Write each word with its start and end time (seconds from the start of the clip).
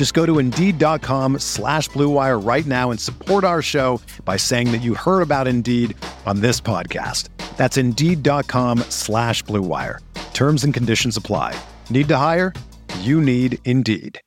Just 0.00 0.14
go 0.14 0.24
to 0.24 0.38
Indeed.com 0.38 1.40
slash 1.40 1.90
BlueWire 1.90 2.42
right 2.42 2.64
now 2.64 2.90
and 2.90 2.98
support 2.98 3.44
our 3.44 3.60
show 3.60 4.00
by 4.24 4.38
saying 4.38 4.72
that 4.72 4.80
you 4.80 4.94
heard 4.94 5.20
about 5.20 5.46
Indeed 5.46 5.94
on 6.24 6.40
this 6.40 6.58
podcast. 6.58 7.28
That's 7.58 7.76
Indeed.com 7.76 8.78
slash 8.88 9.44
BlueWire. 9.44 9.98
Terms 10.32 10.64
and 10.64 10.72
conditions 10.72 11.18
apply. 11.18 11.54
Need 11.90 12.08
to 12.08 12.16
hire? 12.16 12.54
You 13.00 13.20
need 13.20 13.58
Indeed. 13.66 14.18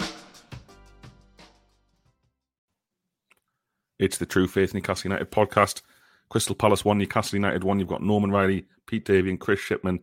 It's 3.98 4.20
the 4.20 4.28
True 4.28 4.48
Faith 4.48 4.76
Newcastle 4.76 5.10
United 5.10 5.32
podcast. 5.32 5.82
Crystal 6.30 6.54
Palace 6.54 6.86
one, 6.86 7.00
Newcastle 7.00 7.36
United 7.36 7.64
one. 7.64 7.80
You've 7.80 7.88
got 7.88 8.04
Norman 8.04 8.30
Riley, 8.30 8.68
Pete 8.86 9.06
Davey, 9.06 9.32
and 9.32 9.40
Chris 9.40 9.60
Shipman, 9.60 10.02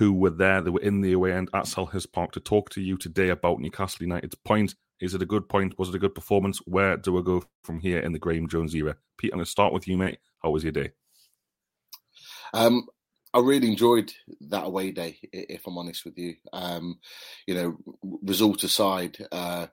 who 0.00 0.14
were 0.14 0.30
there. 0.30 0.62
They 0.62 0.70
were 0.70 0.80
in 0.80 1.02
the 1.02 1.12
away 1.12 1.34
end 1.34 1.50
at 1.52 1.66
Selhurst 1.66 2.10
Park 2.10 2.32
to 2.32 2.40
talk 2.40 2.70
to 2.70 2.80
you 2.80 2.96
today 2.96 3.28
about 3.28 3.60
Newcastle 3.60 4.02
United's 4.02 4.34
point. 4.34 4.74
Is 4.98 5.12
it 5.12 5.20
a 5.20 5.26
good 5.26 5.46
point? 5.46 5.78
Was 5.78 5.90
it 5.90 5.94
a 5.94 5.98
good 5.98 6.14
performance? 6.14 6.56
Where 6.64 6.96
do 6.96 7.12
we 7.12 7.22
go 7.22 7.44
from 7.64 7.80
here 7.80 8.00
in 8.00 8.12
the 8.12 8.18
Graeme 8.18 8.48
Jones 8.48 8.74
era? 8.74 8.96
Pete, 9.18 9.30
I'm 9.30 9.36
going 9.36 9.44
to 9.44 9.50
start 9.50 9.74
with 9.74 9.86
you, 9.86 9.98
mate. 9.98 10.16
How 10.42 10.48
was 10.48 10.64
your 10.64 10.72
day? 10.72 10.92
Um, 12.54 12.86
I 13.34 13.40
really 13.40 13.68
enjoyed 13.68 14.10
that 14.48 14.64
away 14.64 14.90
day, 14.90 15.18
if 15.34 15.66
I'm 15.66 15.76
honest 15.76 16.06
with 16.06 16.16
you. 16.16 16.36
Um, 16.50 16.98
you 17.46 17.54
know, 17.54 17.76
result 18.22 18.64
aside, 18.64 19.18
uh, 19.30 19.66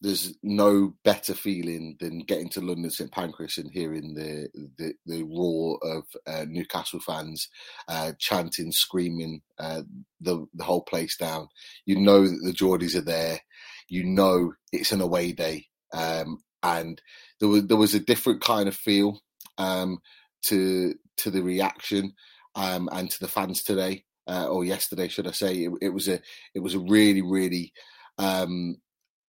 there's 0.00 0.34
no 0.42 0.94
better 1.04 1.34
feeling 1.34 1.96
than 2.00 2.20
getting 2.20 2.48
to 2.50 2.60
London 2.60 2.90
St 2.90 3.10
Pancras 3.10 3.58
and 3.58 3.70
hearing 3.70 4.14
the 4.14 4.48
the, 4.78 4.94
the 5.06 5.22
roar 5.22 5.78
of 5.82 6.04
uh, 6.26 6.44
Newcastle 6.48 7.00
fans 7.00 7.48
uh, 7.88 8.12
chanting, 8.18 8.72
screaming 8.72 9.42
uh, 9.58 9.82
the 10.20 10.46
the 10.54 10.64
whole 10.64 10.82
place 10.82 11.16
down. 11.16 11.48
You 11.86 11.98
know 12.00 12.26
that 12.26 12.40
the 12.42 12.52
Geordies 12.52 12.96
are 12.96 13.02
there. 13.02 13.40
You 13.88 14.04
know 14.04 14.52
it's 14.72 14.92
an 14.92 15.00
away 15.00 15.32
day, 15.32 15.66
um, 15.92 16.42
and 16.62 17.00
there 17.40 17.48
was 17.48 17.66
there 17.66 17.76
was 17.76 17.94
a 17.94 18.00
different 18.00 18.42
kind 18.42 18.68
of 18.68 18.76
feel 18.76 19.20
um, 19.58 19.98
to 20.46 20.94
to 21.18 21.30
the 21.30 21.42
reaction 21.42 22.12
um, 22.54 22.88
and 22.92 23.10
to 23.10 23.20
the 23.20 23.28
fans 23.28 23.62
today 23.62 24.04
uh, 24.26 24.46
or 24.46 24.64
yesterday, 24.64 25.08
should 25.08 25.26
I 25.26 25.32
say? 25.32 25.54
It, 25.64 25.72
it, 25.82 25.88
was 25.90 26.08
a 26.08 26.20
it 26.54 26.60
was 26.60 26.74
a 26.74 26.78
really 26.78 27.22
really 27.22 27.72
um, 28.18 28.76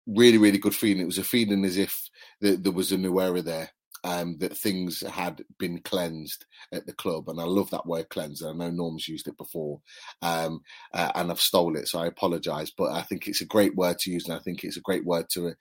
really 0.08 0.38
really 0.38 0.58
good 0.58 0.74
feeling. 0.74 1.02
It 1.02 1.06
was 1.06 1.19
a 1.19 1.24
feeling 1.24 1.64
as 1.64 1.76
if 1.76 2.08
the, 2.41 2.56
there 2.56 2.72
was 2.72 2.92
a 2.92 2.98
new 2.98 3.20
era 3.20 3.42
there. 3.42 3.70
Um, 4.04 4.38
that 4.38 4.56
things 4.56 5.00
had 5.00 5.42
been 5.58 5.80
cleansed 5.80 6.46
at 6.72 6.86
the 6.86 6.92
club, 6.92 7.28
and 7.28 7.41
I 7.41 7.44
love 7.44 7.69
that 7.70 7.84
word 7.84 8.08
"cleansed." 8.10 8.44
I 8.47 8.52
know 8.52 8.70
Norm's 8.70 9.08
used 9.08 9.26
it 9.26 9.36
before, 9.36 9.80
um, 10.22 10.60
uh, 10.94 11.10
and 11.16 11.32
I've 11.32 11.41
stole 11.41 11.76
it, 11.76 11.88
so 11.88 11.98
I 11.98 12.06
apologise. 12.06 12.70
But 12.70 12.92
I 12.92 13.02
think 13.02 13.26
it's 13.26 13.41
a 13.41 13.44
great 13.47 13.74
word 13.74 13.98
to 13.98 14.12
use, 14.12 14.26
and 14.26 14.34
I 14.34 14.38
think 14.38 14.62
it's 14.62 14.76
a 14.76 14.82
great 14.82 15.04
word 15.04 15.26
to 15.32 15.52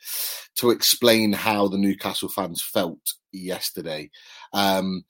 to 0.57 0.69
explain 0.69 1.33
how 1.33 1.67
the 1.67 1.79
Newcastle 1.79 2.29
fans 2.29 2.63
felt 2.63 2.99
yesterday. 3.31 4.11
Um, 4.53 5.03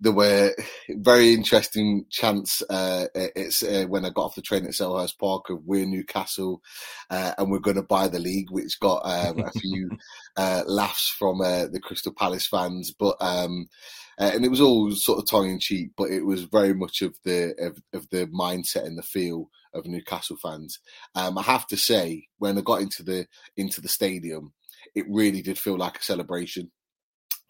there 0.00 0.12
were 0.12 0.54
very 0.90 1.34
interesting 1.34 2.04
chants. 2.10 2.62
Uh, 2.68 3.06
it's 3.14 3.62
uh, 3.62 3.84
when 3.88 4.04
I 4.04 4.10
got 4.10 4.26
off 4.26 4.34
the 4.34 4.42
train 4.42 4.64
at 4.64 4.70
Selhurst 4.70 5.18
Park 5.18 5.50
of 5.50 5.64
we're 5.64 5.86
Newcastle 5.86 6.62
uh, 7.10 7.32
and 7.36 7.50
we're 7.50 7.58
going 7.58 7.76
to 7.76 7.82
buy 7.82 8.08
the 8.08 8.18
league, 8.18 8.50
which 8.50 8.78
got 8.80 9.02
um, 9.04 9.40
a 9.40 9.50
few 9.52 9.90
uh, 10.36 10.62
laughs 10.66 11.14
from 11.18 11.40
uh, 11.40 11.66
the 11.66 11.80
Crystal 11.80 12.12
Palace 12.12 12.46
fans. 12.46 12.92
But 12.96 13.16
um, 13.20 13.66
uh, 14.20 14.30
and 14.34 14.44
it 14.44 14.50
was 14.50 14.60
all 14.60 14.90
sort 14.92 15.18
of 15.18 15.28
tongue 15.28 15.50
in 15.50 15.58
cheek, 15.58 15.90
but 15.96 16.10
it 16.10 16.24
was 16.24 16.44
very 16.44 16.74
much 16.74 17.02
of 17.02 17.16
the 17.24 17.54
of, 17.58 17.82
of 17.92 18.08
the 18.10 18.26
mindset 18.26 18.84
and 18.84 18.98
the 18.98 19.02
feel 19.02 19.50
of 19.74 19.86
Newcastle 19.86 20.36
fans. 20.42 20.78
Um, 21.14 21.38
I 21.38 21.42
have 21.42 21.66
to 21.68 21.76
say, 21.76 22.26
when 22.38 22.58
I 22.58 22.62
got 22.62 22.80
into 22.80 23.02
the 23.02 23.26
into 23.56 23.80
the 23.80 23.88
stadium, 23.88 24.52
it 24.94 25.06
really 25.08 25.42
did 25.42 25.58
feel 25.58 25.76
like 25.76 25.98
a 25.98 26.02
celebration. 26.02 26.70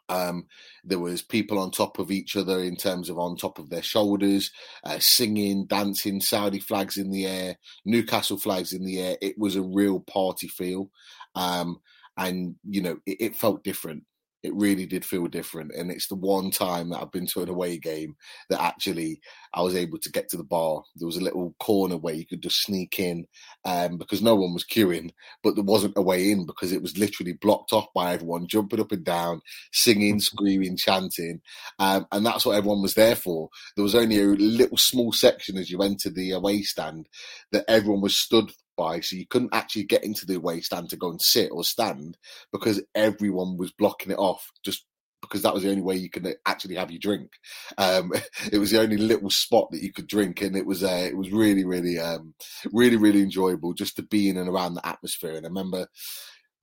Um, 0.08 0.46
there 0.84 0.98
was 0.98 1.22
people 1.22 1.58
on 1.58 1.70
top 1.70 1.98
of 1.98 2.10
each 2.10 2.36
other 2.36 2.60
in 2.60 2.76
terms 2.76 3.10
of 3.10 3.19
on 3.19 3.36
top 3.36 3.58
of 3.58 3.70
their 3.70 3.82
shoulders, 3.82 4.50
uh, 4.84 4.98
singing, 5.00 5.66
dancing, 5.66 6.20
Saudi 6.20 6.60
flags 6.60 6.96
in 6.96 7.10
the 7.10 7.26
air, 7.26 7.56
Newcastle 7.84 8.38
flags 8.38 8.72
in 8.72 8.84
the 8.84 9.00
air. 9.00 9.16
It 9.20 9.38
was 9.38 9.56
a 9.56 9.62
real 9.62 10.00
party 10.00 10.48
feel, 10.48 10.91
um, 11.34 11.80
and 12.16 12.56
you 12.69 12.82
know 12.82 12.98
it, 13.06 13.16
it 13.20 13.36
felt 13.36 13.64
different 13.64 14.04
it 14.43 14.54
really 14.54 14.87
did 14.87 15.04
feel 15.04 15.26
different. 15.26 15.72
And 15.76 15.91
it's 15.91 16.09
the 16.09 16.15
one 16.15 16.50
time 16.50 16.91
that 16.91 17.00
I've 17.00 17.12
been 17.12 17.26
to 17.28 17.43
an 17.43 17.49
away 17.49 17.78
game 17.78 18.16
that 18.50 18.62
actually 18.62 19.21
I 19.53 19.62
was 19.62 19.75
able 19.75 19.99
to 19.99 20.12
get 20.12 20.28
to 20.28 20.37
the 20.37 20.44
bar. 20.44 20.82
There 20.97 21.06
was 21.06 21.16
a 21.16 21.22
little 21.22 21.54
corner 21.59 21.97
where 21.97 22.15
you 22.15 22.26
could 22.26 22.43
just 22.43 22.62
sneak 22.62 22.99
in 22.99 23.26
um, 23.65 23.99
because 23.99 24.22
no 24.22 24.37
one 24.37 24.54
was 24.54 24.65
queuing, 24.65 25.10
but 25.43 25.54
there 25.54 25.65
wasn't 25.65 25.97
a 25.97 26.03
way 26.03 26.31
in 26.31 26.47
because 26.47 26.72
it 26.72 26.82
was 26.82 26.97
literally 26.99 27.32
blocked 27.32 27.72
off 27.72 27.87
by 27.94 28.12
everyone 28.12 28.47
jumping 28.47 28.81
up 28.81 28.93
and 28.93 29.04
down, 29.04 29.41
singing, 29.72 30.21
screaming, 30.21 30.76
chanting. 30.76 31.41
Um, 31.78 32.06
and 32.12 32.25
that's 32.25 32.47
what 32.47 32.56
everyone 32.56 32.82
was 32.82 32.94
there 32.94 33.16
for. 33.16 33.49
There 33.76 33.82
was 33.82 33.94
only 33.94 34.20
a 34.20 34.26
little 34.26 34.78
small 34.78 35.12
section 35.12 35.56
as 35.56 35.70
you 35.70 35.82
entered 35.82 36.15
the 36.15 36.31
away 36.32 36.62
stand 36.62 37.09
that 37.53 37.65
everyone 37.69 38.03
was 38.03 38.16
stood 38.16 38.53
by, 38.78 39.00
so 39.00 39.16
you 39.16 39.26
couldn't 39.26 39.54
actually 39.54 39.84
get 39.84 40.04
into 40.04 40.24
the 40.24 40.36
away 40.36 40.62
stand 40.62 40.88
to 40.90 40.96
go 40.96 41.10
and 41.10 41.20
sit 41.20 41.50
or 41.52 41.64
stand 41.64 42.16
because 42.52 42.82
everyone 42.94 43.58
was 43.58 43.72
blocking 43.72 44.12
it 44.12 44.18
off 44.18 44.50
just 44.64 44.84
because 45.20 45.42
that 45.42 45.54
was 45.54 45.62
the 45.62 45.70
only 45.70 45.82
way 45.82 45.96
you 45.96 46.10
could 46.10 46.36
actually 46.46 46.76
have 46.76 46.90
your 46.90 47.00
drink. 47.00 47.30
Um, 47.76 48.12
it 48.52 48.58
was 48.58 48.70
the 48.70 48.80
only 48.80 48.96
little 48.96 49.30
spot 49.30 49.68
that 49.70 49.82
you 49.82 49.92
could 49.92 50.06
drink, 50.06 50.40
and 50.40 50.56
it 50.56 50.66
was 50.66 50.82
uh, 50.82 51.08
it 51.10 51.16
was 51.16 51.30
really, 51.30 51.64
really, 51.64 51.98
um, 51.98 52.34
really, 52.72 52.96
really 52.96 53.22
enjoyable 53.22 53.74
just 53.74 53.96
to 53.96 54.02
be 54.02 54.28
in 54.28 54.36
and 54.36 54.48
around 54.48 54.74
the 54.74 54.86
atmosphere. 54.86 55.34
And 55.34 55.44
I 55.44 55.48
remember 55.48 55.88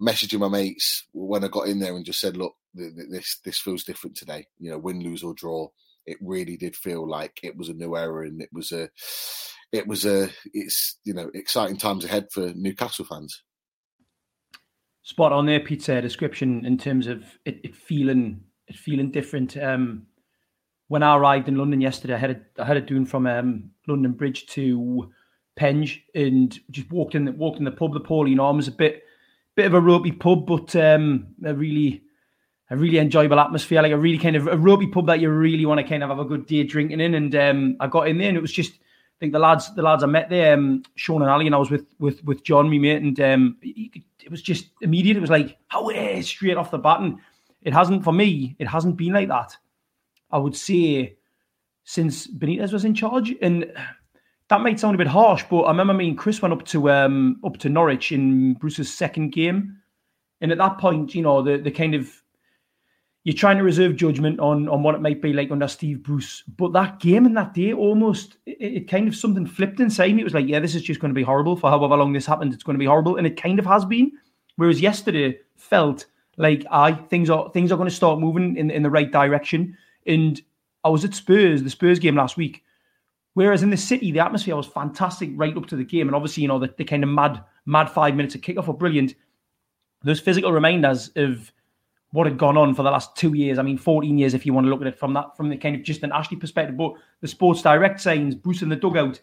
messaging 0.02 0.40
my 0.40 0.50
mates 0.50 1.06
when 1.14 1.44
I 1.44 1.48
got 1.48 1.68
in 1.68 1.80
there 1.80 1.96
and 1.96 2.06
just 2.06 2.20
said, 2.20 2.38
"Look, 2.38 2.56
this 2.74 3.40
this 3.44 3.60
feels 3.60 3.84
different 3.84 4.16
today. 4.16 4.48
You 4.60 4.72
know, 4.72 4.78
win, 4.78 5.02
lose 5.02 5.24
or 5.24 5.34
draw." 5.34 5.70
It 6.06 6.18
really 6.22 6.56
did 6.56 6.76
feel 6.76 7.10
like 7.10 7.40
it 7.42 7.58
was 7.58 7.70
a 7.70 7.74
new 7.74 7.96
era, 7.96 8.28
and 8.28 8.42
it 8.42 8.50
was 8.54 8.72
a 8.72 8.90
it 9.76 9.88
was 9.88 10.06
a 10.06 10.30
it's 10.54 10.98
you 11.04 11.14
know 11.14 11.30
exciting 11.34 11.78
times 11.78 12.06
ahead 12.06 12.28
for 12.32 12.52
Newcastle 12.56 13.06
fans. 13.06 13.44
Spot 15.04 15.32
on 15.32 15.46
there, 15.46 15.60
Pete's 15.60 15.88
uh, 15.88 16.02
description 16.02 16.66
in 16.66 16.78
terms 16.78 17.06
of 17.08 17.24
it, 17.46 17.60
it, 17.64 17.76
feeling 17.76 18.42
it 18.68 18.76
feeling 18.76 19.12
different. 19.12 19.56
Um, 19.58 20.08
when 20.88 21.04
I 21.04 21.16
arrived 21.16 21.48
in 21.48 21.56
London 21.56 21.82
yesterday, 21.82 22.16
I 22.16 22.18
had 22.18 22.32
a, 22.32 22.62
I 22.62 22.66
had 22.66 22.78
a 22.78 22.82
doing 22.82 23.06
from 23.06 23.28
um, 23.28 23.72
London 23.88 24.14
Bridge 24.14 24.46
to 24.48 25.12
Penge 25.56 26.04
and 26.14 26.58
just 26.72 26.92
walked 26.92 27.16
in 27.16 27.38
walked 27.38 27.60
in 27.60 27.66
the 27.66 27.72
pub. 27.72 27.94
The 27.94 28.00
Pawleyne 28.00 28.40
Arms 28.40 28.68
a 28.68 28.72
bit 28.72 29.04
bit 29.56 29.66
of 29.68 29.74
a 29.74 29.82
ropey 29.82 30.12
pub, 30.12 30.46
but 30.46 30.76
um, 30.76 31.28
a 31.46 31.54
really 31.54 32.04
a 32.72 32.78
really 32.78 32.98
enjoyable 32.98 33.40
atmosphere, 33.40 33.82
like 33.82 33.92
a 33.92 33.98
really 33.98 34.18
kind 34.18 34.36
of 34.36 34.48
a 34.48 34.58
ropey 34.58 34.88
pub 34.88 35.08
that 35.08 35.20
you 35.20 35.30
really 35.30 35.66
want 35.66 35.80
to 35.80 35.88
kind 35.88 36.04
of 36.04 36.10
have 36.10 36.20
a 36.20 36.26
good 36.26 36.48
day 36.48 36.64
drinking 36.64 37.00
in. 37.00 37.14
And 37.14 37.36
um, 37.36 37.78
I 37.80 37.88
got 37.88 38.08
in 38.08 38.18
there 38.18 38.30
and 38.30 38.38
it 38.38 38.42
was 38.42 38.52
just 38.52 38.74
I 39.16 39.18
think 39.20 39.32
the 39.32 39.40
lads, 39.40 39.74
the 39.76 39.82
lads 39.82 40.04
I 40.04 40.08
met 40.08 40.30
there, 40.30 40.56
um, 40.56 40.84
Sean 40.96 41.22
and 41.22 41.32
Ali, 41.32 41.46
and 41.46 41.56
I 41.56 41.58
was 41.58 41.72
with 41.72 41.86
with 42.00 42.24
with 42.26 42.44
John, 42.44 42.70
me 42.70 42.80
mate, 42.80 43.02
and 43.02 43.20
um, 43.22 43.58
it 43.62 44.30
was 44.30 44.42
just 44.42 44.70
immediate. 44.82 45.16
It 45.16 45.22
was 45.22 45.30
like, 45.30 45.58
it 45.74 46.18
is 46.18 46.28
straight 46.28 46.58
off 46.58 46.72
the 46.72 46.78
bat, 46.78 47.00
and 47.00 47.20
it 47.62 47.74
hasn't 47.74 48.04
for 48.04 48.12
me. 48.12 48.58
It 48.60 48.68
hasn't 48.68 48.98
been 48.98 49.14
like 49.14 49.30
that. 49.30 49.56
I 50.32 50.38
would 50.38 50.56
say 50.56 51.16
since 51.86 52.28
Benitez 52.28 52.74
was 52.74 52.84
in 52.84 52.94
charge, 52.94 53.34
and 53.42 53.72
that 54.50 54.62
might 54.62 54.80
sound 54.80 54.96
a 54.96 54.98
bit 54.98 55.08
harsh, 55.08 55.46
but 55.50 55.62
I 55.62 55.70
remember 55.70 55.94
me 55.94 56.10
and 56.10 56.18
Chris 56.18 56.42
went 56.42 56.54
up 56.54 56.66
to 56.66 56.90
um 56.92 57.40
up 57.46 57.58
to 57.58 57.70
Norwich 57.70 58.12
in 58.12 58.56
Bruce's 58.56 58.94
second 58.94 59.32
game, 59.32 59.78
and 60.42 60.52
at 60.52 60.58
that 60.58 60.78
point, 60.78 61.16
you 61.16 61.22
know, 61.22 61.42
the 61.42 61.58
the 61.58 61.72
kind 61.72 61.96
of 61.96 62.12
you're 63.26 63.36
trying 63.36 63.58
to 63.58 63.64
reserve 63.64 63.96
judgment 63.96 64.40
on 64.40 64.70
on 64.70 64.84
what 64.84 64.94
it 64.94 65.02
might 65.02 65.20
be 65.22 65.34
like 65.34 65.52
under 65.52 65.68
Steve 65.68 66.04
Bruce. 66.04 66.44
But 66.58 66.74
that 66.74 67.00
game 67.00 67.26
and 67.26 67.36
that 67.36 67.56
day 67.56 67.74
almost 67.74 68.38
it, 68.46 68.58
it, 68.62 68.88
kind 68.88 69.08
of 69.08 69.16
something 69.16 69.48
flipped 69.48 69.80
inside 69.80 70.14
me. 70.14 70.22
It 70.22 70.26
was 70.26 70.36
like, 70.36 70.48
yeah, 70.48 70.60
this 70.60 70.76
is 70.76 70.84
just 70.84 71.00
going 71.00 71.10
to 71.10 71.20
be 71.20 71.24
horrible 71.24 71.58
for 71.58 71.72
however 71.72 71.98
long 71.98 72.14
this 72.14 72.28
happened. 72.28 72.54
It's 72.54 72.64
going 72.64 72.76
to 72.76 72.80
be 72.80 72.86
horrible, 72.86 73.18
and 73.18 73.26
it 73.26 73.42
kind 73.42 73.58
of 73.58 73.66
has 73.66 73.84
been. 73.84 74.12
Whereas 74.58 74.80
yesterday 74.80 75.40
felt 75.58 76.06
like 76.38 76.66
I 76.70 76.94
things 76.94 77.32
are 77.32 77.50
things 77.50 77.72
are 77.72 77.78
going 77.78 77.90
to 77.90 77.96
start 77.96 78.20
moving 78.20 78.58
in 78.58 78.70
in 78.70 78.84
the 78.84 78.92
right 78.92 79.12
direction. 79.12 79.76
And 80.06 80.40
I 80.84 80.90
was 80.90 81.04
at 81.04 81.16
Spurs, 81.16 81.64
the 81.64 81.72
Spurs 81.72 81.98
game 81.98 82.16
last 82.16 82.38
week. 82.38 82.64
Whereas 83.34 83.64
in 83.64 83.72
the 83.72 83.78
city, 83.78 84.12
the 84.12 84.20
atmosphere 84.20 84.56
was 84.56 84.68
fantastic 84.68 85.32
right 85.34 85.58
up 85.58 85.66
to 85.66 85.76
the 85.76 85.84
game, 85.84 86.08
and 86.08 86.16
obviously, 86.16 86.44
you 86.44 86.48
know, 86.48 86.60
the, 86.60 86.74
the 86.78 86.86
kind 86.86 87.04
of 87.04 87.10
mad 87.10 87.44
mad 87.66 87.90
five 87.90 88.16
minutes 88.16 88.36
of 88.36 88.42
kickoff 88.42 88.68
were 88.68 88.74
brilliant. 88.74 89.16
Those 90.04 90.20
physical 90.20 90.52
reminders 90.52 91.10
of 91.16 91.52
what 92.16 92.28
had 92.28 92.38
gone 92.38 92.56
on 92.56 92.74
for 92.74 92.82
the 92.82 92.90
last 92.90 93.14
two 93.18 93.34
years. 93.34 93.60
I 93.60 93.62
mean, 93.62 93.78
14 93.78 94.18
years 94.18 94.34
if 94.34 94.46
you 94.46 94.54
want 94.54 94.66
to 94.66 94.70
look 94.70 94.80
at 94.80 94.88
it 94.88 94.98
from 94.98 95.12
that, 95.16 95.36
from 95.36 95.50
the 95.50 95.58
kind 95.58 95.76
of 95.76 95.84
just 95.84 96.02
an 96.02 96.14
Ashley 96.14 96.38
perspective. 96.38 96.78
But 96.78 96.94
the 97.20 97.28
Sports 97.28 97.62
Direct 97.62 98.00
signs, 98.00 98.36
Bruce 98.36 98.62
in 98.62 98.70
the 98.70 98.78
dugout, 98.78 99.20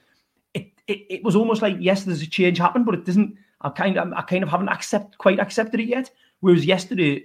it, 0.53 0.71
it, 0.87 1.07
it 1.09 1.25
was 1.25 1.35
almost 1.35 1.63
like 1.63 1.77
yes, 1.81 2.05
there's 2.05 2.21
a 2.21 2.27
change 2.27 2.59
happened, 2.59 2.85
but 2.85 2.95
it 2.95 3.07
doesn't. 3.07 3.35
I 3.63 3.71
kind 3.71 3.97
of 3.97 4.13
I 4.13 4.21
kind 4.21 4.43
of 4.43 4.51
haven't 4.51 4.69
accept 4.69 5.17
quite 5.17 5.41
accepted 5.41 5.81
it 5.81 5.89
yet. 5.89 6.11
Whereas 6.41 6.67
yesterday, 6.67 7.25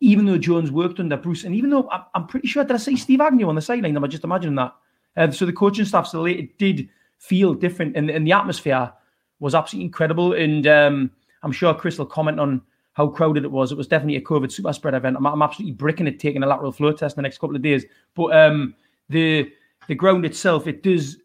even 0.00 0.26
though 0.26 0.38
Jones 0.38 0.72
worked 0.72 0.98
under 0.98 1.16
Bruce, 1.16 1.44
and 1.44 1.54
even 1.54 1.70
though 1.70 1.88
I'm, 2.12 2.26
pretty 2.26 2.48
sure 2.48 2.64
that 2.64 2.74
I 2.74 2.78
see 2.78 2.96
Steve 2.96 3.20
Agnew 3.20 3.48
on 3.48 3.54
the 3.54 3.62
sideline, 3.62 3.96
I'm 3.96 4.10
just 4.10 4.24
imagining 4.24 4.56
that. 4.56 4.74
Uh, 5.16 5.30
so 5.30 5.46
the 5.46 5.52
coaching 5.52 5.84
staff 5.84 6.08
still 6.08 6.26
it 6.26 6.58
did 6.58 6.88
feel 7.18 7.54
different, 7.54 7.96
and, 7.96 8.10
and 8.10 8.26
the 8.26 8.32
atmosphere 8.32 8.92
was 9.38 9.54
absolutely 9.54 9.84
incredible. 9.84 10.32
And 10.32 10.66
um, 10.66 11.10
I'm 11.44 11.52
sure 11.52 11.72
Chris 11.74 11.96
will 11.96 12.06
comment 12.06 12.40
on 12.40 12.60
how 12.96 13.06
crowded 13.08 13.44
it 13.44 13.52
was. 13.52 13.70
It 13.70 13.76
was 13.76 13.88
definitely 13.88 14.16
a 14.16 14.22
COVID 14.22 14.50
super 14.50 14.72
spread 14.72 14.94
event. 14.94 15.18
I'm, 15.18 15.26
I'm 15.26 15.42
absolutely 15.42 15.74
bricking 15.74 16.06
it, 16.06 16.18
taking 16.18 16.42
a 16.42 16.46
lateral 16.46 16.72
flow 16.72 16.92
test 16.92 17.16
in 17.16 17.18
the 17.18 17.26
next 17.26 17.38
couple 17.38 17.54
of 17.54 17.60
days. 17.60 17.84
But 18.14 18.34
um, 18.34 18.74
the 19.10 19.52
the 19.86 19.94
ground 19.94 20.24
itself, 20.24 20.66
it 20.66 20.82
does. 20.82 21.18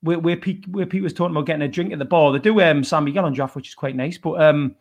Where, 0.00 0.18
where 0.18 0.36
Pete 0.36 0.66
where 0.68 0.86
Pete 0.86 1.02
was 1.02 1.12
talking 1.12 1.36
about 1.36 1.46
getting 1.46 1.62
a 1.62 1.68
drink 1.68 1.92
at 1.92 1.98
the 1.98 2.04
bar, 2.06 2.32
they 2.32 2.38
do 2.38 2.60
um, 2.62 2.84
Miguel 3.04 3.26
on 3.26 3.34
draft, 3.34 3.56
which 3.56 3.68
is 3.68 3.74
quite 3.74 3.94
nice. 3.94 4.16
But 4.16 4.40
um, 4.40 4.74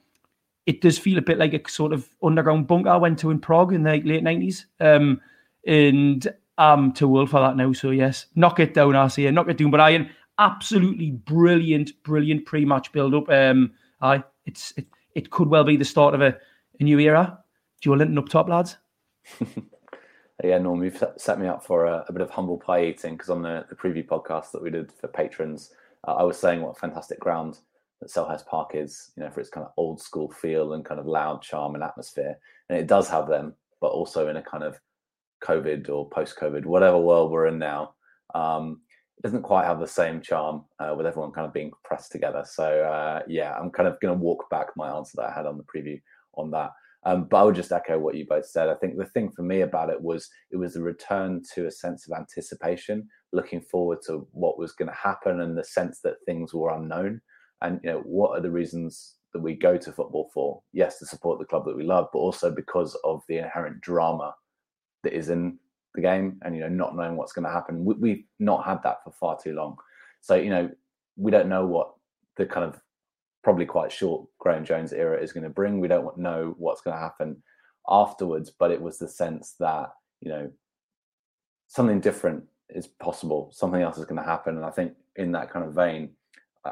it 0.65 0.79
does 0.79 0.97
feel 0.97 1.17
a 1.17 1.23
bit 1.23 1.37
like 1.37 1.53
a 1.53 1.69
sort 1.69 1.91
of 1.91 2.07
underground 2.23 2.67
bunker 2.67 2.91
I 2.91 2.97
went 2.97 3.19
to 3.19 3.31
in 3.31 3.39
Prague 3.39 3.73
in 3.73 3.83
the 3.83 4.01
late 4.05 4.23
nineties. 4.23 4.67
Um, 4.79 5.19
and 5.65 6.25
I'm 6.57 6.93
too 6.93 7.17
old 7.17 7.29
for 7.29 7.41
that 7.41 7.57
now. 7.57 7.73
So 7.73 7.89
yes, 7.89 8.27
knock 8.35 8.59
it 8.59 8.73
down, 8.73 9.09
say, 9.09 9.29
knock 9.31 9.49
it 9.49 9.57
down. 9.57 9.71
But 9.71 9.81
I 9.81 9.89
am 9.89 10.09
absolutely 10.37 11.11
brilliant, 11.11 11.91
brilliant 12.03 12.45
pre-match 12.45 12.91
build-up. 12.93 13.27
Um, 13.29 13.73
I 13.99 14.23
it's 14.45 14.71
it, 14.77 14.85
it 15.17 15.31
could 15.31 15.49
well 15.49 15.63
be 15.63 15.75
the 15.75 15.83
start 15.83 16.13
of 16.13 16.21
a, 16.21 16.37
a 16.79 16.83
new 16.83 16.99
era. 16.99 17.39
Joelinton 17.83 18.19
up 18.19 18.29
top, 18.29 18.47
lads. 18.47 18.77
yeah, 20.43 20.59
Norm, 20.59 20.83
you've 20.83 21.03
set 21.17 21.39
me 21.39 21.47
up 21.47 21.65
for 21.65 21.87
a, 21.87 22.05
a 22.07 22.13
bit 22.13 22.21
of 22.21 22.29
humble 22.29 22.59
pie 22.59 22.85
eating 22.85 23.15
because 23.15 23.31
on 23.31 23.41
the, 23.41 23.65
the 23.67 23.75
preview 23.75 24.05
podcast 24.05 24.51
that 24.51 24.61
we 24.61 24.69
did 24.69 24.91
for 24.91 25.07
patrons, 25.07 25.71
uh, 26.07 26.13
I 26.13 26.23
was 26.23 26.39
saying 26.39 26.61
what 26.61 26.77
a 26.77 26.79
fantastic 26.79 27.19
ground 27.19 27.57
that 27.99 28.11
Selhurst 28.11 28.45
Park 28.45 28.75
is, 28.75 29.09
you 29.17 29.23
know, 29.23 29.31
for 29.31 29.41
its 29.41 29.49
kind 29.49 29.65
of 29.65 29.73
old 29.75 29.99
school 29.99 30.29
feel 30.29 30.73
and 30.73 30.85
kind 30.85 30.99
of 30.99 31.07
loud 31.07 31.41
charm 31.41 31.73
and 31.73 31.83
atmosphere. 31.83 32.37
And 32.69 32.77
it 32.77 32.85
does 32.85 33.09
have 33.09 33.27
them, 33.27 33.55
but 33.81 33.87
also 33.87 34.27
in 34.29 34.37
a 34.37 34.43
kind 34.43 34.63
of 34.63 34.79
COVID 35.43 35.89
or 35.89 36.07
post 36.07 36.37
COVID, 36.39 36.63
whatever 36.65 36.99
world 36.99 37.31
we're 37.31 37.47
in 37.47 37.57
now, 37.57 37.95
um, 38.35 38.81
it 39.17 39.23
doesn't 39.23 39.41
quite 39.41 39.65
have 39.65 39.79
the 39.79 39.87
same 39.87 40.21
charm 40.21 40.65
uh, 40.79 40.93
with 40.95 41.07
everyone 41.07 41.31
kind 41.31 41.47
of 41.47 41.53
being 41.53 41.71
pressed 41.83 42.11
together. 42.11 42.43
So 42.45 42.83
uh, 42.83 43.21
yeah, 43.27 43.53
I'm 43.59 43.71
kind 43.71 43.87
of 43.87 43.99
going 43.99 44.15
to 44.15 44.23
walk 44.23 44.49
back 44.49 44.67
my 44.75 44.95
answer 44.95 45.13
that 45.15 45.29
I 45.29 45.33
had 45.33 45.47
on 45.47 45.57
the 45.57 45.63
preview 45.63 45.99
on 46.35 46.51
that. 46.51 46.71
Um, 47.03 47.25
but 47.29 47.37
I 47.37 47.43
would 47.43 47.55
just 47.55 47.71
echo 47.71 47.97
what 47.97 48.15
you 48.15 48.25
both 48.27 48.45
said. 48.45 48.69
I 48.69 48.75
think 48.75 48.97
the 48.97 49.05
thing 49.05 49.31
for 49.31 49.41
me 49.41 49.61
about 49.61 49.89
it 49.89 50.01
was 50.01 50.29
it 50.51 50.57
was 50.57 50.75
a 50.75 50.81
return 50.81 51.41
to 51.55 51.67
a 51.67 51.71
sense 51.71 52.07
of 52.07 52.17
anticipation, 52.17 53.07
looking 53.31 53.61
forward 53.61 53.99
to 54.07 54.27
what 54.31 54.59
was 54.59 54.73
going 54.73 54.89
to 54.89 54.95
happen, 54.95 55.41
and 55.41 55.57
the 55.57 55.63
sense 55.63 55.99
that 56.03 56.17
things 56.25 56.53
were 56.53 56.75
unknown. 56.75 57.21
And 57.61 57.79
you 57.83 57.91
know, 57.91 58.01
what 58.01 58.37
are 58.37 58.41
the 58.41 58.51
reasons 58.51 59.15
that 59.33 59.41
we 59.41 59.55
go 59.55 59.77
to 59.77 59.91
football 59.91 60.29
for? 60.33 60.61
Yes, 60.73 60.99
to 60.99 61.05
support 61.05 61.39
the 61.39 61.45
club 61.45 61.65
that 61.65 61.77
we 61.77 61.83
love, 61.83 62.07
but 62.11 62.19
also 62.19 62.51
because 62.51 62.97
of 63.03 63.21
the 63.29 63.37
inherent 63.37 63.79
drama 63.81 64.35
that 65.03 65.13
is 65.13 65.29
in 65.29 65.57
the 65.97 66.01
game 66.01 66.39
and 66.43 66.55
you 66.55 66.61
know 66.61 66.69
not 66.69 66.95
knowing 66.95 67.17
what's 67.17 67.33
going 67.33 67.45
to 67.45 67.51
happen. 67.51 67.83
We, 67.83 68.09
have 68.09 68.19
not 68.39 68.65
had 68.65 68.81
that 68.83 69.03
for 69.03 69.11
far 69.11 69.37
too 69.41 69.53
long. 69.53 69.77
So 70.21 70.35
you 70.35 70.49
know 70.49 70.69
we 71.17 71.31
don't 71.31 71.49
know 71.49 71.65
what 71.65 71.93
the 72.37 72.45
kind 72.45 72.65
of 72.65 72.79
probably 73.43 73.65
quite 73.65 73.91
short 73.91 74.27
graeme 74.39 74.63
jones 74.63 74.93
era 74.93 75.21
is 75.21 75.33
going 75.33 75.43
to 75.43 75.49
bring. 75.49 75.79
We 75.79 75.89
don't 75.89 76.17
know 76.17 76.55
what's 76.57 76.81
going 76.81 76.95
to 76.95 77.01
happen 77.01 77.43
afterwards 77.89 78.51
but 78.59 78.69
it 78.69 78.81
was 78.81 78.97
the 78.97 79.07
sense 79.07 79.55
that 79.59 79.91
you 80.21 80.29
know 80.29 80.51
something 81.67 81.99
different 81.99 82.43
is 82.69 82.87
possible. 82.87 83.49
Something 83.53 83.81
else 83.81 83.97
is 83.97 84.05
going 84.05 84.21
to 84.21 84.27
happen. 84.27 84.55
And 84.55 84.65
i 84.65 84.71
think 84.71 84.93
in 85.17 85.31
that 85.33 85.51
kind 85.51 85.65
of 85.65 85.73
vein 85.73 86.11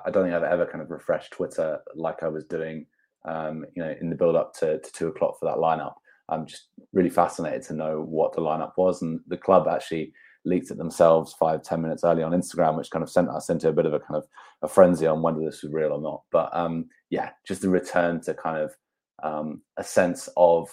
i 0.06 0.10
don't 0.10 0.24
think 0.24 0.36
i've 0.36 0.44
ever 0.44 0.66
kind 0.66 0.82
of 0.82 0.92
refreshed 0.92 1.32
twitter 1.32 1.80
like 1.96 2.22
i 2.24 2.28
was 2.28 2.46
doing 2.46 2.86
um, 3.26 3.66
you 3.76 3.84
know 3.84 3.96
in 4.00 4.10
the 4.10 4.16
build 4.16 4.36
up 4.36 4.54
to, 4.54 4.80
to 4.80 4.92
two 4.92 5.08
o'clock 5.08 5.40
for 5.40 5.46
that 5.46 5.58
lineup 5.58 5.96
I'm 6.30 6.46
just 6.46 6.68
really 6.94 7.10
fascinated 7.10 7.64
to 7.64 7.74
know 7.74 8.02
what 8.02 8.34
the 8.34 8.42
lineup 8.42 8.74
was. 8.78 9.02
And 9.02 9.20
the 9.28 9.38
club 9.38 9.68
actually 9.68 10.14
leaked 10.44 10.72
it 10.72 10.78
themselves 10.78 11.34
five, 11.34 11.64
ten 11.64 11.82
minutes 11.82 12.04
early 12.04 12.24
on 12.24 12.32
Instagram, 12.32 12.78
which 12.78 12.92
kind 12.92 13.04
of 13.04 13.10
sent 13.10 13.30
us 13.30 13.50
into 13.50 13.70
a 13.70 13.74
bit 13.74 13.86
of 13.86 13.94
a 13.94 14.00
kind 14.00 14.18
of 14.18 14.26
a 14.62 14.68
frenzy 14.68 15.08
on 15.08 15.22
whether 15.22 15.40
this 15.40 15.64
was 15.64 15.72
real 15.72 15.92
or 15.92 16.02
not. 16.02 16.22
But 16.32 16.56
um, 16.56 16.86
yeah, 17.10 17.32
just 17.48 17.62
the 17.62 17.70
return 17.70 18.22
to 18.22 18.34
kind 18.34 18.58
of 18.58 18.76
um, 19.24 19.62
a 19.78 19.84
sense 19.84 20.30
of 20.38 20.70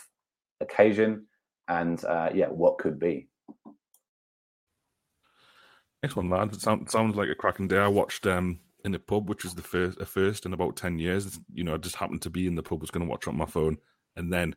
occasion 0.61 1.27
and 1.69 2.05
uh, 2.05 2.31
yeah, 2.35 2.49
what 2.49 2.79
could 2.79 2.99
be. 2.99 3.29
Next 6.03 6.17
one, 6.17 6.31
lad. 6.31 6.53
It 6.53 6.61
sounds, 6.61 7.17
like 7.17 7.29
a 7.29 7.35
cracking 7.35 7.69
day. 7.69 7.79
I 7.79 7.87
watched 7.87 8.27
um, 8.27 8.59
in 8.85 8.95
a 8.95 8.99
pub, 8.99 9.29
which 9.29 9.45
was 9.45 9.55
the 9.55 9.63
first, 9.63 10.01
a 10.01 10.07
first 10.07 10.47
in 10.47 10.53
about 10.53 10.77
ten 10.77 10.99
years. 10.99 11.39
You 11.53 11.63
know, 11.63 11.75
I 11.75 11.77
just 11.77 11.97
happened 11.97 12.23
to 12.23 12.31
be 12.31 12.47
in 12.47 12.57
the 12.57 12.63
pub, 12.63 12.81
was 12.81 12.91
going 12.91 13.07
to 13.07 13.11
watch 13.11 13.29
on 13.29 13.37
my 13.37 13.47
phone, 13.47 13.79
and 14.17 14.33
then 14.33 14.57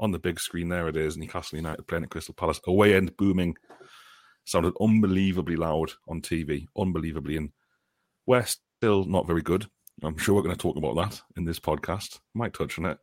on 0.00 0.10
the 0.10 0.18
big 0.18 0.40
screen 0.40 0.68
there 0.68 0.88
it 0.88 0.96
is 0.96 1.16
Newcastle 1.16 1.56
United 1.56 1.86
playing 1.86 2.04
at 2.04 2.10
Crystal 2.10 2.34
Palace 2.34 2.60
away 2.66 2.94
end 2.94 3.16
booming 3.16 3.56
sounded 4.44 4.74
unbelievably 4.80 5.56
loud 5.56 5.92
on 6.08 6.20
TV 6.20 6.66
unbelievably 6.76 7.36
and 7.36 7.50
we're 8.26 8.44
still 8.44 9.04
not 9.04 9.26
very 9.26 9.42
good. 9.42 9.66
I'm 10.02 10.18
sure 10.18 10.34
we're 10.34 10.42
going 10.42 10.56
to 10.56 10.60
talk 10.60 10.76
about 10.76 10.96
that 10.96 11.22
in 11.36 11.44
this 11.44 11.60
podcast. 11.60 12.18
Might 12.34 12.54
touch 12.54 12.78
on 12.78 12.86
it. 12.86 12.98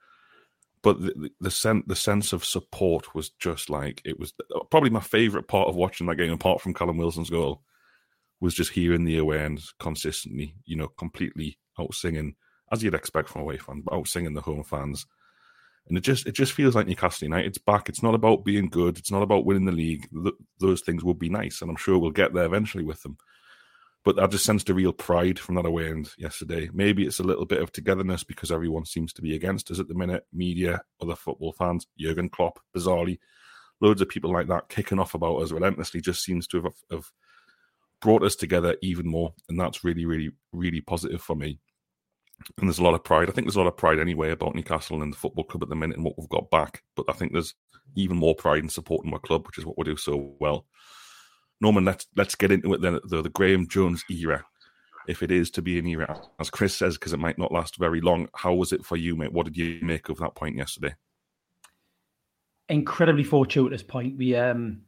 But 0.84 1.00
the, 1.00 1.14
the, 1.16 1.30
the 1.42 1.52
sense 1.52 1.84
the 1.86 1.96
sense 1.96 2.34
of 2.34 2.44
support 2.44 3.14
was 3.14 3.30
just 3.40 3.70
like 3.70 4.02
it 4.04 4.20
was 4.20 4.34
probably 4.72 4.90
my 4.90 5.00
favorite 5.00 5.48
part 5.48 5.70
of 5.70 5.76
watching 5.76 6.08
that 6.08 6.16
game 6.16 6.32
apart 6.32 6.60
from 6.60 6.74
Callum 6.74 6.98
Wilson's 6.98 7.30
goal 7.30 7.62
was 8.40 8.56
just 8.56 8.72
hearing 8.72 9.06
the 9.06 9.18
away 9.18 9.40
end 9.40 9.62
consistently 9.80 10.56
you 10.66 10.76
know 10.76 10.88
completely 10.88 11.60
out 11.80 11.94
singing 11.94 12.34
as 12.72 12.82
you'd 12.82 12.96
expect 12.96 13.30
from 13.30 13.42
away 13.42 13.58
fans 13.58 13.84
but 13.86 13.94
out 13.94 14.08
singing 14.08 14.34
the 14.34 14.42
home 14.42 14.64
fans 14.64 15.06
and 15.88 15.98
it 15.98 16.02
just 16.02 16.26
it 16.28 16.34
just 16.34 16.54
feels 16.54 16.76
like 16.76 16.88
Newcastle 16.88 17.26
United's 17.26 17.58
back. 17.58 17.90
It's 17.90 18.04
not 18.04 18.16
about 18.16 18.46
being 18.46 18.70
good. 18.70 18.98
It's 18.98 19.12
not 19.12 19.24
about 19.24 19.46
winning 19.46 19.66
the 19.66 19.72
league. 19.72 20.08
Th- 20.12 20.36
those 20.60 20.82
things 20.82 21.04
will 21.04 21.14
be 21.14 21.30
nice, 21.30 21.62
and 21.62 21.70
I'm 21.70 21.78
sure 21.78 21.98
we'll 21.98 22.12
get 22.12 22.34
there 22.34 22.46
eventually 22.46 22.84
with 22.84 23.02
them. 23.04 23.18
But 24.04 24.20
I 24.20 24.26
just 24.28 24.46
sensed 24.46 24.70
a 24.70 24.74
real 24.74 24.94
pride 24.94 25.38
from 25.38 25.56
that 25.56 25.66
away 25.66 25.90
end 25.90 26.12
yesterday. 26.18 26.70
Maybe 26.74 27.06
it's 27.06 27.20
a 27.20 27.24
little 27.24 27.46
bit 27.46 27.62
of 27.62 27.72
togetherness 27.72 28.24
because 28.24 28.52
everyone 28.52 28.86
seems 28.86 29.14
to 29.14 29.22
be 29.22 29.36
against 29.36 29.70
us 29.70 29.80
at 29.80 29.88
the 29.88 29.94
minute. 29.94 30.26
Media, 30.34 30.82
other 31.02 31.16
football 31.16 31.54
fans, 31.54 31.86
Jurgen 32.00 32.30
Klopp, 32.30 32.60
bizarrely, 32.76 33.20
loads 33.80 34.02
of 34.02 34.10
people 34.10 34.32
like 34.32 34.48
that 34.48 34.70
kicking 34.70 34.98
off 34.98 35.14
about 35.14 35.38
us 35.38 35.52
relentlessly 35.52 36.02
just 36.02 36.24
seems 36.24 36.48
to 36.48 36.64
have, 36.64 36.74
have 36.90 37.12
brought 38.02 38.24
us 38.24 38.36
together 38.36 38.76
even 38.82 39.08
more, 39.08 39.34
and 39.50 39.60
that's 39.60 39.84
really, 39.84 40.06
really, 40.06 40.32
really 40.52 40.82
positive 40.82 41.22
for 41.22 41.36
me 41.36 41.60
and 42.58 42.68
there's 42.68 42.80
a 42.80 42.84
lot 42.84 42.94
of 42.94 43.04
pride. 43.04 43.30
I 43.30 43.32
think 43.32 43.48
there's 43.48 43.56
a 43.56 43.62
lot 43.62 43.68
of 43.68 43.78
pride 43.78 44.00
anyway 44.00 44.32
about 44.32 44.56
Newcastle 44.56 45.02
and 45.02 45.14
the 45.14 45.18
football 45.18 45.44
club 45.44 45.64
at 45.64 45.70
the 45.70 45.76
minute 45.76 45.98
and 45.98 46.06
what 46.06 46.18
we've 46.18 46.30
got 46.30 46.50
back. 46.50 46.84
But 46.96 47.06
I 47.10 47.14
think 47.14 47.32
there's 47.32 47.54
even 47.96 48.18
more 48.18 48.36
pride 48.36 48.64
in 48.64 48.70
supporting 48.70 49.12
my 49.12 49.18
club, 49.18 49.46
which 49.46 49.58
is 49.58 49.66
what 49.66 49.78
we 49.78 49.84
do 49.84 49.98
so 49.98 50.36
well. 50.40 50.66
Norman, 51.60 51.86
let's 51.86 52.08
let's 52.16 52.36
get 52.36 52.52
into 52.52 52.74
it 52.74 52.82
then. 52.82 53.00
The, 53.04 53.22
the 53.22 53.30
Graeme 53.30 53.68
Jones 53.68 54.04
era, 54.10 54.44
if 55.08 55.22
it 55.22 55.32
is 55.32 55.52
to 55.52 55.62
be 55.62 55.78
an 55.78 55.86
era, 55.86 56.20
as 56.40 56.50
Chris 56.50 56.76
says, 56.76 56.98
because 56.98 57.14
it 57.14 57.20
might 57.20 57.38
not 57.38 57.52
last 57.52 57.78
very 57.78 58.02
long. 58.02 58.28
How 58.36 58.54
was 58.54 58.74
it 58.74 58.84
for 58.84 58.98
you, 58.98 59.16
mate? 59.16 59.32
What 59.32 59.46
did 59.46 59.58
you 59.58 59.80
make 59.82 60.10
of 60.10 60.18
that 60.20 60.36
point 60.36 60.56
yesterday? 60.56 60.96
Incredibly 62.70 63.24
fortuitous 63.24 63.84
point. 63.84 64.18
We, 64.18 64.36
um, 64.36 64.82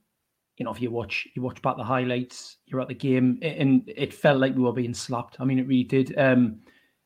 you 0.57 0.65
know, 0.65 0.71
if 0.71 0.81
you 0.81 0.89
watch 0.89 1.27
you 1.35 1.41
watch 1.41 1.61
back 1.61 1.77
the 1.77 1.83
highlights, 1.83 2.57
you're 2.65 2.81
at 2.81 2.87
the 2.87 2.95
game, 2.95 3.37
and 3.43 3.83
it 3.87 4.13
felt 4.13 4.39
like 4.39 4.55
we 4.55 4.63
were 4.63 4.73
being 4.73 4.93
slapped. 4.93 5.37
I 5.39 5.45
mean, 5.45 5.59
it 5.59 5.67
really 5.67 5.83
did. 5.83 6.17
Um, 6.17 6.61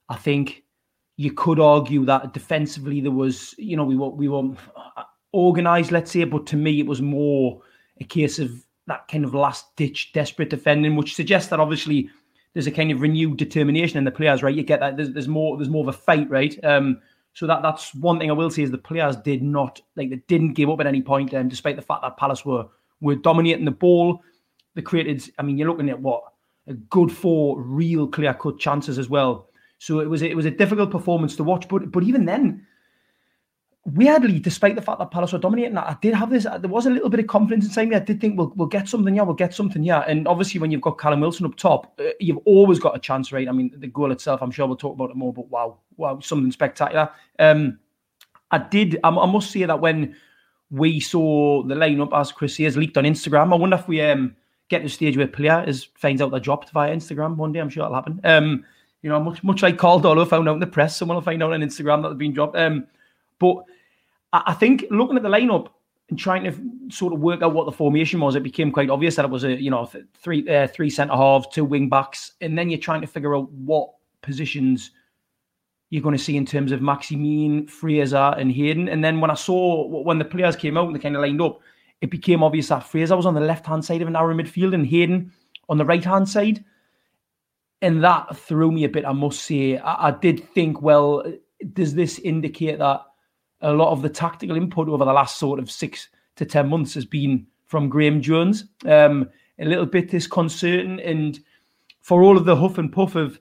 I 0.09 0.15
think 0.15 0.63
you 1.17 1.31
could 1.31 1.59
argue 1.59 2.05
that 2.05 2.33
defensively 2.33 3.01
there 3.01 3.11
was, 3.11 3.55
you 3.57 3.75
know, 3.75 3.83
we 3.83 3.95
were 3.97 4.09
we 4.09 4.27
were 4.27 4.55
organised, 5.33 5.91
let's 5.91 6.11
say, 6.11 6.23
but 6.23 6.45
to 6.47 6.55
me 6.55 6.79
it 6.79 6.87
was 6.87 7.01
more 7.01 7.61
a 7.99 8.03
case 8.03 8.39
of 8.39 8.51
that 8.87 9.07
kind 9.07 9.25
of 9.25 9.33
last 9.33 9.75
ditch 9.75 10.13
desperate 10.13 10.49
defending, 10.49 10.95
which 10.95 11.15
suggests 11.15 11.49
that 11.49 11.59
obviously 11.59 12.09
there's 12.53 12.67
a 12.67 12.71
kind 12.71 12.91
of 12.91 13.01
renewed 13.01 13.37
determination 13.37 13.97
in 13.97 14.03
the 14.03 14.11
players, 14.11 14.41
right? 14.41 14.55
You 14.55 14.63
get 14.63 14.79
that 14.79 14.95
there's, 14.95 15.11
there's 15.11 15.27
more 15.27 15.57
there's 15.57 15.69
more 15.69 15.83
of 15.83 15.89
a 15.89 15.97
fight, 15.97 16.29
right? 16.29 16.57
Um, 16.63 17.01
So 17.33 17.45
that 17.45 17.61
that's 17.61 17.93
one 17.93 18.17
thing 18.17 18.31
I 18.31 18.33
will 18.33 18.49
say 18.49 18.63
is 18.63 18.71
the 18.71 18.79
players 18.79 19.15
did 19.17 19.43
not 19.43 19.81
like 19.95 20.09
they 20.09 20.21
didn't 20.27 20.53
give 20.53 20.69
up 20.69 20.79
at 20.79 20.87
any 20.87 21.01
point, 21.03 21.33
um, 21.33 21.49
despite 21.49 21.75
the 21.75 21.83
fact 21.83 22.01
that 22.01 22.17
Palace 22.17 22.45
were 22.45 22.65
were 22.99 23.15
dominating 23.15 23.65
the 23.65 23.71
ball. 23.71 24.23
They 24.73 24.81
created. 24.81 25.29
I 25.37 25.43
mean, 25.43 25.57
you're 25.57 25.69
looking 25.69 25.89
at 25.89 26.01
what 26.01 26.23
a 26.67 26.73
good 26.73 27.11
four 27.11 27.61
real 27.61 28.07
clear 28.07 28.33
cut 28.33 28.57
chances 28.57 28.97
as 28.97 29.09
well. 29.09 29.49
So 29.79 29.99
it 29.99 30.09
was 30.09 30.21
it 30.21 30.35
was 30.35 30.45
a 30.45 30.51
difficult 30.51 30.91
performance 30.91 31.35
to 31.35 31.43
watch. 31.43 31.67
But 31.67 31.91
but 31.91 32.03
even 32.03 32.25
then, 32.25 32.65
weirdly, 33.85 34.39
despite 34.39 34.75
the 34.75 34.81
fact 34.81 34.99
that 34.99 35.11
Palace 35.11 35.33
were 35.33 35.39
dominating, 35.39 35.77
I 35.77 35.95
did 36.01 36.13
have 36.13 36.29
this. 36.29 36.43
There 36.43 36.69
was 36.69 36.85
a 36.85 36.89
little 36.89 37.09
bit 37.09 37.19
of 37.19 37.27
confidence 37.27 37.65
inside 37.65 37.89
me. 37.89 37.95
I 37.95 37.99
did 37.99 38.19
think 38.19 38.37
we'll 38.37 38.53
we'll 38.55 38.67
get 38.67 38.87
something. 38.87 39.15
Yeah, 39.15 39.23
we'll 39.23 39.35
get 39.35 39.53
something. 39.53 39.83
Yeah, 39.83 40.03
and 40.07 40.27
obviously 40.27 40.59
when 40.59 40.71
you've 40.71 40.81
got 40.81 40.97
Callum 40.97 41.21
Wilson 41.21 41.45
up 41.45 41.55
top, 41.55 41.99
uh, 41.99 42.09
you've 42.19 42.39
always 42.45 42.79
got 42.79 42.95
a 42.95 42.99
chance, 42.99 43.31
right? 43.31 43.47
I 43.47 43.51
mean, 43.51 43.71
the 43.75 43.87
goal 43.87 44.11
itself, 44.11 44.41
I'm 44.41 44.51
sure 44.51 44.67
we'll 44.67 44.75
talk 44.77 44.95
about 44.95 45.11
it 45.11 45.15
more. 45.15 45.33
But 45.33 45.49
wow, 45.49 45.77
wow, 45.95 46.19
something 46.19 46.51
spectacular. 46.51 47.09
Um, 47.39 47.79
I 48.51 48.57
did. 48.59 48.99
I, 49.03 49.09
must 49.09 49.51
say 49.51 49.65
that 49.65 49.79
when 49.79 50.15
we 50.69 50.99
saw 50.99 51.63
the 51.63 51.75
lineup, 51.75 52.17
as 52.19 52.31
Chris 52.31 52.57
has 52.57 52.77
leaked 52.77 52.97
on 52.97 53.03
Instagram, 53.03 53.53
I 53.53 53.57
wonder 53.57 53.77
if 53.77 53.87
we 53.87 54.01
um 54.01 54.35
get 54.69 54.79
to 54.79 54.85
the 54.85 54.89
stage 54.89 55.15
where 55.15 55.27
player 55.27 55.63
is 55.65 55.87
finds 55.95 56.21
out 56.21 56.31
they're 56.31 56.39
dropped 56.39 56.71
via 56.71 56.93
Instagram 56.93 57.35
one 57.35 57.51
day. 57.51 57.59
I'm 57.59 57.69
sure 57.69 57.83
it'll 57.83 57.95
happen. 57.95 58.19
Um, 58.23 58.65
you 59.01 59.09
know, 59.09 59.21
much 59.21 59.43
much 59.43 59.61
like 59.61 59.77
Caldolo 59.77 60.25
found 60.25 60.49
out 60.49 60.55
in 60.55 60.59
the 60.59 60.67
press, 60.67 60.97
someone 60.97 61.15
will 61.15 61.21
find 61.21 61.41
out 61.43 61.53
on 61.53 61.61
Instagram 61.61 62.01
that 62.01 62.09
they've 62.09 62.17
been 62.17 62.33
dropped. 62.33 62.55
Um, 62.55 62.87
but 63.39 63.57
I 64.33 64.53
think 64.53 64.85
looking 64.89 65.17
at 65.17 65.23
the 65.23 65.29
lineup 65.29 65.69
and 66.09 66.17
trying 66.17 66.43
to 66.43 66.93
sort 66.93 67.13
of 67.13 67.19
work 67.19 67.41
out 67.41 67.53
what 67.53 67.65
the 67.65 67.71
formation 67.71 68.19
was, 68.19 68.35
it 68.35 68.43
became 68.43 68.71
quite 68.71 68.89
obvious 68.89 69.15
that 69.15 69.25
it 69.25 69.31
was 69.31 69.43
a 69.43 69.61
you 69.61 69.69
know 69.69 69.89
three 70.15 70.47
uh, 70.49 70.67
three 70.67 70.89
centre 70.89 71.15
halves, 71.15 71.47
two 71.51 71.65
wing 71.65 71.89
backs, 71.89 72.33
and 72.41 72.57
then 72.57 72.69
you're 72.69 72.79
trying 72.79 73.01
to 73.01 73.07
figure 73.07 73.35
out 73.35 73.51
what 73.51 73.91
positions 74.21 74.91
you're 75.89 76.03
going 76.03 76.17
to 76.17 76.23
see 76.23 76.35
in 76.35 76.45
terms 76.45 76.71
of 76.71 76.81
Maximin, 76.81 77.67
Fraser, 77.67 78.35
and 78.37 78.51
Hayden. 78.51 78.89
And 78.89 79.03
then 79.03 79.21
when 79.21 79.31
I 79.31 79.35
saw 79.35 79.87
when 79.87 80.19
the 80.19 80.25
players 80.25 80.55
came 80.55 80.77
out 80.77 80.87
and 80.87 80.95
they 80.95 80.99
kind 80.99 81.15
of 81.15 81.21
lined 81.21 81.41
up, 81.41 81.61
it 82.01 82.11
became 82.11 82.43
obvious 82.43 82.67
that 82.69 82.83
Fraser 82.83 83.15
was 83.15 83.25
on 83.25 83.35
the 83.35 83.41
left 83.41 83.65
hand 83.65 83.85
side 83.85 84.01
of 84.01 84.07
an 84.07 84.13
narrow 84.13 84.35
midfield 84.35 84.73
and 84.73 84.85
Hayden 84.85 85.31
on 85.69 85.77
the 85.77 85.85
right 85.85 86.03
hand 86.03 86.27
side. 86.27 86.63
And 87.81 88.03
that 88.03 88.35
threw 88.35 88.71
me 88.71 88.83
a 88.85 88.89
bit, 88.89 89.05
I 89.05 89.11
must 89.11 89.43
say. 89.43 89.77
I, 89.77 90.07
I 90.07 90.11
did 90.11 90.47
think, 90.53 90.81
well, 90.81 91.23
does 91.73 91.93
this 91.93 92.19
indicate 92.19 92.79
that 92.79 93.01
a 93.61 93.73
lot 93.73 93.91
of 93.91 94.01
the 94.01 94.09
tactical 94.09 94.55
input 94.55 94.89
over 94.89 95.05
the 95.05 95.13
last 95.13 95.37
sort 95.37 95.59
of 95.59 95.69
six 95.71 96.09
to 96.35 96.45
10 96.45 96.69
months 96.69 96.93
has 96.93 97.05
been 97.05 97.47
from 97.65 97.89
Graeme 97.89 98.21
Jones. 98.21 98.65
Um, 98.85 99.29
a 99.59 99.65
little 99.65 99.85
bit 99.85 100.09
disconcerting. 100.09 100.99
And 101.01 101.39
for 102.01 102.21
all 102.21 102.37
of 102.37 102.45
the 102.45 102.55
huff 102.55 102.77
and 102.77 102.91
puff 102.91 103.15
of 103.15 103.39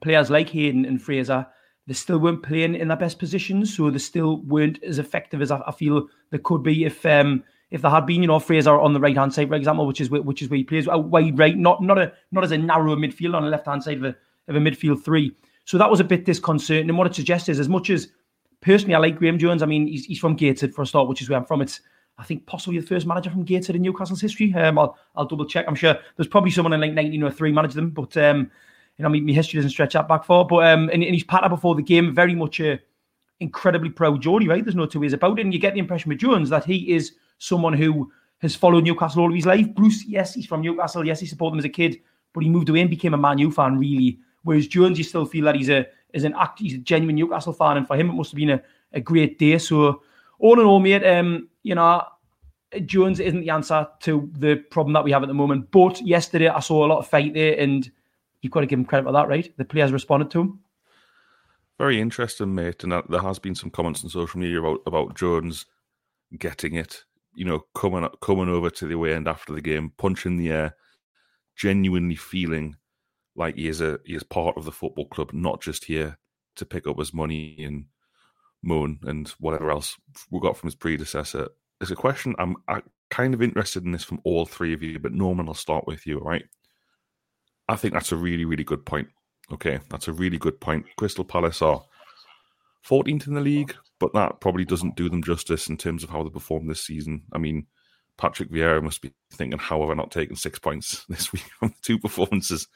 players 0.00 0.30
like 0.30 0.50
Hayden 0.50 0.84
and 0.84 1.02
Fraser, 1.02 1.46
they 1.86 1.94
still 1.94 2.18
weren't 2.18 2.42
playing 2.42 2.76
in 2.76 2.88
their 2.88 2.96
best 2.96 3.18
positions. 3.18 3.76
So 3.76 3.90
they 3.90 3.98
still 3.98 4.42
weren't 4.42 4.82
as 4.82 4.98
effective 4.98 5.42
as 5.42 5.50
I, 5.50 5.60
I 5.66 5.72
feel 5.72 6.08
they 6.30 6.38
could 6.38 6.62
be 6.62 6.84
if 6.84 7.04
um, 7.04 7.42
if 7.72 7.80
there 7.80 7.90
had 7.90 8.04
been, 8.04 8.20
you 8.20 8.28
know, 8.28 8.38
Fraser 8.38 8.78
on 8.78 8.92
the 8.92 9.00
right 9.00 9.16
hand 9.16 9.32
side, 9.32 9.48
for 9.48 9.54
example, 9.54 9.86
which 9.86 10.00
is 10.00 10.10
where, 10.10 10.20
which 10.20 10.42
is 10.42 10.50
where 10.50 10.58
he 10.58 10.64
plays 10.64 10.86
out 10.86 11.06
wide 11.06 11.38
right, 11.38 11.56
not 11.56 11.82
not 11.82 11.98
a 11.98 12.12
not 12.30 12.44
as 12.44 12.52
a 12.52 12.58
narrow 12.58 12.94
midfield 12.94 13.34
on 13.34 13.42
the 13.42 13.48
left 13.48 13.66
hand 13.66 13.82
side 13.82 13.96
of 13.96 14.04
a 14.04 14.16
of 14.48 14.56
a 14.56 14.58
midfield 14.58 15.02
three. 15.02 15.34
So 15.64 15.78
that 15.78 15.90
was 15.90 15.98
a 15.98 16.04
bit 16.04 16.26
disconcerting. 16.26 16.88
And 16.90 16.98
what 16.98 17.06
it 17.06 17.14
suggests 17.14 17.48
is, 17.48 17.58
as 17.58 17.70
much 17.70 17.88
as 17.88 18.08
personally, 18.60 18.94
I 18.94 18.98
like 18.98 19.16
Graeme 19.16 19.38
Jones. 19.38 19.62
I 19.62 19.66
mean, 19.66 19.86
he's, 19.86 20.04
he's 20.04 20.18
from 20.18 20.36
Gateshead 20.36 20.74
for 20.74 20.82
a 20.82 20.86
start, 20.86 21.08
which 21.08 21.22
is 21.22 21.30
where 21.30 21.38
I'm 21.38 21.46
from. 21.46 21.62
It's 21.62 21.80
I 22.18 22.24
think 22.24 22.44
possibly 22.44 22.78
the 22.78 22.86
first 22.86 23.06
manager 23.06 23.30
from 23.30 23.42
Gateshead 23.42 23.74
in 23.74 23.82
Newcastle's 23.82 24.20
history. 24.20 24.52
Um, 24.54 24.78
I'll, 24.78 24.98
I'll 25.16 25.24
double 25.24 25.46
check. 25.46 25.64
I'm 25.66 25.74
sure 25.74 25.96
there's 26.16 26.28
probably 26.28 26.50
someone 26.50 26.74
in 26.74 26.80
like 26.80 26.90
1903 26.90 27.52
managed 27.52 27.74
them, 27.74 27.90
but 27.90 28.14
um, 28.18 28.50
you 28.98 29.02
know, 29.02 29.08
my, 29.08 29.20
my 29.20 29.32
history 29.32 29.56
doesn't 29.56 29.70
stretch 29.70 29.94
that 29.94 30.08
back 30.08 30.24
far. 30.24 30.44
But 30.44 30.66
um, 30.66 30.90
and, 30.90 31.02
and 31.02 31.14
he's 31.14 31.24
patterned 31.24 31.50
before 31.50 31.74
the 31.74 31.82
game, 31.82 32.14
very 32.14 32.34
much 32.34 32.60
a 32.60 32.78
incredibly 33.40 33.90
proud 33.90 34.20
Geordie, 34.22 34.48
right? 34.48 34.64
There's 34.64 34.76
no 34.76 34.86
two 34.86 35.00
ways 35.00 35.12
about 35.14 35.38
it. 35.38 35.42
And 35.42 35.52
you 35.52 35.58
get 35.58 35.72
the 35.74 35.80
impression 35.80 36.10
with 36.10 36.18
Jones 36.18 36.48
that 36.50 36.64
he 36.64 36.92
is 36.94 37.12
someone 37.42 37.72
who 37.72 38.10
has 38.38 38.54
followed 38.54 38.84
Newcastle 38.84 39.22
all 39.22 39.28
of 39.28 39.34
his 39.34 39.46
life. 39.46 39.72
Bruce, 39.74 40.04
yes, 40.04 40.34
he's 40.34 40.46
from 40.46 40.62
Newcastle. 40.62 41.06
Yes, 41.06 41.20
he 41.20 41.26
supported 41.26 41.54
them 41.54 41.58
as 41.58 41.64
a 41.64 41.68
kid, 41.68 42.00
but 42.32 42.42
he 42.42 42.50
moved 42.50 42.68
away 42.68 42.80
and 42.80 42.90
became 42.90 43.14
a 43.14 43.18
Man 43.18 43.38
U 43.38 43.50
fan, 43.50 43.78
really. 43.78 44.18
Whereas 44.42 44.66
Jones, 44.66 44.98
you 44.98 45.04
still 45.04 45.26
feel 45.26 45.44
that 45.46 45.56
he's 45.56 45.68
a 45.68 45.86
is 46.12 46.24
an 46.24 46.34
act, 46.38 46.58
he's 46.60 46.74
a 46.74 46.78
genuine 46.78 47.16
Newcastle 47.16 47.52
fan, 47.52 47.76
and 47.76 47.86
for 47.86 47.96
him, 47.96 48.10
it 48.10 48.14
must 48.14 48.32
have 48.32 48.36
been 48.36 48.50
a 48.50 48.62
a 48.92 49.00
great 49.00 49.38
day. 49.38 49.58
So 49.58 50.02
all 50.38 50.60
in 50.60 50.66
all, 50.66 50.80
mate, 50.80 51.04
um, 51.04 51.48
you 51.62 51.74
know, 51.74 52.04
Jones 52.84 53.20
isn't 53.20 53.40
the 53.40 53.50
answer 53.50 53.86
to 54.00 54.30
the 54.38 54.56
problem 54.56 54.92
that 54.94 55.04
we 55.04 55.12
have 55.12 55.22
at 55.22 55.28
the 55.28 55.34
moment. 55.34 55.70
But 55.70 56.00
yesterday 56.02 56.48
I 56.48 56.60
saw 56.60 56.84
a 56.84 56.88
lot 56.88 56.98
of 56.98 57.08
fight 57.08 57.34
there, 57.34 57.58
and 57.58 57.90
you've 58.40 58.52
got 58.52 58.60
to 58.60 58.66
give 58.66 58.78
him 58.78 58.84
credit 58.84 59.06
for 59.06 59.12
that, 59.12 59.28
right? 59.28 59.52
The 59.56 59.64
players 59.64 59.92
responded 59.92 60.30
to 60.32 60.40
him. 60.40 60.60
Very 61.78 62.00
interesting, 62.00 62.54
mate. 62.54 62.84
And 62.84 62.92
there 63.08 63.20
has 63.22 63.38
been 63.38 63.54
some 63.54 63.70
comments 63.70 64.04
on 64.04 64.10
social 64.10 64.40
media 64.40 64.60
about, 64.60 64.80
about 64.86 65.16
Jones 65.16 65.66
getting 66.38 66.74
it, 66.74 67.04
you 67.34 67.44
know, 67.44 67.64
coming 67.74 68.08
coming 68.20 68.48
over 68.48 68.70
to 68.70 68.86
the 68.86 68.94
away 68.94 69.14
end 69.14 69.28
after 69.28 69.52
the 69.52 69.60
game, 69.60 69.92
punching 69.98 70.36
the 70.36 70.50
air, 70.50 70.76
genuinely 71.56 72.16
feeling 72.16 72.76
like 73.34 73.56
he 73.56 73.68
is 73.68 73.80
a 73.80 73.98
he 74.04 74.14
is 74.14 74.22
part 74.22 74.56
of 74.56 74.64
the 74.64 74.72
football 74.72 75.06
club, 75.06 75.32
not 75.32 75.60
just 75.60 75.84
here 75.84 76.18
to 76.56 76.66
pick 76.66 76.86
up 76.86 76.98
his 76.98 77.14
money 77.14 77.56
and 77.64 77.86
Moon 78.62 78.98
and 79.02 79.28
whatever 79.40 79.70
else 79.70 79.96
we 80.30 80.40
got 80.40 80.56
from 80.56 80.68
his 80.68 80.74
predecessor. 80.74 81.48
It's 81.80 81.90
a 81.90 81.96
question 81.96 82.34
I'm, 82.38 82.56
I'm 82.68 82.82
kind 83.10 83.34
of 83.34 83.42
interested 83.42 83.84
in 83.84 83.92
this 83.92 84.04
from 84.04 84.20
all 84.24 84.46
three 84.46 84.72
of 84.72 84.82
you, 84.82 84.98
but 84.98 85.12
Norman, 85.12 85.48
I'll 85.48 85.54
start 85.54 85.86
with 85.86 86.06
you, 86.06 86.20
All 86.20 86.28
right, 86.28 86.44
I 87.68 87.76
think 87.76 87.94
that's 87.94 88.12
a 88.12 88.16
really, 88.16 88.44
really 88.44 88.64
good 88.64 88.86
point. 88.86 89.08
Okay, 89.52 89.80
that's 89.90 90.08
a 90.08 90.12
really 90.12 90.38
good 90.38 90.60
point. 90.60 90.86
Crystal 90.96 91.24
Palace 91.24 91.60
are 91.60 91.82
14th 92.88 93.26
in 93.26 93.34
the 93.34 93.40
league, 93.40 93.74
but 94.02 94.14
that 94.14 94.40
probably 94.40 94.64
doesn't 94.64 94.96
do 94.96 95.08
them 95.08 95.22
justice 95.22 95.68
in 95.68 95.76
terms 95.76 96.02
of 96.02 96.10
how 96.10 96.24
they 96.24 96.28
performed 96.28 96.68
this 96.68 96.84
season. 96.84 97.22
I 97.32 97.38
mean, 97.38 97.68
Patrick 98.18 98.50
Vieira 98.50 98.82
must 98.82 99.00
be 99.00 99.12
thinking, 99.32 99.60
how 99.60 99.80
have 99.80 99.90
I 99.90 99.94
not 99.94 100.10
taken 100.10 100.34
six 100.34 100.58
points 100.58 101.04
this 101.08 101.32
week 101.32 101.44
from 101.60 101.68
the 101.68 101.74
two 101.82 102.00
performances? 102.00 102.66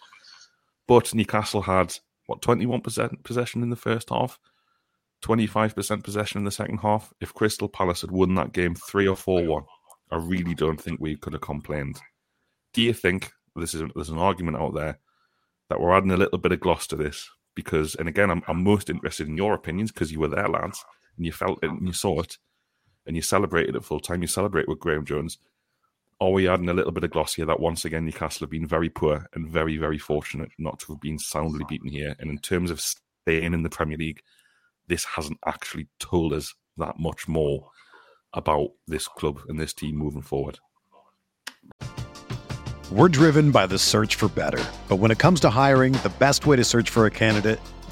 But 0.86 1.12
Newcastle 1.12 1.62
had, 1.62 1.98
what, 2.26 2.42
21% 2.42 3.24
possession 3.24 3.64
in 3.64 3.70
the 3.70 3.76
first 3.76 4.10
half? 4.10 4.38
25% 5.24 6.04
possession 6.04 6.38
in 6.38 6.44
the 6.44 6.52
second 6.52 6.78
half. 6.78 7.12
If 7.20 7.34
Crystal 7.34 7.68
Palace 7.68 8.02
had 8.02 8.12
won 8.12 8.36
that 8.36 8.52
game 8.52 8.76
3 8.76 9.08
or 9.08 9.16
4 9.16 9.46
1, 9.46 9.64
I 10.12 10.16
really 10.18 10.54
don't 10.54 10.80
think 10.80 11.00
we 11.00 11.16
could 11.16 11.32
have 11.32 11.42
complained. 11.42 11.98
Do 12.72 12.82
you 12.82 12.92
think 12.92 13.32
this 13.56 13.74
is 13.74 13.82
there's 13.96 14.10
an 14.10 14.18
argument 14.18 14.58
out 14.58 14.76
there 14.76 15.00
that 15.70 15.80
we're 15.80 15.92
adding 15.92 16.12
a 16.12 16.16
little 16.16 16.38
bit 16.38 16.52
of 16.52 16.60
gloss 16.60 16.86
to 16.86 16.94
this? 16.94 17.28
Because, 17.56 17.96
and 17.96 18.08
again, 18.08 18.30
I'm, 18.30 18.44
I'm 18.46 18.62
most 18.62 18.90
interested 18.90 19.26
in 19.26 19.36
your 19.36 19.54
opinions 19.54 19.90
because 19.90 20.12
you 20.12 20.20
were 20.20 20.28
there, 20.28 20.48
lads, 20.48 20.84
and 21.16 21.26
you 21.26 21.32
felt 21.32 21.58
it 21.62 21.70
and 21.70 21.86
you 21.86 21.92
saw 21.92 22.20
it 22.20 22.38
and 23.06 23.16
you 23.16 23.22
celebrated 23.22 23.76
it 23.76 23.84
full 23.84 24.00
time. 24.00 24.22
You 24.22 24.28
celebrate 24.28 24.68
with 24.68 24.80
Graeme 24.80 25.04
Jones. 25.04 25.38
Are 26.20 26.30
we 26.30 26.48
adding 26.48 26.68
a 26.68 26.74
little 26.74 26.92
bit 26.92 27.04
of 27.04 27.10
gloss 27.10 27.34
here 27.34 27.44
that 27.44 27.60
once 27.60 27.84
again 27.84 28.06
Newcastle 28.06 28.44
have 28.44 28.50
been 28.50 28.66
very 28.66 28.88
poor 28.88 29.26
and 29.34 29.48
very, 29.48 29.76
very 29.76 29.98
fortunate 29.98 30.50
not 30.58 30.78
to 30.80 30.92
have 30.92 31.00
been 31.00 31.18
soundly 31.18 31.64
beaten 31.68 31.90
here? 31.90 32.16
And 32.18 32.30
in 32.30 32.38
terms 32.38 32.70
of 32.70 32.80
staying 32.80 33.52
in 33.52 33.62
the 33.62 33.68
Premier 33.68 33.98
League, 33.98 34.22
this 34.88 35.04
hasn't 35.04 35.38
actually 35.46 35.88
told 35.98 36.32
us 36.32 36.54
that 36.78 36.98
much 36.98 37.28
more 37.28 37.70
about 38.32 38.70
this 38.86 39.08
club 39.08 39.40
and 39.48 39.58
this 39.60 39.74
team 39.74 39.96
moving 39.96 40.22
forward. 40.22 40.58
We're 42.90 43.08
driven 43.08 43.50
by 43.50 43.66
the 43.66 43.78
search 43.78 44.14
for 44.14 44.28
better. 44.28 44.62
But 44.88 44.96
when 44.96 45.10
it 45.10 45.18
comes 45.18 45.40
to 45.40 45.50
hiring, 45.50 45.92
the 45.92 46.12
best 46.18 46.46
way 46.46 46.56
to 46.56 46.64
search 46.64 46.88
for 46.88 47.06
a 47.06 47.10
candidate 47.10 47.60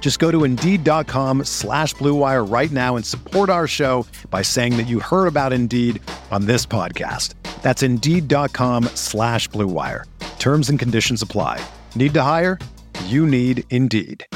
Just 0.00 0.18
go 0.18 0.32
to 0.32 0.42
Indeed.com 0.42 1.44
slash 1.44 1.94
BlueWire 1.94 2.50
right 2.50 2.72
now 2.72 2.96
and 2.96 3.06
support 3.06 3.48
our 3.48 3.68
show 3.68 4.04
by 4.30 4.42
saying 4.42 4.76
that 4.78 4.88
you 4.88 4.98
heard 4.98 5.28
about 5.28 5.52
Indeed 5.52 6.02
on 6.32 6.46
this 6.46 6.66
podcast. 6.66 7.34
That's 7.62 7.84
Indeed.com 7.84 8.84
slash 8.94 9.48
BlueWire. 9.50 10.04
Terms 10.40 10.68
and 10.70 10.78
conditions 10.80 11.22
apply. 11.22 11.64
Need 11.94 12.14
to 12.14 12.22
hire? 12.22 12.58
You 13.04 13.24
need 13.24 13.64
Indeed. 13.70 14.26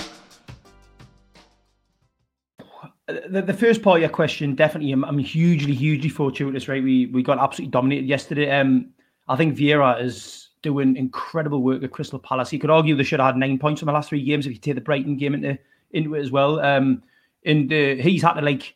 the, 3.07 3.43
the 3.43 3.53
first 3.53 3.83
part 3.83 3.99
of 3.99 4.01
your 4.03 4.11
question, 4.11 4.55
definitely, 4.55 4.93
I'm, 4.93 5.05
I'm 5.05 5.19
hugely, 5.19 5.75
hugely 5.75 6.09
fortuitous. 6.09 6.69
Right, 6.69 6.83
we 6.83 7.07
we 7.07 7.23
got 7.23 7.39
absolutely 7.39 7.71
dominated 7.71 8.07
yesterday. 8.07 8.51
Um, 8.51 8.91
I 9.29 9.37
think 9.37 9.57
Vieira 9.57 10.03
is 10.03 10.44
doing 10.65 10.97
incredible 10.97 11.63
work 11.63 11.85
at 11.85 11.93
Crystal 11.93 12.19
Palace. 12.19 12.53
You 12.53 12.59
could 12.59 12.71
argue 12.71 12.97
they 12.97 13.05
should 13.05 13.21
have 13.21 13.35
had 13.35 13.37
nine 13.37 13.59
points 13.59 13.81
from 13.81 13.87
the 13.87 13.93
last 13.93 14.09
three 14.09 14.25
games 14.25 14.47
if 14.47 14.53
you 14.53 14.59
take 14.59 14.75
the 14.75 14.81
Brighton 14.81 15.17
game 15.17 15.35
into 15.35 15.57
into 15.93 16.15
it 16.17 16.21
as 16.21 16.33
well. 16.33 16.59
Um, 16.59 17.03
and 17.45 17.73
uh, 17.73 18.03
he's 18.03 18.23
had 18.23 18.33
to 18.33 18.41
like, 18.41 18.75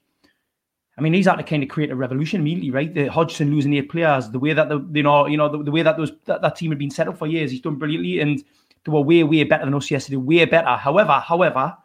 I 0.96 1.00
mean, 1.00 1.14
he's 1.14 1.26
had 1.26 1.36
to 1.36 1.42
kind 1.42 1.62
of 1.62 1.68
create 1.70 1.90
a 1.90 1.96
revolution 1.96 2.42
immediately, 2.42 2.70
right? 2.70 2.94
The 2.94 3.06
Hodgson 3.06 3.50
losing 3.50 3.74
eight 3.74 3.90
players, 3.90 4.30
the 4.30 4.38
way 4.38 4.52
that 4.52 4.68
the 4.68 4.86
you 4.92 5.02
know, 5.02 5.26
you 5.26 5.38
know, 5.38 5.48
the, 5.48 5.64
the 5.64 5.70
way 5.72 5.82
that 5.82 5.96
those 5.96 6.12
that, 6.26 6.42
that 6.42 6.56
team 6.56 6.70
had 6.70 6.78
been 6.78 6.90
set 6.90 7.08
up 7.08 7.18
for 7.18 7.26
years, 7.26 7.50
he's 7.50 7.62
done 7.62 7.76
brilliantly, 7.76 8.20
and 8.20 8.44
they 8.84 8.92
were 8.92 9.00
way, 9.00 9.24
way 9.24 9.42
better 9.44 9.64
than 9.64 9.74
us 9.74 9.90
yesterday, 9.90 10.16
way 10.16 10.44
better. 10.44 10.76
However, 10.76 11.14
however, 11.14 11.76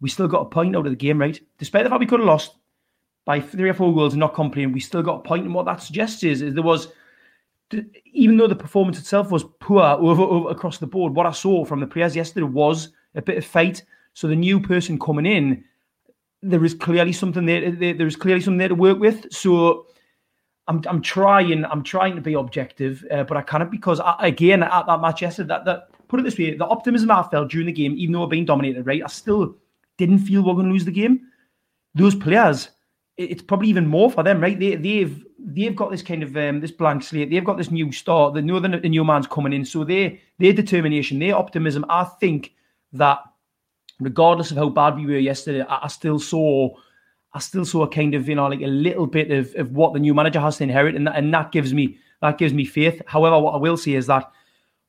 we 0.00 0.08
still 0.08 0.28
got 0.28 0.42
a 0.42 0.50
point 0.50 0.76
out 0.76 0.86
of 0.86 0.92
the 0.92 0.96
game, 0.96 1.20
right? 1.20 1.38
Despite 1.58 1.82
the 1.84 1.90
fact 1.90 2.00
we 2.00 2.06
could 2.06 2.20
have 2.20 2.28
lost 2.28 2.54
by 3.24 3.40
three 3.40 3.68
or 3.68 3.74
four 3.74 3.92
goals 3.92 4.12
and 4.12 4.20
not 4.20 4.34
complaining, 4.34 4.72
we 4.72 4.80
still 4.80 5.02
got 5.02 5.20
a 5.20 5.22
point. 5.22 5.44
And 5.44 5.54
what 5.54 5.66
that 5.66 5.82
suggests 5.82 6.22
is, 6.22 6.42
is 6.42 6.54
there 6.54 6.62
was 6.62 6.88
even 8.12 8.36
though 8.36 8.46
the 8.46 8.56
performance 8.56 8.98
itself 8.98 9.30
was 9.30 9.44
poor 9.60 9.82
over, 9.82 10.22
over 10.22 10.50
across 10.50 10.78
the 10.78 10.86
board, 10.86 11.14
what 11.14 11.26
I 11.26 11.32
saw 11.32 11.64
from 11.64 11.80
the 11.80 11.86
players 11.86 12.14
yesterday 12.14 12.46
was 12.46 12.90
a 13.14 13.22
bit 13.22 13.38
of 13.38 13.44
fight. 13.44 13.82
So 14.14 14.28
the 14.28 14.36
new 14.36 14.60
person 14.60 14.98
coming 14.98 15.26
in, 15.26 15.64
there 16.42 16.64
is 16.64 16.74
clearly 16.74 17.12
something 17.12 17.44
there. 17.44 17.70
There 17.72 18.06
is 18.06 18.16
clearly 18.16 18.40
something 18.40 18.58
there 18.58 18.68
to 18.68 18.74
work 18.74 18.98
with. 18.98 19.32
So 19.32 19.86
I'm, 20.68 20.82
I'm 20.86 21.02
trying. 21.02 21.64
I'm 21.64 21.82
trying 21.82 22.14
to 22.14 22.20
be 22.20 22.34
objective, 22.34 23.04
uh, 23.10 23.24
but 23.24 23.36
I 23.36 23.42
cannot 23.42 23.70
because 23.70 24.00
I, 24.00 24.14
again 24.20 24.62
at 24.62 24.86
that 24.86 25.00
match 25.00 25.22
yesterday, 25.22 25.48
that, 25.48 25.64
that 25.64 25.88
put 26.08 26.20
it 26.20 26.22
this 26.22 26.38
way, 26.38 26.56
the 26.56 26.66
optimism 26.66 27.10
I 27.10 27.22
felt 27.24 27.50
during 27.50 27.66
the 27.66 27.72
game, 27.72 27.94
even 27.96 28.12
though 28.12 28.20
we're 28.20 28.28
being 28.28 28.44
dominated, 28.44 28.86
right, 28.86 29.02
I 29.02 29.08
still 29.08 29.56
didn't 29.96 30.20
feel 30.20 30.42
we're 30.42 30.54
going 30.54 30.66
to 30.66 30.72
lose 30.72 30.84
the 30.84 30.92
game. 30.92 31.26
Those 31.94 32.14
players, 32.14 32.70
it's 33.16 33.42
probably 33.42 33.68
even 33.68 33.86
more 33.86 34.10
for 34.10 34.22
them, 34.22 34.40
right? 34.40 34.58
They, 34.58 34.76
they've 34.76 35.25
they've 35.46 35.76
got 35.76 35.90
this 35.92 36.02
kind 36.02 36.22
of 36.22 36.36
um, 36.36 36.60
this 36.60 36.72
blank 36.72 37.04
slate. 37.04 37.30
They've 37.30 37.44
got 37.44 37.56
this 37.56 37.70
new 37.70 37.92
start. 37.92 38.34
They 38.34 38.40
know 38.40 38.58
the, 38.58 38.68
the 38.68 38.88
new 38.88 39.04
man's 39.04 39.26
coming 39.26 39.52
in, 39.52 39.64
so 39.64 39.84
they 39.84 40.20
their 40.38 40.52
determination, 40.52 41.18
their 41.18 41.36
optimism. 41.36 41.84
I 41.88 42.04
think 42.04 42.54
that 42.92 43.20
regardless 44.00 44.50
of 44.50 44.56
how 44.56 44.68
bad 44.68 44.96
we 44.96 45.06
were 45.06 45.18
yesterday, 45.18 45.62
I, 45.62 45.84
I, 45.84 45.88
still 45.88 46.18
saw. 46.18 46.70
I 47.32 47.38
still 47.38 47.64
saw 47.64 47.82
a 47.82 47.88
kind 47.88 48.14
of, 48.14 48.28
you 48.28 48.34
know, 48.34 48.48
like 48.48 48.62
a 48.62 48.66
little 48.66 49.06
bit 49.06 49.30
of, 49.30 49.54
of 49.56 49.72
what 49.72 49.92
the 49.92 50.00
new 50.00 50.14
manager 50.14 50.40
has 50.40 50.56
to 50.56 50.64
inherit, 50.64 50.96
and 50.96 51.06
that, 51.06 51.16
and 51.16 51.32
that 51.32 51.52
gives 51.52 51.72
me 51.72 51.98
that 52.20 52.38
gives 52.38 52.52
me 52.52 52.64
faith. 52.64 53.00
However, 53.06 53.38
what 53.38 53.54
I 53.54 53.58
will 53.58 53.76
say 53.76 53.92
is 53.92 54.06
that 54.08 54.30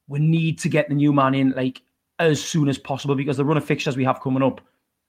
we 0.08 0.20
need 0.20 0.58
to 0.60 0.70
get 0.70 0.90
the 0.90 0.96
new 0.96 1.14
man 1.14 1.36
in 1.36 1.52
like 1.52 1.82
as 2.20 2.44
soon 2.44 2.68
as 2.68 2.80
possible 2.80 3.14
because 3.14 3.38
the 3.38 3.46
run 3.46 3.58
of 3.58 3.66
fixtures 3.66 3.96
we 3.96 4.06
have 4.06 4.22
coming 4.22 4.42
up 4.42 4.62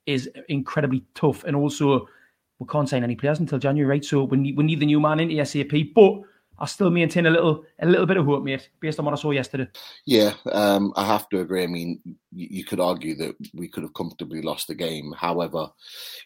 is 0.05 0.29
incredibly 0.49 1.05
tough, 1.15 1.45
and 1.45 1.57
also 1.57 2.09
we 2.59 2.67
can't 2.67 2.89
sign 2.89 3.05
any 3.05 3.15
players 3.15 3.41
until 3.41 3.59
January, 3.59 3.89
right? 3.89 4.05
So 4.05 4.25
we 4.25 4.37
need 4.37 4.57
we 4.57 4.65
need 4.65 4.81
the 4.81 4.87
new 4.87 5.01
man 5.01 5.21
in 5.21 5.45
SAP, 5.45 5.73
but 5.95 6.21
I 6.61 6.67
still 6.67 6.91
maintain 6.91 7.27
a 7.27 7.31
little 7.31 7.65
a 7.81 7.87
little 7.87 8.07
bit 8.07 8.17
of 8.17 8.27
hope, 8.27 8.43
mate, 8.43 8.69
based 8.81 8.99
on 8.99 9.05
what 9.05 9.15
I 9.15 9.21
saw 9.21 9.31
yesterday. 9.31 9.69
Yeah, 10.07 10.35
um, 10.51 10.93
I 10.97 11.05
have 11.05 11.29
to 11.29 11.41
agree. 11.41 11.63
I 11.63 11.69
mean, 11.69 12.01
you, 12.33 12.49
you, 12.51 12.65
could 12.65 12.81
argue 12.81 13.15
that 13.17 13.37
we 13.55 13.69
could 13.69 13.85
have 13.85 13.95
comfortably 13.95 14.43
lost 14.43 14.67
the 14.67 14.75
game. 14.75 15.15
However, 15.17 15.69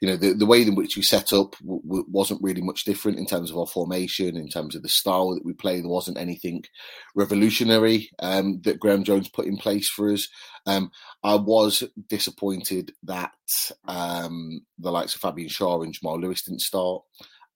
you 0.00 0.08
know 0.08 0.16
the, 0.16 0.32
the 0.32 0.46
way 0.46 0.62
in 0.62 0.74
which 0.74 0.96
we 0.96 1.02
set 1.02 1.32
up 1.32 1.56
w- 1.58 1.82
w- 1.82 2.06
wasn't 2.08 2.42
really 2.42 2.62
much 2.62 2.84
different 2.84 3.18
in 3.18 3.26
terms 3.26 3.50
of 3.50 3.58
our 3.58 3.66
formation, 3.66 4.36
in 4.36 4.48
terms 4.48 4.74
of 4.74 4.82
the 4.82 4.88
style 4.88 5.34
that 5.34 5.44
we 5.44 5.52
play. 5.52 5.80
There 5.80 5.88
wasn't 5.88 6.18
anything 6.18 6.64
revolutionary 7.14 8.10
um, 8.18 8.60
that 8.62 8.80
Graeme 8.80 9.04
Jones 9.04 9.28
put 9.28 9.46
in 9.46 9.56
place 9.56 9.88
for 9.88 10.10
us. 10.10 10.28
Um, 10.66 10.90
I 11.22 11.34
was 11.34 11.84
disappointed 12.08 12.92
that 13.02 13.32
um, 13.86 14.60
the 14.78 14.92
likes 14.92 15.14
of 15.14 15.20
Fabian 15.20 15.48
Schär 15.48 15.84
and 15.84 15.92
Jamal 15.92 16.20
Lewis 16.20 16.42
didn't 16.42 16.60
start. 16.60 17.02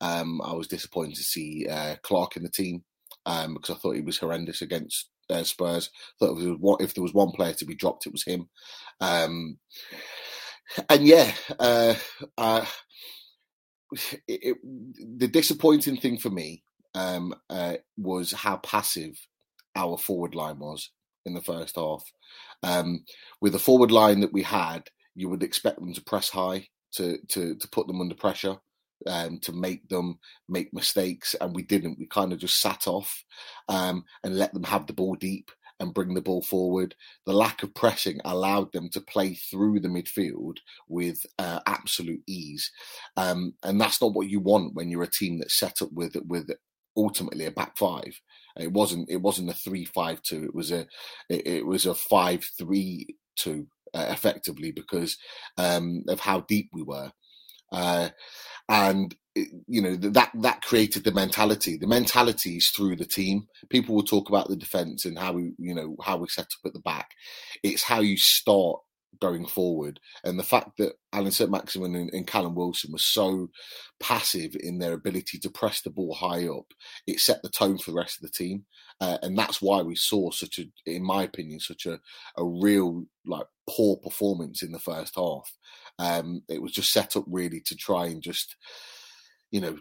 Um, 0.01 0.41
I 0.43 0.53
was 0.53 0.69
disappointed 0.69 1.17
to 1.17 1.23
see 1.23 1.67
uh, 1.71 1.97
Clark 2.03 2.37
in 2.37 2.43
the 2.43 2.51
team 2.51 2.85
um, 3.25 3.55
because 3.55 3.75
I 3.75 3.79
thought 3.79 3.97
he 3.97 4.03
was 4.03 4.19
horrendous 4.19 4.63
against 4.63 5.09
uh, 5.31 5.43
Spurs. 5.43 5.91
I 5.93 6.27
thought 6.27 6.39
if 6.39 6.45
there, 6.45 6.55
was, 6.55 6.77
if 6.81 6.95
there 6.95 7.03
was 7.03 7.15
one 7.15 7.33
player 7.33 7.55
to 7.55 7.65
be 7.65 7.75
dropped, 7.75 8.07
it 8.07 8.13
was 8.13 8.25
him. 8.25 8.49
Um, 9.01 9.59
and 10.89 11.07
yeah, 11.07 11.33
uh, 11.59 11.95
uh, 12.37 12.65
it, 13.93 14.21
it, 14.29 14.57
the 15.19 15.29
disappointing 15.29 15.97
thing 15.97 16.19
for 16.19 16.31
me 16.31 16.63
um, 16.95 17.35
uh, 17.51 17.75
was 17.97 18.33
how 18.33 18.57
passive 18.59 19.15
our 19.75 19.99
forward 19.99 20.35
line 20.35 20.59
was 20.59 20.91
in 21.25 21.35
the 21.35 21.43
first 21.43 21.77
half. 21.77 22.03
Um, 22.63 23.05
with 23.41 23.53
the 23.53 23.59
forward 23.59 23.91
line 23.91 24.21
that 24.21 24.33
we 24.33 24.43
had, 24.43 24.89
you 25.15 25.29
would 25.29 25.43
expect 25.43 25.79
them 25.79 25.93
to 25.95 26.03
press 26.03 26.31
high 26.31 26.69
to 26.93 27.19
to 27.29 27.57
to 27.57 27.69
put 27.69 27.87
them 27.87 28.01
under 28.01 28.15
pressure 28.15 28.57
um, 29.07 29.39
to 29.41 29.53
make 29.53 29.89
them 29.89 30.19
make 30.49 30.73
mistakes, 30.73 31.35
and 31.41 31.55
we 31.55 31.63
didn't. 31.63 31.99
We 31.99 32.07
kind 32.07 32.33
of 32.33 32.39
just 32.39 32.61
sat 32.61 32.87
off 32.87 33.25
um, 33.69 34.05
and 34.25 34.39
let 34.39 34.53
them 34.55 34.65
have 34.65 34.87
the 34.87 34.93
ball 34.93 35.15
deep 35.15 35.51
and 35.79 35.93
bring 35.93 36.15
the 36.15 36.23
ball 36.23 36.43
forward. 36.43 36.95
The 37.27 37.35
lack 37.35 37.63
of 37.63 37.75
pressing 37.75 38.21
allowed 38.25 38.73
them 38.73 38.89
to 38.91 39.01
play 39.01 39.35
through 39.35 39.81
the 39.81 39.89
midfield 39.89 40.57
with 40.89 41.25
uh, 41.39 41.61
absolute 41.67 42.23
ease, 42.27 42.71
um, 43.17 43.55
and 43.63 43.81
that's 43.81 44.01
not 44.01 44.15
what 44.15 44.29
you 44.29 44.41
want 44.41 44.75
when 44.75 44.91
you're 44.91 45.03
a 45.03 45.11
team 45.11 45.39
that's 45.39 45.59
set 45.59 45.83
up 45.83 45.93
with 45.93 46.17
with 46.27 46.51
ultimately 46.97 47.45
a 47.45 47.51
back 47.51 47.77
five. 47.77 48.21
It 48.59 48.73
wasn't. 48.73 49.11
It 49.11 49.21
wasn't 49.21 49.51
a 49.51 49.55
three-five-two. 49.55 50.45
It 50.45 50.55
was 50.55 50.73
a. 50.73 50.87
It, 51.29 51.47
it 51.47 51.67
was 51.67 51.85
a 51.85 51.95
five-three-two 51.95 53.67
uh, 53.95 54.07
effectively 54.09 54.73
because 54.73 55.19
um, 55.59 56.05
of 56.09 56.21
how 56.21 56.41
deep 56.41 56.71
we 56.73 56.83
were. 56.83 57.13
Uh, 57.73 58.09
and 58.69 59.15
you 59.67 59.83
know 59.83 59.97
that 59.97 60.31
that 60.35 60.63
created 60.63 61.05
the 61.05 61.13
mentality. 61.13 61.77
The 61.77 61.87
mentality 61.87 62.57
is 62.57 62.69
through 62.69 62.97
the 62.97 63.05
team. 63.05 63.47
People 63.69 63.95
will 63.95 64.03
talk 64.03 64.29
about 64.29 64.49
the 64.49 64.57
defense 64.57 65.05
and 65.05 65.19
how 65.19 65.33
we, 65.33 65.53
you 65.59 65.75
know, 65.75 65.97
how 66.03 66.17
we 66.17 66.27
set 66.29 66.45
up 66.45 66.67
at 66.67 66.73
the 66.73 66.81
back. 66.81 67.11
It's 67.63 67.83
how 67.83 68.01
you 68.01 68.17
start 68.17 68.81
going 69.21 69.47
forward, 69.47 70.01
and 70.25 70.39
the 70.39 70.45
fact 70.45 70.77
that 70.79 70.95
Alan 71.13 71.33
Saint-Maximin 71.33 71.95
and, 71.95 72.11
and 72.13 72.27
Callum 72.27 72.55
Wilson 72.55 72.93
were 72.93 72.99
so 72.99 73.49
passive 74.01 74.55
in 74.59 74.79
their 74.79 74.93
ability 74.93 75.39
to 75.39 75.51
press 75.51 75.81
the 75.81 75.91
ball 75.91 76.15
high 76.15 76.47
up, 76.47 76.67
it 77.07 77.21
set 77.21 77.43
the 77.43 77.49
tone 77.49 77.79
for 77.79 77.93
the 77.93 77.97
rest 77.97 78.19
of 78.19 78.23
the 78.23 78.45
team, 78.45 78.67
uh, 79.01 79.19
and 79.23 79.39
that's 79.39 79.63
why 79.63 79.83
we 79.83 79.97
saw 79.97 80.31
such 80.31 80.59
a, 80.59 80.65
in 80.91 81.03
my 81.03 81.23
opinion, 81.23 81.61
such 81.61 81.87
a 81.87 82.01
a 82.37 82.45
real 82.45 83.05
like 83.27 83.47
poor 83.69 83.97
performance 83.97 84.63
in 84.63 84.73
the 84.73 84.79
first 84.79 85.15
half. 85.17 85.51
Um, 85.99 86.43
it 86.49 86.61
was 86.61 86.73
just 86.73 86.93
set 86.93 87.17
up 87.17 87.25
really 87.27 87.61
to 87.61 87.77
try 87.77 88.07
and 88.07 88.23
just, 88.23 88.57
you 89.51 89.61
know, 89.61 89.79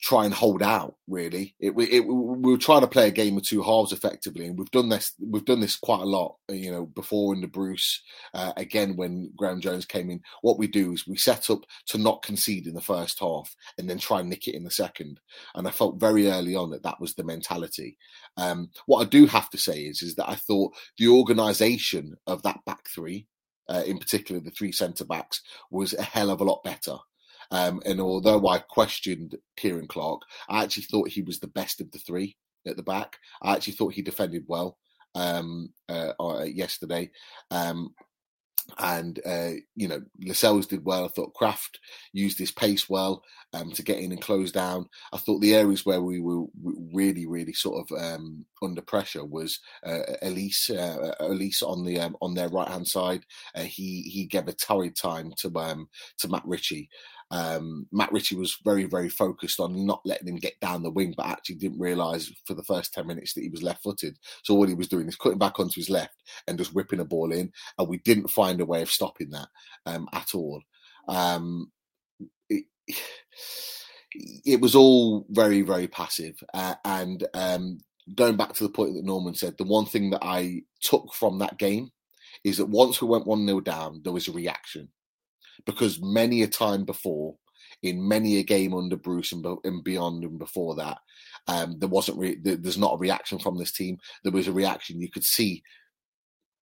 try 0.00 0.24
and 0.24 0.34
hold 0.34 0.62
out. 0.62 0.96
Really, 1.06 1.54
it, 1.60 1.72
it, 1.78 2.00
we 2.00 2.52
were 2.52 2.58
trying 2.58 2.80
to 2.80 2.86
play 2.86 3.08
a 3.08 3.12
game 3.12 3.36
of 3.36 3.44
two 3.44 3.62
halves 3.62 3.92
effectively, 3.92 4.46
and 4.46 4.58
we've 4.58 4.70
done 4.70 4.88
this. 4.88 5.12
We've 5.20 5.44
done 5.44 5.60
this 5.60 5.76
quite 5.76 6.00
a 6.00 6.06
lot. 6.06 6.36
Uh, 6.50 6.54
you 6.54 6.70
know, 6.70 6.86
before 6.86 7.34
in 7.34 7.40
the 7.40 7.46
Bruce, 7.46 8.02
uh, 8.34 8.52
again 8.56 8.96
when 8.96 9.30
Graeme 9.36 9.60
Jones 9.60 9.84
came 9.84 10.10
in, 10.10 10.20
what 10.42 10.58
we 10.58 10.66
do 10.66 10.92
is 10.92 11.06
we 11.06 11.16
set 11.16 11.50
up 11.50 11.60
to 11.88 11.98
not 11.98 12.22
concede 12.22 12.66
in 12.66 12.74
the 12.74 12.80
first 12.80 13.20
half, 13.20 13.54
and 13.78 13.88
then 13.88 13.98
try 13.98 14.20
and 14.20 14.28
nick 14.28 14.48
it 14.48 14.54
in 14.54 14.64
the 14.64 14.70
second. 14.70 15.20
And 15.54 15.68
I 15.68 15.70
felt 15.70 16.00
very 16.00 16.28
early 16.28 16.56
on 16.56 16.70
that 16.70 16.82
that 16.82 17.00
was 17.00 17.14
the 17.14 17.24
mentality. 17.24 17.96
Um, 18.36 18.70
what 18.86 19.00
I 19.00 19.08
do 19.08 19.26
have 19.26 19.50
to 19.50 19.58
say 19.58 19.82
is, 19.82 20.02
is 20.02 20.14
that 20.16 20.28
I 20.28 20.34
thought 20.34 20.74
the 20.98 21.08
organisation 21.08 22.16
of 22.26 22.42
that 22.42 22.60
back 22.66 22.88
three 22.88 23.26
uh, 23.68 23.82
in 23.86 23.98
particular 23.98 24.40
the 24.40 24.50
three 24.50 24.72
centre 24.72 25.04
backs, 25.04 25.42
was 25.70 25.94
a 25.94 26.02
hell 26.02 26.30
of 26.30 26.40
a 26.40 26.44
lot 26.44 26.62
better. 26.64 26.96
Um, 27.50 27.80
and 27.86 28.00
although 28.00 28.46
I 28.46 28.58
questioned 28.58 29.36
Ciaran 29.58 29.86
Clark, 29.88 30.22
I 30.48 30.62
actually 30.62 30.84
thought 30.84 31.08
he 31.08 31.22
was 31.22 31.40
the 31.40 31.46
best 31.46 31.80
of 31.80 31.90
the 31.90 31.98
three 31.98 32.36
at 32.66 32.76
the 32.76 32.82
back. 32.82 33.16
I 33.42 33.54
actually 33.54 33.74
thought 33.74 33.94
he 33.94 34.02
defended 34.02 34.44
well 34.46 34.76
um, 35.14 35.70
uh, 35.88 36.12
uh 36.20 36.44
yesterday. 36.44 37.10
Um, 37.50 37.94
and 38.78 39.20
uh, 39.24 39.52
you 39.74 39.88
know 39.88 40.02
Lascelles 40.24 40.66
did 40.66 40.84
well. 40.84 41.04
I 41.04 41.08
thought 41.08 41.34
Krafth 41.34 41.76
used 42.12 42.38
his 42.38 42.50
pace 42.50 42.88
well 42.88 43.22
um, 43.54 43.72
to 43.72 43.82
get 43.82 43.98
in 43.98 44.12
and 44.12 44.20
close 44.20 44.52
down. 44.52 44.88
I 45.12 45.18
thought 45.18 45.40
the 45.40 45.54
areas 45.54 45.86
where 45.86 46.02
we 46.02 46.20
were 46.20 46.44
really, 46.92 47.26
really 47.26 47.54
sort 47.54 47.90
of 47.90 47.98
um, 47.98 48.44
under 48.62 48.82
pressure 48.82 49.24
was 49.24 49.60
uh, 49.84 50.00
Olise, 50.22 50.70
uh, 50.70 51.14
Olise 51.22 51.62
on 51.62 51.84
the 51.84 51.98
um, 52.00 52.16
on 52.20 52.34
their 52.34 52.48
right 52.48 52.68
hand 52.68 52.86
side. 52.86 53.24
Uh, 53.54 53.62
he 53.62 54.02
he 54.02 54.26
gave 54.26 54.48
a 54.48 54.52
torrid 54.52 54.96
time 54.96 55.32
to 55.38 55.50
um, 55.56 55.88
to 56.18 56.28
Matt 56.28 56.42
Ritchie, 56.44 56.88
um, 57.30 57.86
Matt 57.92 58.12
Ritchie 58.12 58.36
was 58.36 58.56
very, 58.64 58.84
very 58.84 59.08
focused 59.08 59.60
on 59.60 59.84
not 59.84 60.00
letting 60.04 60.28
him 60.28 60.36
get 60.36 60.58
down 60.60 60.82
the 60.82 60.90
wing, 60.90 61.14
but 61.16 61.26
actually 61.26 61.56
didn't 61.56 61.78
realise 61.78 62.32
for 62.46 62.54
the 62.54 62.62
first 62.62 62.94
10 62.94 63.06
minutes 63.06 63.34
that 63.34 63.42
he 63.42 63.50
was 63.50 63.62
left 63.62 63.82
footed. 63.82 64.18
So 64.44 64.54
all 64.54 64.66
he 64.66 64.74
was 64.74 64.88
doing 64.88 65.08
is 65.08 65.16
cutting 65.16 65.38
back 65.38 65.60
onto 65.60 65.80
his 65.80 65.90
left 65.90 66.14
and 66.46 66.58
just 66.58 66.74
whipping 66.74 67.00
a 67.00 67.04
ball 67.04 67.32
in. 67.32 67.52
And 67.78 67.88
we 67.88 67.98
didn't 67.98 68.30
find 68.30 68.60
a 68.60 68.66
way 68.66 68.82
of 68.82 68.90
stopping 68.90 69.30
that 69.30 69.48
um, 69.84 70.08
at 70.12 70.34
all. 70.34 70.62
Um, 71.06 71.70
it, 72.48 72.64
it, 74.14 74.60
was 74.60 74.74
all 74.74 75.26
very, 75.28 75.60
very 75.62 75.86
passive. 75.86 76.42
Uh, 76.54 76.76
and 76.84 77.26
um, 77.34 77.78
going 78.14 78.36
back 78.36 78.54
to 78.54 78.64
the 78.64 78.70
point 78.70 78.94
that 78.94 79.04
Norman 79.04 79.34
said, 79.34 79.58
the 79.58 79.64
one 79.64 79.84
thing 79.84 80.10
that 80.10 80.22
I 80.22 80.62
took 80.80 81.12
from 81.12 81.38
that 81.40 81.58
game 81.58 81.90
is 82.42 82.56
that 82.56 82.66
once 82.66 83.02
we 83.02 83.08
went 83.08 83.26
1 83.26 83.46
0 83.46 83.60
down, 83.60 84.00
there 84.02 84.12
was 84.12 84.28
a 84.28 84.32
reaction 84.32 84.88
because 85.68 86.00
many 86.00 86.42
a 86.42 86.48
time 86.48 86.86
before 86.86 87.36
in 87.82 88.08
many 88.08 88.38
a 88.38 88.42
game 88.42 88.72
under 88.72 88.96
Bruce 88.96 89.32
and, 89.32 89.44
and 89.64 89.84
beyond 89.84 90.24
and 90.24 90.38
before 90.38 90.74
that. 90.76 90.96
Um, 91.46 91.78
there 91.78 91.90
wasn't 91.90 92.18
re- 92.18 92.40
there's 92.42 92.78
not 92.78 92.94
a 92.94 92.98
reaction 92.98 93.38
from 93.38 93.58
this 93.58 93.72
team. 93.72 93.98
There 94.24 94.32
was 94.32 94.48
a 94.48 94.52
reaction. 94.52 94.98
You 94.98 95.10
could 95.10 95.24
see, 95.24 95.62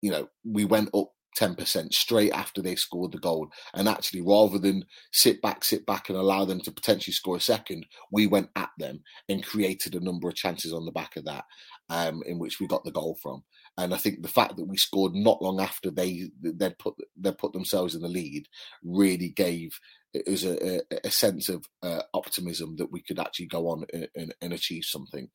you 0.02 0.10
know, 0.10 0.28
we 0.44 0.64
went 0.64 0.90
up 0.92 1.12
10% 1.38 1.94
straight 1.94 2.32
after 2.32 2.60
they 2.60 2.74
scored 2.74 3.12
the 3.12 3.18
goal. 3.18 3.48
And 3.74 3.88
actually, 3.88 4.22
rather 4.22 4.58
than 4.58 4.84
sit 5.12 5.40
back, 5.40 5.64
sit 5.64 5.86
back 5.86 6.08
and 6.08 6.18
allow 6.18 6.44
them 6.44 6.60
to 6.62 6.72
potentially 6.72 7.14
score 7.14 7.36
a 7.36 7.40
second, 7.40 7.86
we 8.10 8.26
went 8.26 8.48
at 8.56 8.70
them 8.76 9.04
and 9.28 9.46
created 9.46 9.94
a 9.94 10.00
number 10.00 10.28
of 10.28 10.34
chances 10.34 10.72
on 10.72 10.84
the 10.84 10.92
back 10.92 11.16
of 11.16 11.24
that, 11.26 11.44
um, 11.90 12.24
in 12.26 12.40
which 12.40 12.58
we 12.58 12.66
got 12.66 12.82
the 12.82 12.90
goal 12.90 13.16
from. 13.22 13.44
And 13.78 13.92
I 13.92 13.98
think 13.98 14.22
the 14.22 14.28
fact 14.28 14.56
that 14.56 14.64
we 14.64 14.76
scored 14.76 15.14
not 15.14 15.42
long 15.42 15.60
after 15.60 15.90
they 15.90 16.30
they 16.42 16.70
put 16.70 16.94
they 17.16 17.32
put 17.32 17.52
themselves 17.52 17.94
in 17.94 18.00
the 18.00 18.08
lead 18.08 18.48
really 18.82 19.28
gave 19.28 19.78
us 20.26 20.44
a, 20.44 20.80
a, 21.04 21.10
sense 21.10 21.50
of 21.50 21.66
uh, 21.82 22.00
optimism 22.14 22.76
that 22.76 22.90
we 22.90 23.02
could 23.02 23.18
actually 23.18 23.46
go 23.46 23.68
on 23.68 23.84
and, 24.14 24.32
and, 24.40 24.52
achieve 24.54 24.84
something. 24.84 25.28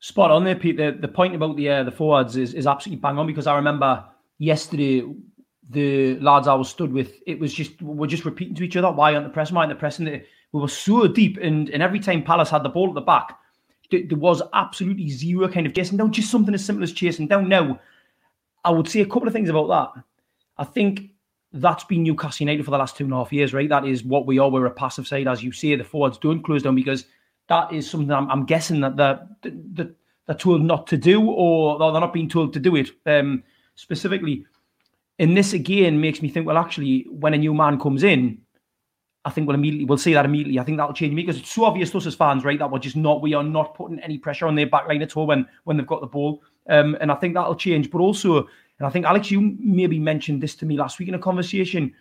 Spot 0.00 0.32
on 0.32 0.42
there, 0.42 0.56
Pete. 0.56 0.76
The, 0.76 0.96
the 1.00 1.06
point 1.06 1.36
about 1.36 1.56
the 1.56 1.68
uh, 1.68 1.84
the 1.84 1.92
forwards 1.92 2.36
is, 2.36 2.54
is 2.54 2.66
absolutely 2.66 3.00
bang 3.00 3.18
on 3.18 3.26
because 3.28 3.46
I 3.46 3.54
remember 3.54 4.04
yesterday 4.38 5.04
the 5.70 6.18
lads 6.20 6.48
I 6.48 6.54
was 6.54 6.70
stood 6.70 6.92
with, 6.92 7.12
it 7.26 7.38
was 7.38 7.52
just 7.52 7.80
we're 7.82 8.06
just 8.06 8.24
repeating 8.24 8.54
to 8.56 8.64
each 8.64 8.76
other 8.76 8.90
why 8.90 9.14
aren't 9.14 9.26
the 9.26 9.32
press, 9.32 9.52
why 9.52 9.60
aren't 9.60 9.70
the 9.70 9.78
press, 9.78 9.98
and 9.98 10.08
we 10.52 10.60
were 10.60 10.68
so 10.68 11.06
deep, 11.06 11.36
and 11.36 11.68
and 11.70 11.82
every 11.82 12.00
time 12.00 12.24
Palace 12.24 12.50
had 12.50 12.62
the 12.62 12.68
ball 12.68 12.88
at 12.88 12.94
the 12.94 13.00
back, 13.00 13.37
there 13.90 14.18
was 14.18 14.42
absolutely 14.52 15.08
zero 15.08 15.48
kind 15.48 15.66
of 15.66 15.74
chasing 15.74 15.98
down, 15.98 16.12
just 16.12 16.30
something 16.30 16.54
as 16.54 16.64
simple 16.64 16.84
as 16.84 16.92
chasing 16.92 17.26
down. 17.26 17.48
Now, 17.48 17.80
I 18.64 18.70
would 18.70 18.88
say 18.88 19.00
a 19.00 19.06
couple 19.06 19.26
of 19.26 19.32
things 19.32 19.48
about 19.48 19.68
that. 19.68 20.02
I 20.58 20.64
think 20.64 21.10
that's 21.52 21.84
been 21.84 22.02
Newcastle 22.02 22.44
United 22.44 22.64
for 22.64 22.70
the 22.70 22.78
last 22.78 22.96
two 22.96 23.04
and 23.04 23.12
a 23.12 23.16
half 23.16 23.32
years, 23.32 23.54
right? 23.54 23.68
That 23.68 23.86
is 23.86 24.04
what 24.04 24.26
we 24.26 24.38
are. 24.38 24.50
We're 24.50 24.66
a 24.66 24.70
passive 24.70 25.06
side, 25.06 25.28
as 25.28 25.42
you 25.42 25.52
say. 25.52 25.74
The 25.74 25.84
forwards 25.84 26.18
don't 26.18 26.42
close 26.42 26.62
down 26.62 26.74
because 26.74 27.06
that 27.48 27.72
is 27.72 27.88
something 27.88 28.10
I'm, 28.10 28.30
I'm 28.30 28.44
guessing 28.44 28.80
that 28.80 28.96
they're, 28.96 29.26
they're, 29.42 29.90
they're, 30.26 30.36
told 30.36 30.62
not 30.62 30.86
to 30.88 30.98
do 30.98 31.22
or 31.22 31.78
they're 31.78 32.00
not 32.00 32.12
being 32.12 32.28
told 32.28 32.52
to 32.52 32.60
do 32.60 32.76
it 32.76 32.90
um, 33.06 33.42
specifically. 33.76 34.44
And 35.18 35.36
this 35.36 35.54
again 35.54 36.00
makes 36.00 36.20
me 36.20 36.28
think, 36.28 36.46
well, 36.46 36.58
actually, 36.58 37.06
when 37.10 37.34
a 37.34 37.38
new 37.38 37.54
man 37.54 37.80
comes 37.80 38.02
in, 38.02 38.38
I 39.24 39.30
think 39.30 39.46
we'll 39.46 39.56
immediately 39.56 39.84
we'll 39.84 39.98
see 39.98 40.14
that 40.14 40.24
immediately. 40.24 40.58
I 40.58 40.64
think 40.64 40.78
that'll 40.78 40.94
change 40.94 41.12
me 41.12 41.22
because 41.22 41.38
it's 41.38 41.52
so 41.52 41.64
obvious 41.64 41.90
to 41.90 41.98
us 41.98 42.06
as 42.06 42.14
fans, 42.14 42.44
right? 42.44 42.58
That 42.58 42.70
we're 42.70 42.78
just 42.78 42.96
not 42.96 43.20
we 43.20 43.34
are 43.34 43.42
not 43.42 43.74
putting 43.74 43.98
any 44.00 44.18
pressure 44.18 44.46
on 44.46 44.54
their 44.54 44.66
back 44.66 44.88
line 44.88 45.02
at 45.02 45.16
all 45.16 45.26
when 45.26 45.46
when 45.64 45.76
they've 45.76 45.86
got 45.86 46.00
the 46.00 46.06
ball. 46.06 46.42
Um, 46.68 46.96
and 47.00 47.10
I 47.10 47.14
think 47.14 47.34
that'll 47.34 47.56
change. 47.56 47.90
But 47.90 48.00
also, 48.00 48.38
and 48.78 48.86
I 48.86 48.90
think 48.90 49.06
Alex, 49.06 49.30
you 49.30 49.56
maybe 49.58 49.98
mentioned 49.98 50.42
this 50.42 50.54
to 50.56 50.66
me 50.66 50.76
last 50.76 50.98
week 50.98 51.08
in 51.08 51.14
a 51.14 51.18
conversation. 51.18 51.94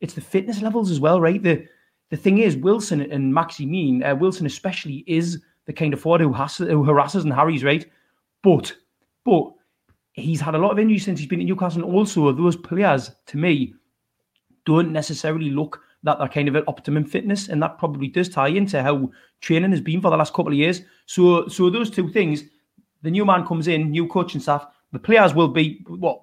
It's 0.00 0.14
the 0.14 0.20
fitness 0.20 0.60
levels 0.60 0.90
as 0.90 1.00
well, 1.00 1.20
right? 1.20 1.42
The 1.42 1.66
the 2.10 2.16
thing 2.16 2.38
is, 2.38 2.56
Wilson 2.56 3.00
and 3.00 3.32
Maximin, 3.32 4.02
uh, 4.02 4.14
Wilson 4.14 4.46
especially, 4.46 5.04
is 5.06 5.42
the 5.66 5.72
kind 5.72 5.92
of 5.92 6.00
forward 6.00 6.20
who, 6.20 6.32
has, 6.32 6.56
who 6.58 6.84
harasses 6.84 7.24
and 7.24 7.32
harries, 7.32 7.64
right? 7.64 7.86
But 8.42 8.74
but 9.24 9.52
he's 10.12 10.40
had 10.40 10.54
a 10.54 10.58
lot 10.58 10.72
of 10.72 10.78
injuries 10.78 11.04
since 11.04 11.18
he's 11.18 11.28
been 11.28 11.40
at 11.40 11.46
Newcastle. 11.46 11.82
And 11.82 11.92
also, 11.92 12.30
those 12.32 12.56
players, 12.56 13.10
to 13.26 13.36
me, 13.36 13.74
don't 14.64 14.92
necessarily 14.92 15.50
look 15.50 15.82
that 16.06 16.18
they're 16.18 16.28
kind 16.28 16.48
of 16.48 16.64
optimum 16.68 17.04
fitness, 17.04 17.48
and 17.48 17.62
that 17.62 17.78
probably 17.78 18.08
does 18.08 18.28
tie 18.28 18.48
into 18.48 18.82
how 18.82 19.10
training 19.40 19.72
has 19.72 19.80
been 19.80 20.00
for 20.00 20.10
the 20.10 20.16
last 20.16 20.32
couple 20.32 20.52
of 20.52 20.58
years. 20.58 20.82
So, 21.06 21.48
so 21.48 21.68
those 21.68 21.90
two 21.90 22.08
things, 22.08 22.44
the 23.02 23.10
new 23.10 23.24
man 23.24 23.46
comes 23.46 23.68
in, 23.68 23.90
new 23.90 24.06
coaching 24.06 24.40
staff, 24.40 24.66
the 24.92 24.98
players 24.98 25.34
will 25.34 25.48
be 25.48 25.84
what 25.86 26.22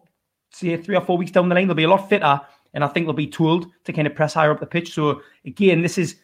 say 0.52 0.78
three 0.78 0.96
or 0.96 1.02
four 1.02 1.18
weeks 1.18 1.32
down 1.32 1.50
the 1.50 1.56
line, 1.56 1.68
they'll 1.68 1.76
be 1.76 1.84
a 1.84 1.90
lot 1.90 2.10
fitter, 2.10 2.40
and 2.74 2.84
I 2.84 2.88
think 2.88 3.06
they'll 3.06 3.14
be 3.14 3.28
told 3.28 3.68
to 3.84 3.94
kind 3.94 4.08
of 4.08 4.16
press 4.16 4.34
higher 4.34 4.52
up 4.52 4.60
the 4.60 4.66
pitch. 4.66 4.94
So 4.94 5.22
again, 5.46 5.82
this 5.82 5.98
is 5.98 6.16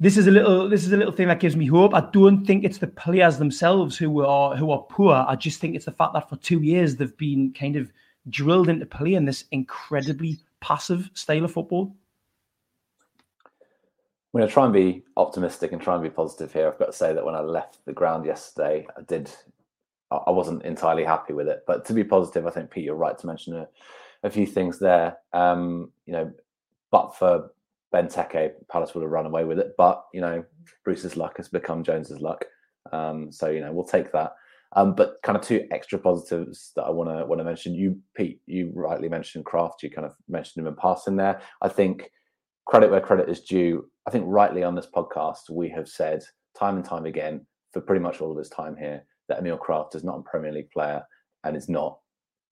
this 0.00 0.16
is 0.16 0.26
a 0.26 0.30
little 0.30 0.68
this 0.68 0.84
is 0.84 0.92
a 0.92 0.96
little 0.96 1.12
thing 1.12 1.28
that 1.28 1.40
gives 1.40 1.56
me 1.56 1.66
hope. 1.66 1.94
I 1.94 2.08
don't 2.12 2.44
think 2.44 2.64
it's 2.64 2.78
the 2.78 2.88
players 2.88 3.38
themselves 3.38 3.96
who 3.96 4.24
are 4.24 4.56
who 4.56 4.70
are 4.70 4.82
poor. 4.90 5.24
I 5.28 5.36
just 5.36 5.60
think 5.60 5.76
it's 5.76 5.84
the 5.84 5.92
fact 5.92 6.14
that 6.14 6.28
for 6.28 6.36
two 6.36 6.60
years 6.60 6.96
they've 6.96 7.16
been 7.16 7.52
kind 7.52 7.76
of 7.76 7.92
drilled 8.28 8.68
into 8.68 8.86
playing 8.86 9.24
this 9.24 9.44
incredibly 9.52 10.40
passive 10.60 11.10
style 11.14 11.44
of 11.44 11.52
football. 11.52 11.94
I'm 14.34 14.40
going 14.40 14.48
to 14.48 14.52
try 14.52 14.64
and 14.64 14.72
be 14.72 15.04
optimistic 15.16 15.70
and 15.70 15.80
try 15.80 15.94
and 15.94 16.02
be 16.02 16.10
positive 16.10 16.52
here. 16.52 16.66
I've 16.66 16.78
got 16.78 16.86
to 16.86 16.92
say 16.92 17.14
that 17.14 17.24
when 17.24 17.36
I 17.36 17.40
left 17.40 17.78
the 17.86 17.92
ground 17.92 18.26
yesterday, 18.26 18.84
I 18.98 19.02
did, 19.02 19.30
I 20.10 20.32
wasn't 20.32 20.64
entirely 20.64 21.04
happy 21.04 21.32
with 21.32 21.46
it. 21.46 21.62
But 21.68 21.84
to 21.84 21.92
be 21.92 22.02
positive, 22.02 22.44
I 22.44 22.50
think 22.50 22.70
Pete, 22.70 22.82
you're 22.82 22.96
right 22.96 23.16
to 23.16 23.26
mention 23.28 23.54
a, 23.54 23.68
a 24.24 24.30
few 24.30 24.44
things 24.44 24.80
there. 24.80 25.18
Um, 25.32 25.92
you 26.04 26.14
know, 26.14 26.32
but 26.90 27.14
for 27.16 27.52
Benteke, 27.94 28.54
Palace 28.68 28.92
would 28.94 29.02
have 29.02 29.10
run 29.12 29.26
away 29.26 29.44
with 29.44 29.60
it. 29.60 29.74
But 29.78 30.04
you 30.12 30.20
know, 30.20 30.44
Bruce's 30.82 31.16
luck 31.16 31.36
has 31.36 31.48
become 31.48 31.84
Jones's 31.84 32.20
luck. 32.20 32.44
Um, 32.90 33.30
so 33.30 33.50
you 33.50 33.60
know, 33.60 33.72
we'll 33.72 33.84
take 33.84 34.10
that. 34.10 34.32
Um, 34.74 34.96
but 34.96 35.18
kind 35.22 35.38
of 35.38 35.44
two 35.44 35.64
extra 35.70 35.96
positives 35.96 36.72
that 36.74 36.82
I 36.82 36.90
want 36.90 37.08
to 37.08 37.24
want 37.24 37.38
to 37.38 37.44
mention. 37.44 37.72
You, 37.72 38.00
Pete, 38.16 38.40
you 38.46 38.72
rightly 38.74 39.08
mentioned 39.08 39.44
Krafth. 39.44 39.80
You 39.84 39.90
kind 39.90 40.06
of 40.06 40.16
mentioned 40.28 40.62
him 40.62 40.72
in 40.72 40.74
passing 40.74 41.14
there. 41.14 41.40
I 41.62 41.68
think 41.68 42.10
credit 42.66 42.90
where 42.90 43.00
credit 43.00 43.28
is 43.28 43.40
due. 43.40 43.88
I 44.06 44.10
think 44.10 44.24
rightly 44.26 44.62
on 44.62 44.74
this 44.74 44.86
podcast, 44.86 45.50
we 45.50 45.68
have 45.70 45.88
said 45.88 46.22
time 46.58 46.76
and 46.76 46.84
time 46.84 47.06
again 47.06 47.46
for 47.72 47.80
pretty 47.80 48.02
much 48.02 48.20
all 48.20 48.30
of 48.30 48.38
his 48.38 48.50
time 48.50 48.76
here 48.76 49.04
that 49.28 49.38
Emil 49.38 49.58
Krafth 49.58 49.94
is 49.94 50.04
not 50.04 50.18
a 50.18 50.22
Premier 50.22 50.52
League 50.52 50.70
player 50.70 51.02
and 51.44 51.56
is 51.56 51.68
not 51.68 51.98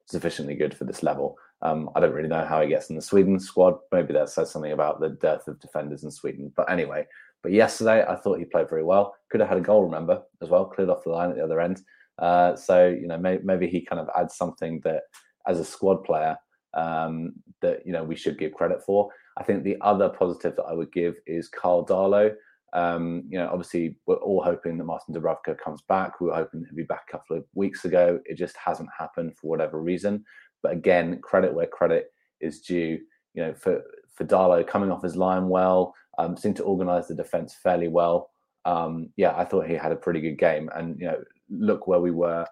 sufficiently 0.07 0.55
good 0.55 0.77
for 0.77 0.85
this 0.85 1.03
level. 1.03 1.37
Um, 1.61 1.91
I 1.95 2.01
don't 2.01 2.15
really 2.15 2.29
know 2.29 2.45
how 2.45 2.61
he 2.63 2.69
gets 2.69 2.91
in 2.91 2.97
the 2.97 3.03
Sweden 3.03 3.39
squad. 3.39 3.75
Maybe 3.93 4.13
that 4.15 4.31
says 4.31 4.51
something 4.51 4.73
about 4.73 5.01
the 5.01 5.11
dearth 5.11 5.47
of 5.47 5.61
defenders 5.61 6.05
in 6.05 6.11
Sweden. 6.11 6.53
But 6.57 6.71
anyway, 6.71 7.07
but 7.43 7.53
yesterday 7.53 8.05
I 8.05 8.17
thought 8.17 8.39
he 8.39 8.45
played 8.47 8.69
very 8.69 8.83
well. 8.83 9.15
Could 9.31 9.41
have 9.41 9.49
had 9.49 9.59
a 9.59 9.63
goal, 9.63 9.85
remember, 9.85 10.23
as 10.41 10.49
well, 10.49 10.65
cleared 10.65 10.91
off 10.91 11.05
the 11.05 11.11
line 11.11 11.31
at 11.31 11.37
the 11.37 11.45
other 11.45 11.61
end. 11.61 11.83
Uh, 12.19 12.57
so 12.57 12.89
you 12.89 13.07
know, 13.07 13.19
may, 13.19 13.39
maybe 13.43 13.69
he 13.69 13.85
kind 13.85 14.01
of 14.01 14.09
adds 14.17 14.37
something 14.37 14.81
that, 14.85 15.03
as 15.47 15.59
a 15.59 15.65
squad 15.65 16.05
player, 16.05 16.37
um, 16.75 17.33
that 17.61 17.85
you 17.87 17.93
know 17.93 18.05
we 18.05 18.17
should 18.17 18.39
give 18.39 18.53
credit 18.53 18.83
for. 18.85 19.11
I 19.39 19.43
think 19.43 19.65
the 19.65 19.79
other 19.81 20.09
positive 20.09 20.57
that 20.57 20.65
I 20.65 20.75
would 20.75 20.93
give 20.93 21.17
is 21.27 21.49
Carl 21.49 21.87
Darlow. 21.87 22.35
Um, 22.75 23.25
you 23.29 23.39
know, 23.39 23.49
obviously, 23.51 23.97
we're 24.07 24.17
all 24.17 24.43
hoping 24.43 24.79
that 24.79 24.85
Martin 24.85 25.15
Dubravka 25.15 25.59
comes 25.59 25.83
back. 25.83 26.21
We 26.21 26.29
were 26.29 26.35
hoping 26.35 26.65
he'd 26.65 26.77
be 26.77 26.85
back 26.85 27.05
a 27.09 27.13
couple 27.13 27.37
of 27.37 27.45
weeks 27.55 27.85
ago. 27.85 28.19
It 28.25 28.37
just 28.37 28.57
hasn't 28.57 28.89
happened 28.97 29.37
for 29.37 29.49
whatever 29.49 29.81
reason. 29.81 30.25
But 30.63 30.73
again, 30.73 31.21
credit 31.21 31.53
where 31.53 31.67
credit 31.67 32.13
is 32.41 32.61
due. 32.61 32.99
You 33.35 33.45
know, 33.45 33.55
for 33.55 33.83
for 34.15 34.25
Darlow 34.25 34.67
coming 34.67 34.91
off 34.91 35.03
his 35.03 35.17
line 35.17 35.49
well, 35.49 35.95
um, 36.19 36.37
seemed 36.37 36.57
to 36.57 36.65
organise 36.65 37.09
the 37.09 37.15
defence 37.15 37.57
fairly 37.63 37.89
well. 37.89 38.31
Um, 38.65 39.11
yeah, 39.17 39.37
I 39.37 39.45
thought 39.45 39.67
he 39.67 39.75
had 39.75 39.93
a 39.93 39.97
pretty 39.97 40.21
good 40.21 40.39
game. 40.39 40.71
And 40.75 40.99
you 40.99 41.07
know, 41.07 41.23
look 41.51 41.87
where 41.87 42.01
we 42.01 42.11
were 42.11 42.47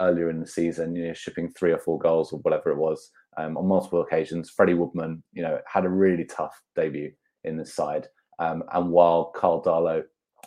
earlier 0.00 0.30
in 0.30 0.40
the 0.40 0.46
season. 0.46 0.94
You 0.94 1.08
know, 1.08 1.14
shipping 1.14 1.50
three 1.50 1.72
or 1.72 1.78
four 1.78 1.98
goals 1.98 2.32
or 2.32 2.38
whatever 2.40 2.70
it 2.70 2.78
was 2.78 3.10
um, 3.36 3.56
on 3.56 3.66
multiple 3.66 4.02
occasions. 4.02 4.50
Freddie 4.50 4.74
Woodman, 4.74 5.22
you 5.32 5.42
know, 5.42 5.58
had 5.66 5.84
a 5.84 5.88
really 5.88 6.24
tough 6.24 6.60
debut 6.76 7.12
in 7.44 7.56
this 7.56 7.74
side. 7.74 8.08
Um, 8.38 8.64
and 8.72 8.90
while 8.90 9.26
Carl 9.36 9.62
Darlow 9.62 10.02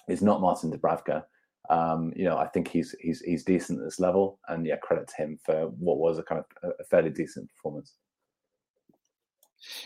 is 0.07 0.21
not 0.21 0.41
Martin 0.41 0.71
Dubravka, 0.71 1.23
um, 1.69 2.13
you 2.15 2.23
know, 2.23 2.37
I 2.37 2.47
think 2.47 2.67
he's 2.67 2.95
he's 2.99 3.19
he's 3.21 3.43
decent 3.43 3.79
at 3.79 3.85
this 3.85 3.99
level, 3.99 4.39
and 4.47 4.65
yeah, 4.65 4.77
credit 4.77 5.09
to 5.09 5.15
him 5.23 5.37
for 5.43 5.67
what 5.79 5.97
was 5.97 6.17
a 6.17 6.23
kind 6.23 6.41
of 6.41 6.71
a 6.79 6.83
fairly 6.85 7.09
decent 7.09 7.49
performance. 7.49 7.93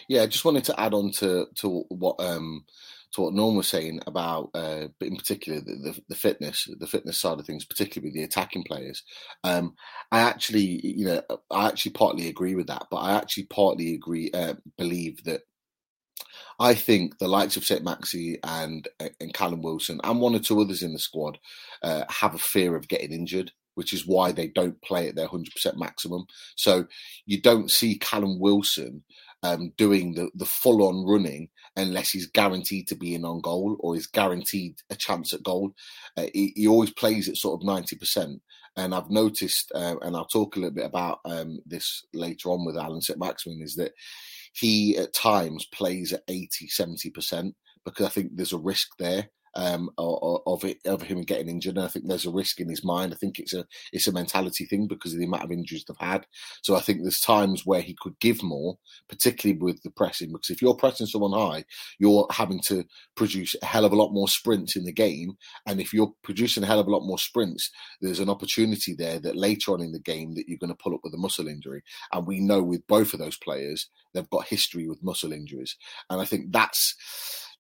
Yeah, 0.08 0.24
I 0.24 0.28
just 0.28 0.46
wanted 0.46 0.64
to 0.66 0.80
add 0.80 0.94
on 0.94 1.12
to 1.14 1.48
to 1.56 1.86
what 1.90 2.20
um, 2.20 2.66
to 3.14 3.22
what 3.22 3.34
Norm 3.34 3.56
was 3.56 3.68
saying 3.68 4.02
about, 4.08 4.50
uh, 4.54 4.88
in 5.02 5.16
particular 5.16 5.60
the, 5.60 5.76
the, 5.76 6.02
the, 6.10 6.16
fitness, 6.16 6.68
the 6.80 6.88
fitness 6.88 7.20
side 7.20 7.40
of 7.40 7.46
things, 7.46 7.66
particularly 7.66 8.12
the 8.14 8.24
attacking 8.24 8.64
players. 8.64 9.04
Um, 9.44 9.76
I 10.12 10.22
actually, 10.22 10.86
you 10.86 11.06
know, 11.06 11.22
I 11.50 11.68
actually 11.68 11.92
partly 11.92 12.28
agree 12.28 12.56
with 12.56 12.68
that, 12.68 12.88
but 12.90 12.98
I 12.98 13.14
actually 13.14 13.46
partly 13.46 13.94
agree, 13.94 14.32
uh, 14.32 14.56
believe 14.78 15.24
that 15.26 15.42
I 16.60 16.76
think 16.76 17.18
the 17.18 17.28
likes 17.28 17.58
of 17.58 17.66
St. 17.66 17.84
Maxi 17.84 18.38
and 18.44 18.88
and 19.00 19.34
Callum 19.34 19.62
Wilson 19.62 20.00
and 20.04 20.22
one 20.22 20.36
or 20.36 20.40
two 20.40 20.62
others 20.62 20.84
in 20.84 20.94
the 20.94 21.00
squad 21.00 21.40
uh, 21.82 22.04
have 22.10 22.36
a 22.36 22.40
fear 22.40 22.76
of 22.76 22.88
getting 22.88 23.12
injured, 23.12 23.52
which 23.76 23.94
is 23.94 24.06
why 24.06 24.32
they 24.32 24.48
don't 24.48 24.82
play 24.82 25.08
at 25.08 25.16
their 25.16 25.28
hundred 25.28 25.54
percent 25.54 25.78
maximum. 25.78 26.26
So 26.56 26.86
you 27.26 27.42
don't 27.42 27.72
see 27.72 27.98
Callum 27.98 28.40
Wilson 28.40 29.04
um, 29.44 29.74
doing 29.78 30.14
the, 30.14 30.30
the 30.36 30.46
full 30.46 30.84
on 30.88 31.06
running 31.06 31.50
unless 31.76 32.12
he's 32.12 32.28
guaranteed 32.28 32.88
to 32.88 32.96
be 32.96 33.16
in 33.16 33.26
on 33.26 33.42
goal 33.42 33.78
or 33.80 33.96
is 33.96 34.08
guaranteed 34.08 34.76
a 34.90 34.96
chance 34.96 35.34
at 35.34 35.44
goal. 35.44 35.74
Uh, 36.18 36.28
he, 36.34 36.54
he, 36.56 36.68
always 36.68 36.92
plays 36.92 37.30
at 37.30 37.38
sort 37.38 37.62
of 37.62 37.68
90%. 37.68 38.40
And 38.78 38.96
I've 38.96 39.10
noticed, 39.10 39.72
uh, 39.76 39.96
and 40.02 40.16
I'll 40.16 40.26
talk 40.26 40.56
a 40.56 40.60
little 40.60 40.76
bit 40.76 40.86
about 40.86 41.20
um, 41.26 41.60
this 41.66 42.06
later 42.14 42.50
on 42.50 42.66
with 42.66 42.78
Alan 42.78 43.02
Saint-Maximin, 43.02 43.62
is 43.62 43.76
that 43.76 43.92
he 44.54 44.98
at 44.98 45.14
times 45.14 45.66
plays 45.66 46.14
at 46.14 46.24
80, 46.28 46.68
70% 46.68 47.54
because 47.84 48.06
I 48.06 48.10
think 48.10 48.32
there's 48.34 48.54
a 48.54 48.58
risk 48.58 48.90
there. 49.00 49.30
Um, 49.56 49.90
of 49.98 50.64
it 50.64 50.80
of 50.86 51.02
him 51.02 51.22
getting 51.24 51.50
injured. 51.50 51.78
And 51.78 51.86
I 51.86 51.88
think 51.88 52.08
there's 52.08 52.26
a 52.26 52.32
risk 52.32 52.60
in 52.60 52.70
his 52.70 52.84
mind. 52.84 53.14
I 53.14 53.18
think 53.18 53.40
it's 53.40 53.54
a 53.54 53.66
it's 53.92 54.08
a 54.08 54.12
mentality 54.12 54.66
thing 54.66 54.88
because 54.88 55.14
of 55.14 55.20
the 55.20 55.26
amount 55.26 55.44
of 55.44 55.52
injuries 55.52 55.86
they've 55.88 55.98
had. 56.08 56.26
So 56.62 56.76
I 56.76 56.80
think 56.80 57.02
there's 57.02 57.20
times 57.20 57.66
where 57.66 57.82
he 57.82 57.96
could 58.00 58.20
give 58.20 58.44
more, 58.44 58.78
particularly 59.10 59.60
with 59.60 59.82
the 59.84 59.92
pressing. 59.92 60.32
Because 60.32 60.50
if 60.50 60.62
you're 60.62 60.76
pressing 60.76 61.08
someone 61.08 61.34
high, 61.34 61.66
you're 62.00 62.28
having 62.32 62.62
to 62.68 62.86
produce 63.16 63.56
a 63.62 63.66
hell 63.66 63.86
of 63.86 63.92
a 63.92 63.96
lot 63.96 64.12
more 64.12 64.28
sprints 64.28 64.76
in 64.76 64.86
the 64.86 64.94
game. 64.94 65.38
And 65.66 65.80
if 65.80 65.94
you're 65.94 66.14
producing 66.24 66.64
a 66.64 66.68
hell 66.68 66.80
of 66.80 66.88
a 66.88 66.92
lot 66.92 67.06
more 67.06 67.20
sprints, 67.20 67.72
there's 68.02 68.20
an 68.20 68.30
opportunity 68.30 68.94
there 68.94 69.20
that 69.20 69.36
later 69.36 69.72
on 69.72 69.82
in 69.82 69.92
the 69.92 70.00
game 70.00 70.36
that 70.36 70.48
you're 70.48 70.58
going 70.58 70.70
to 70.70 70.82
pull 70.82 70.94
up 70.94 71.02
with 71.04 71.14
a 71.14 71.18
muscle 71.18 71.48
injury. 71.48 71.84
And 72.12 72.26
we 72.26 72.40
know 72.40 72.64
with 72.64 72.86
both 72.88 73.14
of 73.14 73.20
those 73.20 73.38
players, 73.38 73.90
they've 74.14 74.30
got 74.30 74.48
history 74.48 74.88
with 74.88 75.04
muscle 75.04 75.32
injuries. 75.32 75.76
And 76.10 76.22
I 76.22 76.26
think 76.26 76.52
that's 76.52 76.96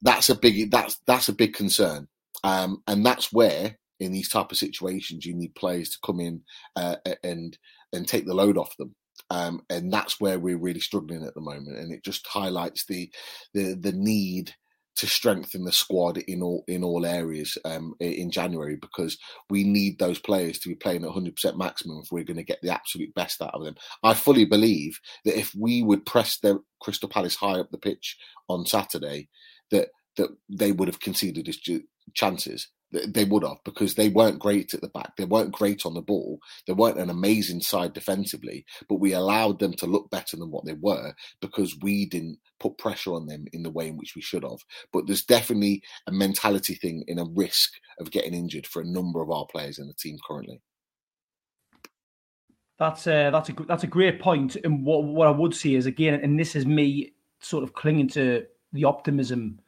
that's 0.01 0.29
a 0.29 0.35
big 0.35 0.71
that's 0.71 0.99
that's 1.07 1.29
a 1.29 1.33
big 1.33 1.53
concern, 1.53 2.07
um, 2.43 2.81
and 2.87 3.05
that's 3.05 3.31
where 3.31 3.77
in 3.99 4.11
these 4.11 4.29
type 4.29 4.51
of 4.51 4.57
situations 4.57 5.25
you 5.25 5.33
need 5.33 5.53
players 5.55 5.89
to 5.91 5.99
come 6.03 6.19
in 6.19 6.41
uh, 6.75 6.95
and 7.23 7.57
and 7.93 8.07
take 8.07 8.25
the 8.25 8.33
load 8.33 8.57
off 8.57 8.75
them. 8.77 8.95
Um, 9.29 9.61
and 9.69 9.93
that's 9.93 10.19
where 10.19 10.39
we're 10.39 10.57
really 10.57 10.79
struggling 10.79 11.23
at 11.23 11.33
the 11.35 11.41
moment, 11.41 11.77
and 11.77 11.93
it 11.93 12.03
just 12.03 12.25
highlights 12.27 12.85
the 12.85 13.11
the 13.53 13.75
the 13.75 13.91
need 13.91 14.53
to 14.97 15.07
strengthen 15.07 15.63
the 15.63 15.71
squad 15.71 16.17
in 16.17 16.41
all 16.41 16.63
in 16.67 16.83
all 16.83 17.05
areas 17.05 17.57
um, 17.65 17.93
in 17.99 18.29
January 18.29 18.75
because 18.75 19.17
we 19.49 19.63
need 19.63 19.97
those 19.99 20.19
players 20.19 20.59
to 20.59 20.69
be 20.69 20.75
playing 20.75 21.03
at 21.03 21.09
100% 21.09 21.57
maximum 21.57 22.01
if 22.03 22.11
we're 22.11 22.23
going 22.23 22.37
to 22.37 22.43
get 22.43 22.59
the 22.61 22.69
absolute 22.69 23.13
best 23.15 23.41
out 23.41 23.53
of 23.53 23.63
them. 23.63 23.75
I 24.03 24.13
fully 24.13 24.45
believe 24.45 24.99
that 25.25 25.37
if 25.37 25.55
we 25.55 25.81
would 25.81 26.05
press 26.05 26.37
the 26.39 26.61
Crystal 26.81 27.09
Palace 27.09 27.35
high 27.35 27.59
up 27.59 27.71
the 27.71 27.77
pitch 27.77 28.17
on 28.49 28.65
Saturday, 28.65 29.29
that 29.71 29.89
that 30.17 30.29
they 30.49 30.71
would 30.71 30.87
have 30.87 30.99
conceded 30.99 31.47
his 31.47 31.59
chances. 32.13 32.67
They 32.91 33.23
would 33.23 33.43
have 33.43 33.59
because 33.63 33.95
they 33.95 34.09
weren't 34.09 34.39
great 34.39 34.73
at 34.73 34.81
the 34.81 34.89
back. 34.89 35.15
They 35.15 35.23
weren't 35.23 35.53
great 35.53 35.85
on 35.85 35.93
the 35.93 36.01
ball. 36.01 36.39
They 36.67 36.73
weren't 36.73 36.99
an 36.99 37.09
amazing 37.09 37.61
side 37.61 37.93
defensively, 37.93 38.65
but 38.89 38.99
we 38.99 39.13
allowed 39.13 39.59
them 39.59 39.71
to 39.75 39.85
look 39.85 40.09
better 40.09 40.35
than 40.35 40.51
what 40.51 40.65
they 40.65 40.73
were 40.73 41.13
because 41.39 41.77
we 41.81 42.05
didn't 42.05 42.37
put 42.59 42.77
pressure 42.77 43.13
on 43.13 43.27
them 43.27 43.45
in 43.53 43.63
the 43.63 43.69
way 43.69 43.87
in 43.87 43.95
which 43.95 44.13
we 44.13 44.21
should 44.21 44.43
have. 44.43 44.59
But 44.91 45.07
there's 45.07 45.23
definitely 45.23 45.81
a 46.05 46.11
mentality 46.11 46.75
thing 46.75 47.05
in 47.07 47.17
a 47.17 47.23
risk 47.23 47.71
of 47.97 48.11
getting 48.11 48.33
injured 48.33 48.67
for 48.67 48.81
a 48.81 48.85
number 48.85 49.21
of 49.21 49.31
our 49.31 49.45
players 49.49 49.79
in 49.79 49.87
the 49.87 49.93
team 49.93 50.17
currently. 50.27 50.61
That's 52.77 53.07
a, 53.07 53.29
that's 53.31 53.47
a 53.47 53.53
that's 53.69 53.83
a 53.83 53.87
great 53.87 54.19
point. 54.19 54.57
And 54.65 54.83
what 54.83 55.05
what 55.05 55.27
I 55.29 55.31
would 55.31 55.55
say 55.55 55.75
is 55.75 55.85
again, 55.85 56.19
and 56.21 56.37
this 56.37 56.57
is 56.57 56.65
me 56.65 57.13
sort 57.39 57.63
of 57.63 57.73
clinging 57.73 58.09
to 58.09 58.45
the 58.73 58.85
optimism 58.85 59.59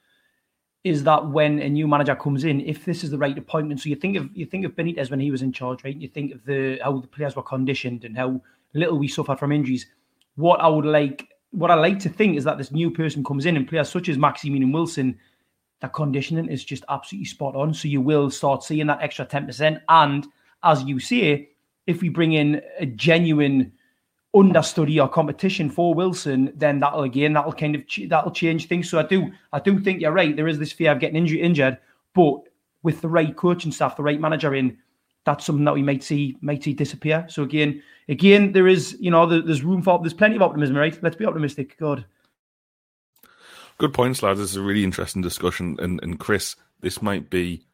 is 0.83 1.03
that 1.05 1.29
when 1.29 1.59
a 1.59 1.69
new 1.69 1.87
manager 1.87 2.15
comes 2.15 2.43
in, 2.43 2.59
if 2.61 2.83
this 2.83 3.03
is 3.03 3.09
the 3.09 3.17
right 3.17 3.37
appointment, 3.37 3.79
so 3.79 3.87
you 3.89 3.95
think 3.95 4.17
of 4.17 4.29
you 4.35 4.45
think 4.45 4.65
of 4.65 4.75
Benitez 4.75 5.09
when 5.09 5.19
he 5.19 5.31
was 5.31 5.41
in 5.41 5.53
charge, 5.53 5.83
right? 5.83 5.95
You 5.95 6.09
think 6.09 6.33
of 6.33 6.43
the 6.45 6.77
how 6.83 6.99
the 6.99 7.07
players 7.07 7.35
were 7.35 7.43
conditioned 7.43 8.03
and 8.03 8.17
how 8.17 8.41
little 8.73 8.97
we 8.97 9.07
suffered 9.07 9.39
from 9.39 9.51
injuries. 9.51 9.85
What 10.35 10.59
I 10.59 10.67
would 10.67 10.85
like, 10.85 11.29
what 11.51 11.71
I 11.71 11.75
like 11.75 11.99
to 11.99 12.09
think 12.09 12.35
is 12.35 12.43
that 12.43 12.57
this 12.57 12.71
new 12.71 12.91
person 12.91 13.23
comes 13.23 13.45
in 13.45 13.55
and 13.55 13.67
players 13.67 13.89
such 13.89 14.09
as 14.09 14.17
Maximin 14.17 14.63
and 14.63 14.73
Wilson, 14.73 15.19
that 15.79 15.93
conditioning 15.93 16.49
is 16.49 16.65
just 16.65 16.83
absolutely 16.89 17.25
spot 17.25 17.55
on. 17.55 17.73
So 17.73 17.87
you 17.87 18.01
will 18.01 18.29
start 18.29 18.63
seeing 18.63 18.87
that 18.87 19.01
extra 19.01 19.25
ten 19.25 19.45
percent. 19.45 19.79
And 19.87 20.27
as 20.63 20.83
you 20.83 20.99
say, 20.99 21.49
if 21.87 22.01
we 22.01 22.09
bring 22.09 22.33
in 22.33 22.61
a 22.79 22.85
genuine 22.85 23.71
understudy 24.35 24.99
or 24.99 25.07
competition 25.07 25.69
for 25.69 25.93
Wilson, 25.93 26.51
then 26.55 26.79
that'll 26.79 27.03
again 27.03 27.33
that'll 27.33 27.53
kind 27.53 27.75
of 27.75 27.83
that'll 28.07 28.31
change 28.31 28.67
things. 28.67 28.89
So 28.89 28.99
I 28.99 29.03
do 29.03 29.31
I 29.51 29.59
do 29.59 29.79
think 29.79 30.01
you're 30.01 30.11
right. 30.11 30.35
There 30.35 30.47
is 30.47 30.59
this 30.59 30.71
fear 30.71 30.91
of 30.91 30.99
getting 30.99 31.17
injured, 31.17 31.39
injured, 31.39 31.77
but 32.13 32.41
with 32.81 33.01
the 33.01 33.09
right 33.09 33.35
coaching 33.35 33.71
staff, 33.71 33.95
the 33.95 34.03
right 34.03 34.19
manager 34.19 34.53
in, 34.53 34.77
that's 35.25 35.45
something 35.45 35.65
that 35.65 35.73
we 35.73 35.83
might 35.83 36.03
see 36.03 36.37
might 36.41 36.63
see 36.63 36.73
disappear. 36.73 37.25
So 37.29 37.43
again, 37.43 37.81
again, 38.09 38.51
there 38.51 38.67
is 38.67 38.97
you 38.99 39.11
know 39.11 39.25
there's 39.25 39.63
room 39.63 39.81
for 39.81 39.99
there's 39.99 40.13
plenty 40.13 40.35
of 40.35 40.41
optimism, 40.41 40.75
right? 40.75 40.97
Let's 41.01 41.15
be 41.15 41.25
optimistic. 41.25 41.77
God. 41.77 42.05
Good 43.77 43.93
points, 43.93 44.21
lads. 44.21 44.39
This 44.39 44.51
is 44.51 44.57
a 44.57 44.61
really 44.61 44.83
interesting 44.83 45.21
discussion, 45.21 45.77
and 45.79 46.01
and 46.03 46.19
Chris, 46.19 46.55
this 46.81 47.01
might 47.01 47.29
be 47.29 47.65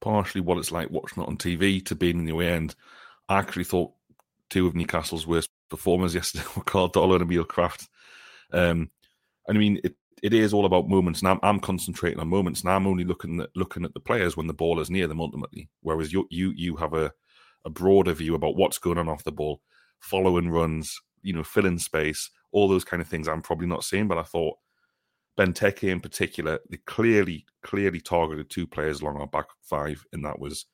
partially 0.00 0.40
what 0.40 0.58
it's 0.58 0.72
like 0.72 0.90
watching 0.90 1.22
it 1.22 1.28
on 1.28 1.36
TV 1.36 1.84
to 1.86 1.94
being 1.94 2.18
in 2.18 2.24
the 2.24 2.44
end. 2.44 2.74
I 3.28 3.38
actually 3.38 3.64
thought 3.64 3.92
two 4.50 4.66
of 4.66 4.74
Newcastle's 4.74 5.26
worst 5.26 5.48
performers 5.72 6.14
yesterday 6.20 6.44
were 6.54 6.62
Carl 6.62 6.90
Darlow 6.90 7.14
and 7.14 7.22
Emil 7.22 7.44
Krafth. 7.44 7.88
Um, 8.52 8.90
I 9.48 9.54
mean, 9.54 9.80
it, 9.82 9.96
it 10.22 10.32
is 10.32 10.52
all 10.54 10.66
about 10.66 10.88
moments, 10.88 11.20
and 11.20 11.28
I'm, 11.30 11.40
I'm 11.42 11.58
concentrating 11.58 12.20
on 12.20 12.28
moments, 12.28 12.60
and 12.60 12.70
I'm 12.70 12.86
only 12.86 13.04
looking 13.04 13.40
at 13.40 13.48
looking 13.56 13.84
at 13.84 13.92
the 13.94 14.00
players 14.00 14.36
when 14.36 14.46
the 14.46 14.54
ball 14.54 14.78
is 14.78 14.90
near 14.90 15.08
them 15.08 15.20
ultimately. 15.20 15.68
Whereas 15.80 16.12
you 16.12 16.28
you 16.30 16.52
you 16.54 16.76
have 16.76 16.94
a 16.94 17.12
a 17.64 17.70
broader 17.70 18.12
view 18.12 18.34
about 18.34 18.56
what's 18.56 18.78
going 18.78 18.98
on 18.98 19.08
off 19.08 19.24
the 19.24 19.32
ball, 19.32 19.62
following 20.00 20.50
runs, 20.50 20.96
you 21.22 21.32
know, 21.32 21.42
filling 21.42 21.78
space, 21.78 22.30
all 22.52 22.68
those 22.68 22.84
kind 22.84 23.00
of 23.00 23.08
things. 23.08 23.26
I'm 23.26 23.42
probably 23.42 23.66
not 23.66 23.84
seeing, 23.84 24.06
but 24.06 24.18
I 24.18 24.22
thought 24.22 24.58
Benteke 25.38 25.88
in 25.90 26.00
particular, 26.00 26.60
they 26.70 26.78
clearly 26.86 27.46
clearly 27.62 28.00
targeted 28.00 28.50
two 28.50 28.66
players 28.66 29.00
along 29.00 29.16
our 29.16 29.26
back 29.26 29.46
five, 29.62 30.04
and 30.12 30.24
that 30.24 30.38
was 30.38 30.66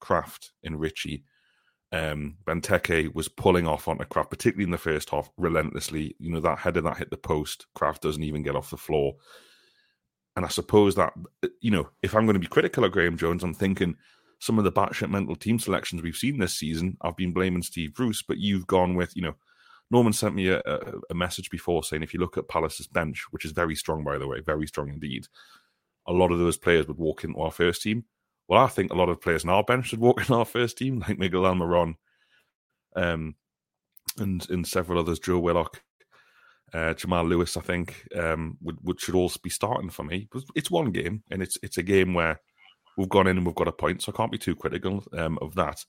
Krafth 0.00 0.50
and 0.62 0.80
Ritchie 0.80 1.24
um, 1.94 2.36
Benteke 2.44 3.14
was 3.14 3.28
pulling 3.28 3.68
off 3.68 3.86
on 3.86 4.00
a 4.00 4.04
Krafth, 4.04 4.30
particularly 4.30 4.64
in 4.64 4.72
the 4.72 4.78
first 4.78 5.10
half, 5.10 5.30
relentlessly. 5.36 6.16
You 6.18 6.32
know, 6.32 6.40
that 6.40 6.58
header 6.58 6.80
that 6.80 6.96
hit 6.98 7.10
the 7.10 7.16
post, 7.16 7.66
Krafth 7.78 8.00
doesn't 8.00 8.24
even 8.24 8.42
get 8.42 8.56
off 8.56 8.70
the 8.70 8.76
floor. 8.76 9.14
And 10.34 10.44
I 10.44 10.48
suppose 10.48 10.96
that, 10.96 11.12
you 11.60 11.70
know, 11.70 11.88
if 12.02 12.14
I'm 12.14 12.26
going 12.26 12.34
to 12.34 12.40
be 12.40 12.48
critical 12.48 12.82
of 12.84 12.90
Graeme 12.90 13.16
Jones, 13.16 13.44
I'm 13.44 13.54
thinking 13.54 13.94
some 14.40 14.58
of 14.58 14.64
the 14.64 14.72
batshit 14.72 15.08
mental 15.08 15.36
team 15.36 15.60
selections 15.60 16.02
we've 16.02 16.16
seen 16.16 16.38
this 16.38 16.54
season, 16.54 16.96
I've 17.00 17.16
been 17.16 17.32
blaming 17.32 17.62
Steve 17.62 17.94
Bruce, 17.94 18.22
but 18.22 18.38
you've 18.38 18.66
gone 18.66 18.96
with, 18.96 19.14
you 19.14 19.22
know, 19.22 19.36
Norman 19.92 20.12
sent 20.12 20.34
me 20.34 20.48
a, 20.48 20.60
a 21.08 21.14
message 21.14 21.48
before 21.48 21.84
saying 21.84 22.02
if 22.02 22.12
you 22.12 22.18
look 22.18 22.36
at 22.36 22.48
Palace's 22.48 22.88
bench, 22.88 23.26
which 23.30 23.44
is 23.44 23.52
very 23.52 23.76
strong, 23.76 24.02
by 24.02 24.18
the 24.18 24.26
way, 24.26 24.40
very 24.40 24.66
strong 24.66 24.88
indeed, 24.88 25.28
a 26.08 26.12
lot 26.12 26.32
of 26.32 26.40
those 26.40 26.56
players 26.56 26.88
would 26.88 26.98
walk 26.98 27.22
into 27.22 27.38
our 27.38 27.52
first 27.52 27.82
team. 27.82 28.04
Well, 28.48 28.62
I 28.62 28.68
think 28.68 28.92
a 28.92 28.96
lot 28.96 29.08
of 29.08 29.20
players 29.20 29.44
in 29.44 29.50
our 29.50 29.64
bench 29.64 29.88
should 29.88 30.00
walk 30.00 30.20
in 30.28 30.34
our 30.34 30.44
first 30.44 30.78
team, 30.78 31.00
like 31.00 31.18
Miguel 31.18 31.42
Almiron, 31.42 31.94
um, 32.96 33.34
and 34.18 34.48
and 34.50 34.66
several 34.66 34.98
others, 34.98 35.18
Joe 35.18 35.38
Willock, 35.38 35.82
uh, 36.72 36.94
Jamal 36.94 37.24
Lewis. 37.24 37.56
I 37.56 37.62
think 37.62 38.06
um, 38.16 38.58
would, 38.62 38.78
would 38.82 39.00
should 39.00 39.14
all 39.14 39.30
be 39.42 39.50
starting 39.50 39.90
for 39.90 40.04
me. 40.04 40.28
But 40.30 40.42
it's 40.54 40.70
one 40.70 40.90
game, 40.90 41.22
and 41.30 41.42
it's 41.42 41.58
it's 41.62 41.78
a 41.78 41.82
game 41.82 42.14
where 42.14 42.40
we've 42.96 43.08
gone 43.08 43.26
in 43.26 43.36
and 43.36 43.46
we've 43.46 43.54
got 43.54 43.68
a 43.68 43.72
point, 43.72 44.02
so 44.02 44.12
I 44.12 44.16
can't 44.16 44.32
be 44.32 44.38
too 44.38 44.54
critical 44.54 45.04
um, 45.12 45.38
of 45.40 45.54
that. 45.54 45.84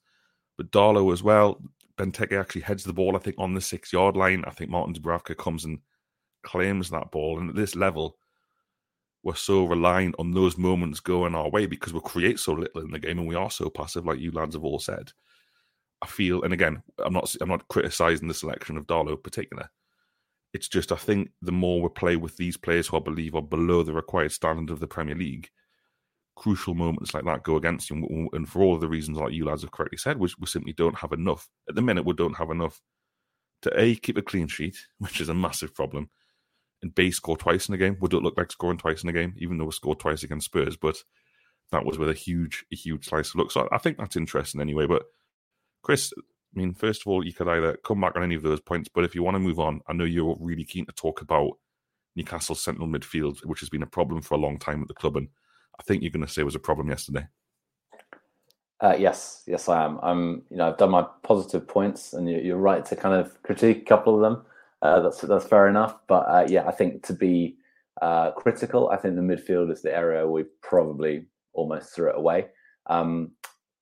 But 0.57 0.71
Darlow 0.71 1.11
as 1.13 1.21
well. 1.21 1.61
Benteke 1.97 2.39
actually 2.39 2.61
heads 2.61 2.83
the 2.83 2.93
ball, 2.93 3.15
I 3.15 3.19
think, 3.19 3.37
on 3.39 3.53
the 3.53 3.61
six 3.61 3.93
yard 3.93 4.17
line. 4.17 4.43
I 4.45 4.51
think 4.51 4.69
Martin 4.69 4.93
Dubravka 4.93 5.37
comes 5.37 5.63
and 5.63 5.79
claims 6.43 6.89
that 6.89 7.11
ball. 7.11 7.39
And 7.39 7.49
at 7.49 7.55
this 7.55 7.75
level, 7.75 8.17
we're 9.25 9.35
so 9.35 9.65
reliant 9.65 10.15
on 10.19 10.31
those 10.31 10.55
moments 10.55 10.99
going 10.99 11.33
our 11.33 11.49
way 11.49 11.65
because 11.65 11.91
we 11.91 11.99
create 12.01 12.39
so 12.39 12.53
little 12.53 12.81
in 12.81 12.91
the 12.91 12.99
game 12.99 13.17
and 13.17 13.27
we 13.27 13.33
are 13.33 13.49
so 13.49 13.71
passive, 13.71 14.05
like 14.05 14.19
you 14.19 14.31
lads 14.31 14.53
have 14.53 14.63
all 14.63 14.77
said. 14.77 15.11
I 16.03 16.05
feel, 16.05 16.43
and 16.43 16.53
again, 16.53 16.83
I'm 17.03 17.13
not 17.13 17.35
I'm 17.41 17.49
not 17.49 17.67
criticizing 17.67 18.27
the 18.27 18.35
selection 18.35 18.77
of 18.77 18.85
Darlow 18.85 19.13
in 19.13 19.21
particular. 19.21 19.67
It's 20.53 20.67
just 20.67 20.91
I 20.91 20.95
think 20.95 21.31
the 21.41 21.51
more 21.51 21.81
we 21.81 21.89
play 21.89 22.17
with 22.17 22.37
these 22.37 22.55
players 22.55 22.87
who 22.87 22.97
I 22.97 22.99
believe 22.99 23.33
are 23.33 23.41
below 23.41 23.81
the 23.81 23.93
required 23.93 24.31
standard 24.31 24.69
of 24.69 24.79
the 24.79 24.87
Premier 24.87 25.15
League, 25.15 25.49
crucial 26.35 26.75
moments 26.75 27.15
like 27.15 27.25
that 27.25 27.43
go 27.43 27.55
against 27.55 27.89
you. 27.89 28.29
And 28.33 28.47
for 28.47 28.61
all 28.61 28.77
the 28.77 28.87
reasons 28.87 29.17
like 29.17 29.33
you 29.33 29.45
lads 29.45 29.63
have 29.63 29.71
correctly 29.71 29.97
said, 29.97 30.19
we, 30.19 30.29
we 30.39 30.45
simply 30.45 30.73
don't 30.73 30.99
have 30.99 31.13
enough. 31.13 31.49
At 31.67 31.73
the 31.73 31.81
minute, 31.81 32.05
we 32.05 32.13
don't 32.13 32.37
have 32.37 32.51
enough 32.51 32.79
to 33.63 33.71
A, 33.81 33.95
keep 33.95 34.17
a 34.17 34.21
clean 34.21 34.47
sheet, 34.47 34.77
which 34.99 35.19
is 35.19 35.29
a 35.29 35.33
massive 35.33 35.73
problem, 35.73 36.11
and 36.85 36.95
B 36.95 37.11
score 37.11 37.35
twice 37.35 37.67
in 37.67 37.73
a 37.73 37.77
game. 37.77 37.97
Would 37.99 38.13
it 38.13 38.21
look 38.21 38.37
like 38.37 38.51
scoring 38.51 38.77
twice 38.77 39.03
in 39.03 39.09
a 39.09 39.13
game, 39.13 39.33
even 39.37 39.57
though 39.57 39.65
we 39.65 39.71
scored 39.71 39.99
twice 39.99 40.23
against 40.23 40.45
Spurs? 40.45 40.77
But 40.77 40.97
that 41.71 41.83
was 41.83 41.97
with 41.97 42.09
a 42.09 42.13
huge, 42.13 42.63
a 42.71 42.75
huge 42.75 43.05
slice 43.05 43.29
of 43.29 43.35
luck. 43.35 43.51
So 43.51 43.67
I 43.71 43.79
think 43.79 43.97
that's 43.97 44.15
interesting 44.15 44.61
anyway. 44.61 44.85
But 44.85 45.03
Chris, 45.81 46.13
I 46.17 46.59
mean, 46.59 46.73
first 46.73 47.01
of 47.01 47.07
all, 47.07 47.25
you 47.25 47.33
could 47.33 47.47
either 47.47 47.77
come 47.83 48.01
back 48.01 48.15
on 48.15 48.23
any 48.23 48.35
of 48.35 48.43
those 48.43 48.61
points, 48.61 48.87
but 48.93 49.03
if 49.03 49.15
you 49.15 49.23
want 49.23 49.35
to 49.35 49.39
move 49.39 49.59
on, 49.59 49.81
I 49.87 49.93
know 49.93 50.05
you're 50.05 50.37
really 50.39 50.63
keen 50.63 50.85
to 50.85 50.91
talk 50.93 51.21
about 51.21 51.57
Newcastle's 52.15 52.61
central 52.61 52.87
midfield, 52.87 53.43
which 53.45 53.59
has 53.59 53.69
been 53.69 53.83
a 53.83 53.87
problem 53.87 54.21
for 54.21 54.35
a 54.35 54.39
long 54.39 54.57
time 54.57 54.81
at 54.81 54.87
the 54.87 54.93
club, 54.93 55.17
and 55.17 55.27
I 55.79 55.83
think 55.83 56.01
you're 56.01 56.11
going 56.11 56.25
to 56.25 56.31
say 56.31 56.41
it 56.41 56.45
was 56.45 56.55
a 56.55 56.59
problem 56.59 56.89
yesterday. 56.89 57.27
Uh, 58.79 58.95
yes, 58.97 59.43
yes, 59.47 59.67
I 59.67 59.83
am. 59.83 59.99
I'm, 60.01 60.43
you 60.49 60.57
know, 60.57 60.69
I've 60.69 60.77
done 60.77 60.91
my 60.91 61.05
positive 61.23 61.67
points, 61.67 62.13
and 62.13 62.29
you're 62.29 62.57
right 62.57 62.85
to 62.85 62.95
kind 62.95 63.15
of 63.15 63.41
critique 63.43 63.81
a 63.81 63.85
couple 63.85 64.15
of 64.15 64.21
them. 64.21 64.45
Uh, 64.85 64.99
that's 64.99 65.21
that's 65.21 65.47
fair 65.47 65.67
enough. 65.67 65.97
But 66.07 66.23
uh, 66.27 66.45
yeah, 66.47 66.67
I 66.67 66.71
think 66.71 67.03
to 67.07 67.13
be 67.13 67.57
uh, 68.03 68.31
critical, 68.31 68.89
I 68.89 68.97
think 68.97 69.15
the 69.15 69.21
midfield 69.21 69.71
is 69.71 69.81
the 69.81 69.95
area 69.95 70.27
we 70.27 70.43
probably 70.61 71.25
almost 71.53 71.95
threw 71.95 72.09
it 72.09 72.17
away. 72.17 72.47
Um, 72.85 73.31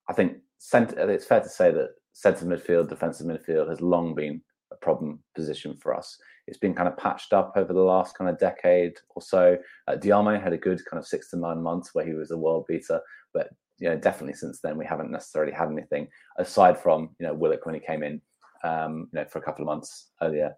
I 0.09 0.13
think 0.13 0.37
it's 0.61 1.25
fair 1.25 1.41
to 1.41 1.49
say 1.49 1.71
that 1.71 1.89
centre 2.13 2.45
midfield, 2.45 2.87
defensive 2.87 3.27
midfield 3.27 3.69
has 3.69 3.81
long 3.81 4.15
been 4.15 4.41
a 4.71 4.77
problem 4.77 5.19
position 5.35 5.75
for 5.75 5.93
us. 5.93 6.17
It's 6.47 6.57
been 6.57 6.73
kind 6.73 6.87
of 6.87 6.95
patched 6.95 7.33
up 7.33 7.51
over 7.57 7.73
the 7.73 7.81
last 7.81 8.17
kind 8.17 8.29
of 8.29 8.39
decade 8.39 8.93
or 9.09 9.21
so. 9.21 9.57
Uh, 9.89 9.97
Diame 9.97 10.41
had 10.41 10.53
a 10.53 10.57
good 10.57 10.81
kind 10.85 10.99
of 10.99 11.07
six 11.07 11.29
to 11.31 11.37
nine 11.37 11.61
months 11.61 11.93
where 11.93 12.05
he 12.05 12.13
was 12.13 12.31
a 12.31 12.37
world 12.37 12.65
beater, 12.69 13.01
but 13.33 13.49
you 13.77 13.89
know 13.89 13.97
definitely 13.97 14.35
since 14.35 14.61
then 14.61 14.77
we 14.77 14.85
haven't 14.85 15.11
necessarily 15.11 15.51
had 15.51 15.69
anything 15.69 16.07
aside 16.37 16.79
from 16.79 17.09
you 17.19 17.27
know 17.27 17.33
Willock 17.33 17.65
when 17.65 17.75
he 17.75 17.81
came 17.81 18.03
in 18.03 18.21
um, 18.63 19.09
you 19.11 19.19
know 19.19 19.25
for 19.25 19.39
a 19.39 19.41
couple 19.41 19.63
of 19.63 19.67
months 19.67 20.11
earlier 20.21 20.55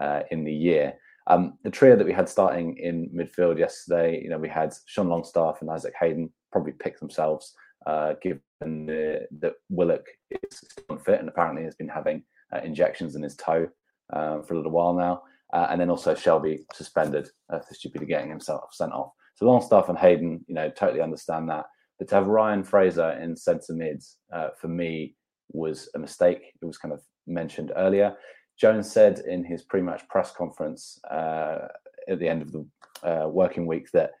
uh, 0.00 0.22
in 0.30 0.44
the 0.44 0.52
year. 0.52 0.94
Um, 1.26 1.58
the 1.62 1.70
trio 1.70 1.94
that 1.96 2.06
we 2.06 2.12
had 2.12 2.28
starting 2.28 2.76
in 2.78 3.10
midfield 3.10 3.58
yesterday, 3.58 4.20
you 4.22 4.30
know, 4.30 4.38
we 4.38 4.48
had 4.48 4.72
Sean 4.86 5.08
Longstaff 5.08 5.60
and 5.60 5.70
Isaac 5.70 5.94
Hayden 6.00 6.32
probably 6.50 6.72
pick 6.72 6.98
themselves, 6.98 7.54
uh, 7.86 8.14
given 8.22 8.40
the, 8.60 9.26
that 9.40 9.54
Willock 9.68 10.06
is 10.30 10.62
unfit 10.88 11.20
and 11.20 11.28
apparently 11.28 11.64
has 11.64 11.74
been 11.74 11.88
having 11.88 12.22
uh, 12.54 12.60
injections 12.64 13.14
in 13.14 13.22
his 13.22 13.36
toe 13.36 13.68
uh, 14.12 14.40
for 14.40 14.54
a 14.54 14.56
little 14.56 14.72
while 14.72 14.94
now. 14.94 15.22
Uh, 15.52 15.66
and 15.70 15.80
then 15.80 15.90
also 15.90 16.14
Shelvey 16.14 16.60
suspended 16.74 17.28
uh, 17.52 17.58
for 17.58 17.74
stupidly 17.74 18.06
getting 18.06 18.30
himself 18.30 18.70
sent 18.72 18.92
off. 18.92 19.12
So 19.34 19.46
Longstaff 19.46 19.88
and 19.88 19.98
Hayden, 19.98 20.44
you 20.48 20.54
know, 20.54 20.70
totally 20.70 21.00
understand 21.00 21.48
that. 21.48 21.66
But 21.98 22.08
to 22.08 22.16
have 22.16 22.26
Ryan 22.26 22.64
Fraser 22.64 23.12
in 23.12 23.36
centre 23.36 23.74
mids 23.74 24.16
uh, 24.32 24.48
for 24.60 24.68
me 24.68 25.14
was 25.50 25.90
a 25.94 25.98
mistake. 25.98 26.52
It 26.60 26.66
was 26.66 26.78
kind 26.78 26.92
of 26.92 27.00
mentioned 27.26 27.72
earlier. 27.76 28.16
Jones 28.58 28.90
said 28.90 29.20
in 29.20 29.44
his 29.44 29.62
pre-match 29.62 30.06
press 30.08 30.32
conference 30.32 30.98
uh, 31.10 31.68
at 32.08 32.18
the 32.18 32.28
end 32.28 32.42
of 32.42 32.52
the 32.52 32.66
uh, 33.02 33.28
working 33.28 33.66
week 33.66 33.90
that 33.92 34.12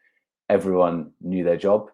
everyone 0.48 1.10
knew 1.20 1.42
their 1.42 1.56
job, 1.56 1.90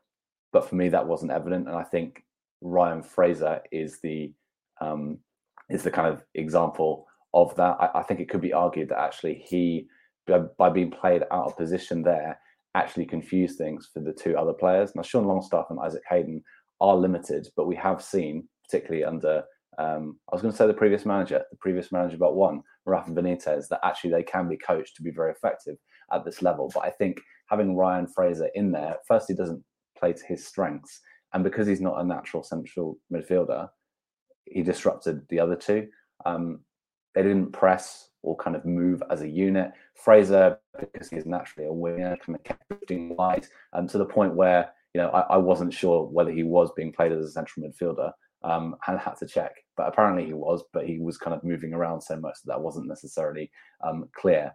but 0.52 0.68
for 0.68 0.74
me 0.74 0.88
that 0.90 1.06
wasn't 1.06 1.32
evident. 1.32 1.68
And 1.68 1.76
I 1.76 1.84
think 1.84 2.22
Ryan 2.60 3.02
Fraser 3.02 3.60
is 3.72 4.00
the 4.00 4.32
um, 4.80 5.18
is 5.70 5.82
the 5.82 5.90
kind 5.90 6.08
of 6.08 6.22
example 6.34 7.06
of 7.32 7.54
that. 7.56 7.76
I, 7.80 8.00
I, 8.00 8.02
think 8.02 8.20
it 8.20 8.28
could 8.28 8.40
be 8.40 8.52
argued 8.52 8.88
that 8.90 8.98
actually 8.98 9.42
he, 9.46 9.86
by, 10.26 10.40
by 10.58 10.68
being 10.68 10.90
played 10.90 11.22
out 11.30 11.46
of 11.46 11.56
position 11.56 12.02
there, 12.02 12.38
actually 12.74 13.06
confused 13.06 13.56
things 13.56 13.88
for 13.92 14.00
the 14.00 14.12
two 14.12 14.36
other 14.36 14.52
players. 14.52 14.94
Now 14.94 15.02
Sean 15.02 15.26
Longstaff 15.26 15.66
and 15.70 15.78
Isaac 15.78 16.02
Hayden 16.10 16.42
are 16.80 16.96
limited, 16.96 17.48
but 17.56 17.66
we 17.66 17.76
have 17.76 18.02
seen, 18.02 18.48
particularly 18.64 19.04
under 19.04 19.44
um, 19.78 20.18
I 20.30 20.34
was 20.34 20.42
going 20.42 20.52
to 20.52 20.56
say 20.56 20.66
the 20.66 20.74
previous 20.74 21.04
manager, 21.04 21.42
the 21.50 21.56
previous 21.56 21.92
manager 21.92 22.16
but 22.16 22.34
one, 22.34 22.62
Rafa 22.86 23.10
Benitez, 23.10 23.68
that 23.68 23.80
actually 23.82 24.10
they 24.10 24.22
can 24.22 24.48
be 24.48 24.56
coached 24.56 24.96
to 24.96 25.02
be 25.02 25.10
very 25.10 25.32
effective 25.32 25.76
at 26.12 26.24
this 26.24 26.42
level. 26.42 26.70
But 26.72 26.84
I 26.84 26.90
think 26.90 27.20
having 27.48 27.76
Ryan 27.76 28.06
Fraser 28.06 28.48
in 28.54 28.72
there, 28.72 28.96
first, 29.06 29.28
he 29.28 29.34
doesn't 29.34 29.64
play 29.98 30.12
to 30.12 30.26
his 30.26 30.46
strengths. 30.46 31.00
And 31.32 31.42
because 31.42 31.66
he's 31.66 31.80
not 31.80 32.00
a 32.00 32.04
natural 32.04 32.42
central 32.42 32.98
midfielder, 33.12 33.68
he 34.44 34.62
disrupted 34.62 35.22
the 35.28 35.40
other 35.40 35.56
two. 35.56 35.88
Um, 36.24 36.60
they 37.14 37.22
didn't 37.22 37.52
press 37.52 38.08
or 38.22 38.36
kind 38.36 38.56
of 38.56 38.64
move 38.64 39.02
as 39.10 39.22
a 39.22 39.28
unit. 39.28 39.72
Fraser, 39.94 40.58
because 40.78 41.08
he's 41.08 41.26
naturally 41.26 41.68
a 41.68 41.72
winger, 41.72 42.16
kind 42.24 42.36
of 42.36 42.44
kept 42.44 42.68
drifting 42.68 43.16
wide, 43.16 43.46
and 43.72 43.88
to 43.90 43.98
the 43.98 44.04
point 44.04 44.34
where 44.34 44.70
you 44.94 45.00
know 45.00 45.10
I, 45.10 45.34
I 45.34 45.36
wasn't 45.36 45.72
sure 45.72 46.06
whether 46.06 46.30
he 46.30 46.42
was 46.42 46.70
being 46.76 46.92
played 46.92 47.12
as 47.12 47.24
a 47.24 47.30
central 47.30 47.66
midfielder 47.66 48.12
um, 48.42 48.76
and 48.86 48.98
had 48.98 49.16
to 49.18 49.26
check. 49.26 49.63
But 49.76 49.88
apparently 49.88 50.26
he 50.26 50.32
was, 50.32 50.62
but 50.72 50.86
he 50.86 50.98
was 50.98 51.18
kind 51.18 51.34
of 51.34 51.44
moving 51.44 51.72
around 51.72 52.00
so 52.00 52.16
much 52.16 52.38
that 52.44 52.52
that 52.52 52.60
wasn't 52.60 52.88
necessarily 52.88 53.50
um, 53.86 54.08
clear. 54.14 54.52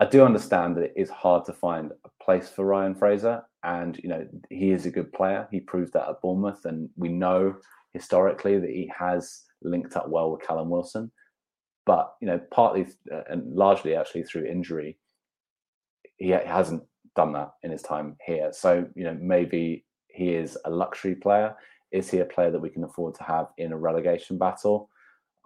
I 0.00 0.06
do 0.06 0.24
understand 0.24 0.76
that 0.76 0.84
it 0.84 0.94
is 0.96 1.10
hard 1.10 1.44
to 1.44 1.52
find 1.52 1.92
a 2.04 2.24
place 2.24 2.48
for 2.48 2.64
Ryan 2.64 2.94
Fraser, 2.94 3.42
and 3.62 3.96
you 4.02 4.08
know 4.08 4.26
he 4.50 4.72
is 4.72 4.86
a 4.86 4.90
good 4.90 5.12
player. 5.12 5.46
He 5.50 5.60
proved 5.60 5.92
that 5.92 6.08
at 6.08 6.20
Bournemouth, 6.20 6.64
and 6.64 6.88
we 6.96 7.08
know 7.08 7.54
historically 7.92 8.58
that 8.58 8.70
he 8.70 8.90
has 8.98 9.42
linked 9.62 9.96
up 9.96 10.08
well 10.08 10.32
with 10.32 10.46
Callum 10.46 10.70
Wilson. 10.70 11.12
But 11.86 12.14
you 12.20 12.26
know, 12.26 12.40
partly 12.50 12.86
uh, 13.12 13.22
and 13.30 13.54
largely 13.54 13.94
actually 13.94 14.24
through 14.24 14.46
injury, 14.46 14.98
he 16.16 16.30
hasn't 16.30 16.82
done 17.14 17.32
that 17.34 17.52
in 17.62 17.70
his 17.70 17.82
time 17.82 18.16
here. 18.24 18.52
So 18.52 18.86
you 18.94 19.04
know, 19.04 19.16
maybe 19.20 19.84
he 20.08 20.34
is 20.34 20.58
a 20.64 20.70
luxury 20.70 21.14
player 21.14 21.54
is 21.92 22.10
he 22.10 22.18
a 22.18 22.24
player 22.24 22.50
that 22.50 22.60
we 22.60 22.70
can 22.70 22.84
afford 22.84 23.14
to 23.16 23.22
have 23.22 23.48
in 23.58 23.72
a 23.72 23.78
relegation 23.78 24.38
battle? 24.38 24.90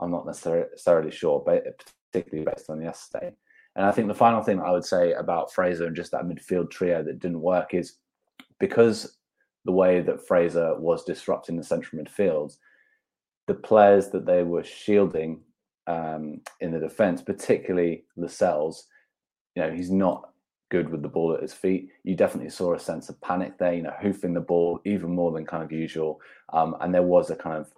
I'm 0.00 0.11
not 0.11 0.26
necessarily 0.26 1.11
sure, 1.11 1.42
but 1.44 1.82
particularly 2.12 2.50
based 2.50 2.70
on 2.70 2.80
yesterday. 2.80 3.32
And 3.74 3.85
I 3.85 3.92
think 3.92 4.09
the 4.09 4.14
final 4.14 4.42
thing 4.42 4.61
I 4.61 4.70
would 4.70 4.85
say 4.85 5.12
about 5.12 5.52
Fraser 5.52 5.87
and 5.87 5.96
just 5.96 6.12
that 6.12 6.24
midfield 6.24 6.70
trio 6.70 7.02
that 7.02 7.18
didn't 7.18 7.40
work 7.40 7.74
is 7.74 7.96
because 8.59 9.18
the 9.64 9.72
way 9.72 10.00
that 10.00 10.26
Fraser 10.26 10.74
was 10.78 11.04
disrupting 11.04 11.56
the 11.56 11.64
central 11.64 12.02
midfield, 12.02 12.56
the 13.46 13.54
players 13.54 14.09
that 14.11 14.24
they 14.24 14.42
were 14.42 14.64
shielding 14.64 15.40
um, 15.87 16.40
in 16.61 16.72
the 16.72 16.78
defence, 16.78 17.20
particularly 17.20 18.04
Lascelles, 18.16 18.87
you 19.54 19.62
know, 19.62 19.70
he's 19.70 19.90
not 19.90 20.30
good 20.68 20.88
with 20.88 21.02
the 21.02 21.09
ball 21.09 21.35
at 21.35 21.42
his 21.42 21.52
feet. 21.52 21.90
You 22.05 22.16
definitely 22.16 22.50
saw 22.50 22.74
a 22.74 22.79
sense 22.79 23.09
of 23.09 23.20
panic 23.20 23.59
there, 23.59 23.74
you 23.74 23.83
know, 23.83 23.94
hoofing 24.00 24.35
the 24.35 24.40
ball 24.40 24.81
even 24.85 25.14
more 25.14 25.33
than 25.33 25.46
kind 25.46 25.62
of 25.62 25.72
usual. 25.72 26.20
Um, 26.52 26.76
and 26.81 26.94
there 26.94 27.02
was 27.02 27.31
a 27.31 27.37
kind 27.37 27.57
of, 27.57 27.72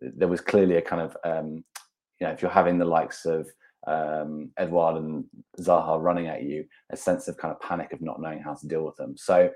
there 0.00 0.28
was 0.28 0.40
clearly 0.40 0.76
a 0.76 0.82
kind 0.82 1.02
of, 1.02 1.16
um, 1.24 1.64
you 2.18 2.26
know, 2.26 2.30
if 2.30 2.42
you're 2.42 2.50
having 2.50 2.78
the 2.78 2.84
likes 2.84 3.26
of 3.26 3.48
um, 3.86 4.50
Edouard 4.56 4.96
and 4.96 5.24
Zaha 5.58 6.00
running 6.00 6.28
at 6.28 6.42
you, 6.42 6.64
a 6.90 6.96
sense 6.96 7.28
of 7.28 7.36
kind 7.36 7.52
of 7.52 7.60
panic 7.60 7.92
of 7.92 8.00
not 8.00 8.20
knowing 8.20 8.40
how 8.40 8.54
to 8.54 8.68
deal 8.68 8.84
with 8.84 8.96
them. 8.96 9.16
So 9.16 9.50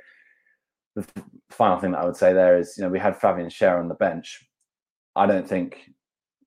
the 0.95 1.07
final 1.51 1.79
thing 1.79 1.93
that 1.93 2.01
I 2.01 2.05
would 2.05 2.17
say 2.17 2.33
there 2.33 2.59
is, 2.59 2.75
you 2.77 2.85
know, 2.85 2.91
we 2.91 2.99
had 2.99 3.21
Fabian 3.21 3.49
Schär 3.49 3.79
on 3.79 3.89
the 3.89 3.95
bench. 3.95 4.47
I 5.17 5.27
don't 5.27 5.49
think, 5.49 5.91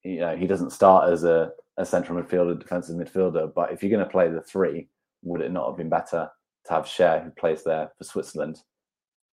you 0.04 0.20
know, 0.20 0.36
he 0.36 0.48
doesn't 0.48 0.72
start 0.72 1.12
as 1.12 1.24
a, 1.24 1.52
a 1.78 1.86
central 1.86 2.22
midfielder, 2.22 2.60
defensive 2.60 2.96
midfielder, 2.96 3.54
but 3.54 3.72
if 3.72 3.82
you're 3.82 3.92
going 3.92 4.04
to 4.04 4.12
play 4.12 4.30
the 4.30 4.42
three, 4.42 4.88
would 5.28 5.42
it 5.42 5.52
not 5.52 5.68
have 5.68 5.78
been 5.78 5.90
better 5.90 6.30
to 6.66 6.74
have 6.74 6.86
Schär, 6.86 7.24
who 7.24 7.32
plays 7.32 7.64
there 7.64 7.90
for 7.98 8.04
Switzerland, 8.04 8.60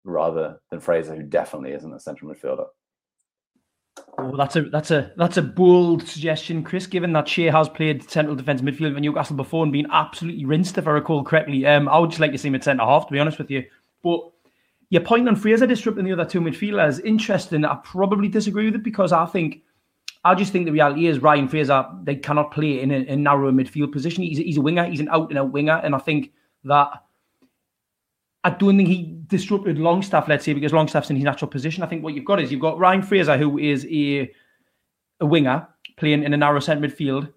rather 0.03 0.59
than 0.71 0.79
Fraser, 0.79 1.15
who 1.15 1.23
definitely 1.23 1.71
isn't 1.71 1.93
a 1.93 1.99
central 1.99 2.33
midfielder? 2.33 2.67
Oh, 4.17 4.35
that's 4.35 4.55
a 4.55 4.63
that's 4.63 4.91
a 4.91 5.11
that's 5.15 5.37
a 5.37 5.41
bold 5.41 6.07
suggestion, 6.07 6.63
Chris. 6.63 6.85
Given 6.85 7.13
that 7.13 7.25
Schär 7.25 7.51
has 7.51 7.69
played 7.69 8.09
central 8.09 8.35
defence 8.35 8.61
midfield 8.61 8.93
for 8.93 8.99
Newcastle 8.99 9.35
before 9.35 9.63
and 9.63 9.71
been 9.71 9.87
absolutely 9.91 10.45
rinsed, 10.45 10.77
if 10.77 10.87
I 10.87 10.91
recall 10.91 11.23
correctly, 11.23 11.65
um, 11.65 11.87
I 11.87 11.99
would 11.99 12.09
just 12.09 12.19
like 12.19 12.31
to 12.31 12.37
see 12.37 12.49
him 12.49 12.55
at 12.55 12.63
centre 12.63 12.83
half. 12.83 13.07
To 13.07 13.13
be 13.13 13.19
honest 13.19 13.37
with 13.37 13.49
you, 13.49 13.63
but 14.03 14.19
your 14.89 15.01
point 15.01 15.27
on 15.27 15.35
Fraser 15.35 15.65
disrupting 15.65 16.05
the 16.05 16.13
other 16.13 16.25
two 16.25 16.41
midfielders 16.41 17.03
interesting. 17.03 17.65
I 17.65 17.75
probably 17.83 18.27
disagree 18.27 18.65
with 18.65 18.75
it 18.75 18.83
because 18.83 19.11
I 19.11 19.25
think 19.25 19.63
I 20.25 20.33
just 20.33 20.51
think 20.51 20.65
the 20.65 20.71
reality 20.71 21.05
is 21.05 21.19
Ryan 21.19 21.47
Fraser, 21.47 21.85
they 22.03 22.15
cannot 22.15 22.51
play 22.51 22.81
in 22.81 22.91
a, 22.91 23.05
a 23.07 23.15
narrow 23.15 23.51
midfield 23.51 23.91
position. 23.91 24.23
He's, 24.23 24.39
he's 24.39 24.57
a 24.57 24.61
winger, 24.61 24.83
he's 24.85 24.99
an 24.99 25.09
out 25.09 25.29
and 25.29 25.37
out 25.37 25.51
winger. 25.51 25.79
And 25.83 25.93
I 25.93 25.99
think 25.99 26.31
that 26.63 26.89
I 28.43 28.49
don't 28.49 28.75
think 28.75 28.89
he 28.89 29.17
disrupted 29.27 29.77
Longstaff, 29.77 30.27
let's 30.27 30.43
say, 30.43 30.53
because 30.53 30.73
Longstaff's 30.73 31.11
in 31.11 31.15
his 31.15 31.25
natural 31.25 31.49
position. 31.49 31.83
I 31.83 31.87
think 31.87 32.03
what 32.03 32.15
you've 32.15 32.25
got 32.25 32.41
is 32.41 32.51
you've 32.51 32.59
got 32.59 32.79
Ryan 32.79 33.03
Fraser, 33.03 33.37
who 33.37 33.59
is 33.59 33.85
a, 33.85 34.31
a 35.19 35.25
winger 35.25 35.67
playing 35.97 36.23
in 36.23 36.33
a 36.33 36.37
narrow 36.37 36.59
centre 36.59 36.87
midfield. 36.87 37.31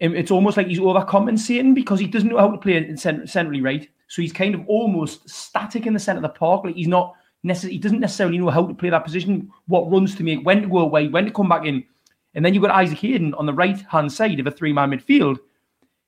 It's 0.00 0.30
almost 0.30 0.58
like 0.58 0.66
he's 0.66 0.80
overcompensating 0.80 1.74
because 1.74 1.98
he 1.98 2.06
doesn't 2.06 2.28
know 2.28 2.38
how 2.38 2.50
to 2.50 2.58
play 2.58 2.76
in 2.76 2.96
cent- 2.98 3.30
centrally 3.30 3.62
right. 3.62 3.88
So 4.08 4.20
he's 4.20 4.34
kind 4.34 4.54
of 4.54 4.66
almost 4.66 5.28
static 5.30 5.86
in 5.86 5.94
the 5.94 5.98
centre 5.98 6.18
of 6.18 6.22
the 6.22 6.28
park. 6.28 6.64
Like 6.64 6.74
he's 6.74 6.88
not 6.88 7.14
necessarily, 7.42 7.76
he 7.76 7.80
doesn't 7.80 8.00
necessarily 8.00 8.36
know 8.36 8.50
how 8.50 8.66
to 8.66 8.74
play 8.74 8.90
that 8.90 9.04
position, 9.04 9.50
what 9.66 9.90
runs 9.90 10.14
to 10.16 10.22
make, 10.22 10.44
when 10.44 10.60
to 10.60 10.68
go 10.68 10.78
away, 10.78 11.08
when 11.08 11.24
to 11.24 11.30
come 11.30 11.48
back 11.48 11.64
in. 11.64 11.84
And 12.34 12.44
then 12.44 12.52
you've 12.52 12.62
got 12.62 12.72
Isaac 12.72 12.98
Hayden 12.98 13.34
on 13.34 13.46
the 13.46 13.52
right 13.52 13.80
hand 13.82 14.12
side 14.12 14.40
of 14.40 14.46
a 14.46 14.50
three 14.50 14.72
man 14.72 14.90
midfield, 14.90 15.38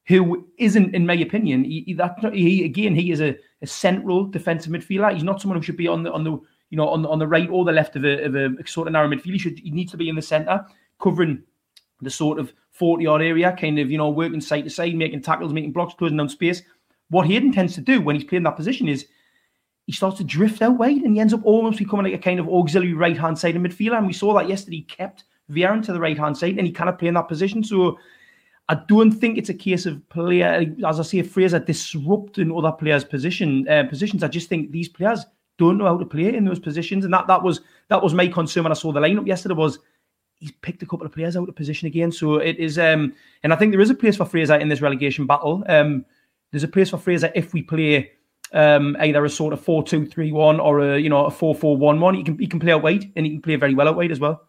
who 0.07 0.47
isn't, 0.59 0.95
in 0.95 1.07
my 1.07 1.15
opinion, 1.15 1.65
he, 1.65 1.95
that 1.95 2.19
he 2.33 2.65
again 2.65 2.95
he 2.95 3.11
is 3.11 3.21
a, 3.21 3.37
a, 3.63 3.67
central 3.67 4.25
defensive 4.25 4.73
midfielder. 4.73 5.13
He's 5.13 5.25
not 5.25 5.41
someone 5.41 5.59
who 5.59 5.65
should 5.65 5.77
be 5.77 5.89
on 5.89 6.03
the 6.03 6.13
on 6.13 6.25
the 6.25 6.33
you 6.71 6.77
know 6.77 6.89
on 6.89 7.03
the, 7.03 7.09
on 7.09 7.19
the 7.19 7.27
right 7.27 7.49
or 7.51 7.65
the 7.65 7.73
left 7.73 7.97
of 7.97 8.05
a, 8.05 8.25
of 8.25 8.35
a 8.35 8.67
sort 8.67 8.89
of 8.89 8.93
narrow 8.93 9.09
midfield. 9.09 9.33
He 9.33 9.39
should 9.39 9.59
he 9.59 9.71
needs 9.71 9.91
to 9.93 9.97
be 9.97 10.09
in 10.09 10.17
the 10.17 10.23
centre, 10.23 10.65
covering 11.01 11.43
the 12.01 12.11
sort 12.11 12.39
of 12.39 12.53
forty 12.71 13.05
yard 13.05 13.23
area, 13.23 13.57
kind 13.59 13.79
of 13.79 13.91
you 13.91 13.99
know 13.99 14.11
working 14.11 14.41
side 14.41 14.65
to 14.65 14.71
side, 14.71 14.95
making 14.95 15.23
tackles, 15.23 15.53
making 15.53 15.73
blocks, 15.73 15.95
closing 15.95 16.17
down 16.17 16.29
space. 16.29 16.63
What 17.09 17.27
Hayden 17.27 17.53
tends 17.53 17.75
to 17.75 17.81
do 17.81 18.01
when 18.01 18.17
he's 18.17 18.25
playing 18.25 18.45
that 18.45 18.57
position 18.57 18.89
is 18.89 19.07
he 19.87 19.93
starts 19.93 20.19
to 20.19 20.25
drift 20.25 20.63
out 20.63 20.79
wide 20.79 21.03
and 21.03 21.15
he 21.15 21.21
ends 21.21 21.33
up 21.33 21.45
almost 21.45 21.79
becoming 21.79 22.05
like 22.05 22.21
a 22.21 22.23
kind 22.23 22.41
of 22.41 22.49
auxiliary 22.49 22.95
right 22.95 23.17
hand 23.17 23.39
side 23.39 23.55
of 23.55 23.63
midfielder. 23.63 23.97
And 23.97 24.07
we 24.07 24.13
saw 24.13 24.35
that 24.35 24.49
yesterday. 24.49 24.79
He 24.79 24.83
kept 24.83 25.25
Viera 25.51 25.85
to 25.85 25.93
the 25.93 26.01
right 26.01 26.19
hand 26.19 26.37
side, 26.37 26.59
and 26.59 26.67
he 26.67 26.73
cannot 26.73 26.99
play 26.99 27.09
in 27.09 27.15
that 27.15 27.29
position. 27.29 27.63
So 27.63 27.99
I 28.69 28.75
don't 28.89 29.13
think 29.13 29.39
it's 29.39 29.49
a 29.49 29.55
case 29.55 29.87
of 29.87 30.07
player, 30.09 30.67
as 30.87 30.99
I 30.99 31.03
say, 31.03 31.23
Fraser 31.23 31.61
disrupting 31.61 32.53
other 32.57 32.73
players' 32.73 33.05
position 33.05 33.69
uh, 33.69 33.85
positions. 33.85 34.23
I 34.23 34.29
just 34.29 34.49
think 34.49 34.73
these 34.73 34.89
players 34.89 35.25
don't 35.59 35.79
know 35.79 35.87
how 35.87 35.97
to 35.97 36.05
play 36.05 36.35
in 36.35 36.45
those 36.45 36.59
positions, 36.59 37.05
and 37.05 37.15
that 37.15 37.27
that 37.29 37.43
was 37.43 37.61
that 37.89 38.03
was 38.03 38.15
my 38.15 38.27
concern 38.27 38.65
when 38.65 38.73
I 38.73 38.77
saw 38.77 38.93
the 38.93 39.01
lineup 39.01 39.27
yesterday. 39.27 39.55
Was 39.55 39.79
he's 40.35 40.51
picked 40.51 40.83
a 40.83 40.87
couple 40.87 41.07
of 41.07 41.13
players 41.13 41.37
out 41.37 41.49
of 41.49 41.57
position 41.57 41.87
again? 41.87 42.11
So 42.11 42.37
it 42.37 42.57
is, 42.59 42.79
um, 42.79 43.15
and 43.43 43.53
I 43.53 43.57
think 43.57 43.73
there 43.73 43.81
is 43.81 43.91
a 43.91 43.95
place 43.95 44.17
for 44.17 44.25
Fraser 44.25 44.57
in 44.57 44.69
this 44.69 44.81
relegation 44.81 45.27
battle. 45.27 45.65
Um, 45.69 46.05
there's 46.51 46.65
a 46.65 46.69
place 46.69 46.91
for 46.91 46.99
Fraser 46.99 47.31
if 47.35 47.53
we 47.53 47.63
play 47.63 48.11
um, 48.53 48.97
either 49.01 49.25
a 49.25 49.31
sort 49.31 49.53
of 49.53 49.61
four 49.61 49.83
two 49.83 50.07
three 50.07 50.33
one 50.33 50.59
or 50.59 50.81
a 50.81 50.99
you 50.99 51.09
know 51.09 51.27
a 51.27 51.31
four 51.31 51.55
four 51.55 51.77
one 51.77 52.01
one. 52.01 52.15
He 52.15 52.25
can 52.25 52.39
he 52.39 52.47
can 52.47 52.61
play 52.61 52.73
out 52.73 52.83
wide 52.83 53.13
and 53.15 53.27
he 53.27 53.33
can 53.33 53.43
play 53.43 53.57
very 53.57 53.75
well 53.75 53.89
out 53.89 53.97
wide 53.97 54.11
as 54.11 54.21
well. 54.21 54.43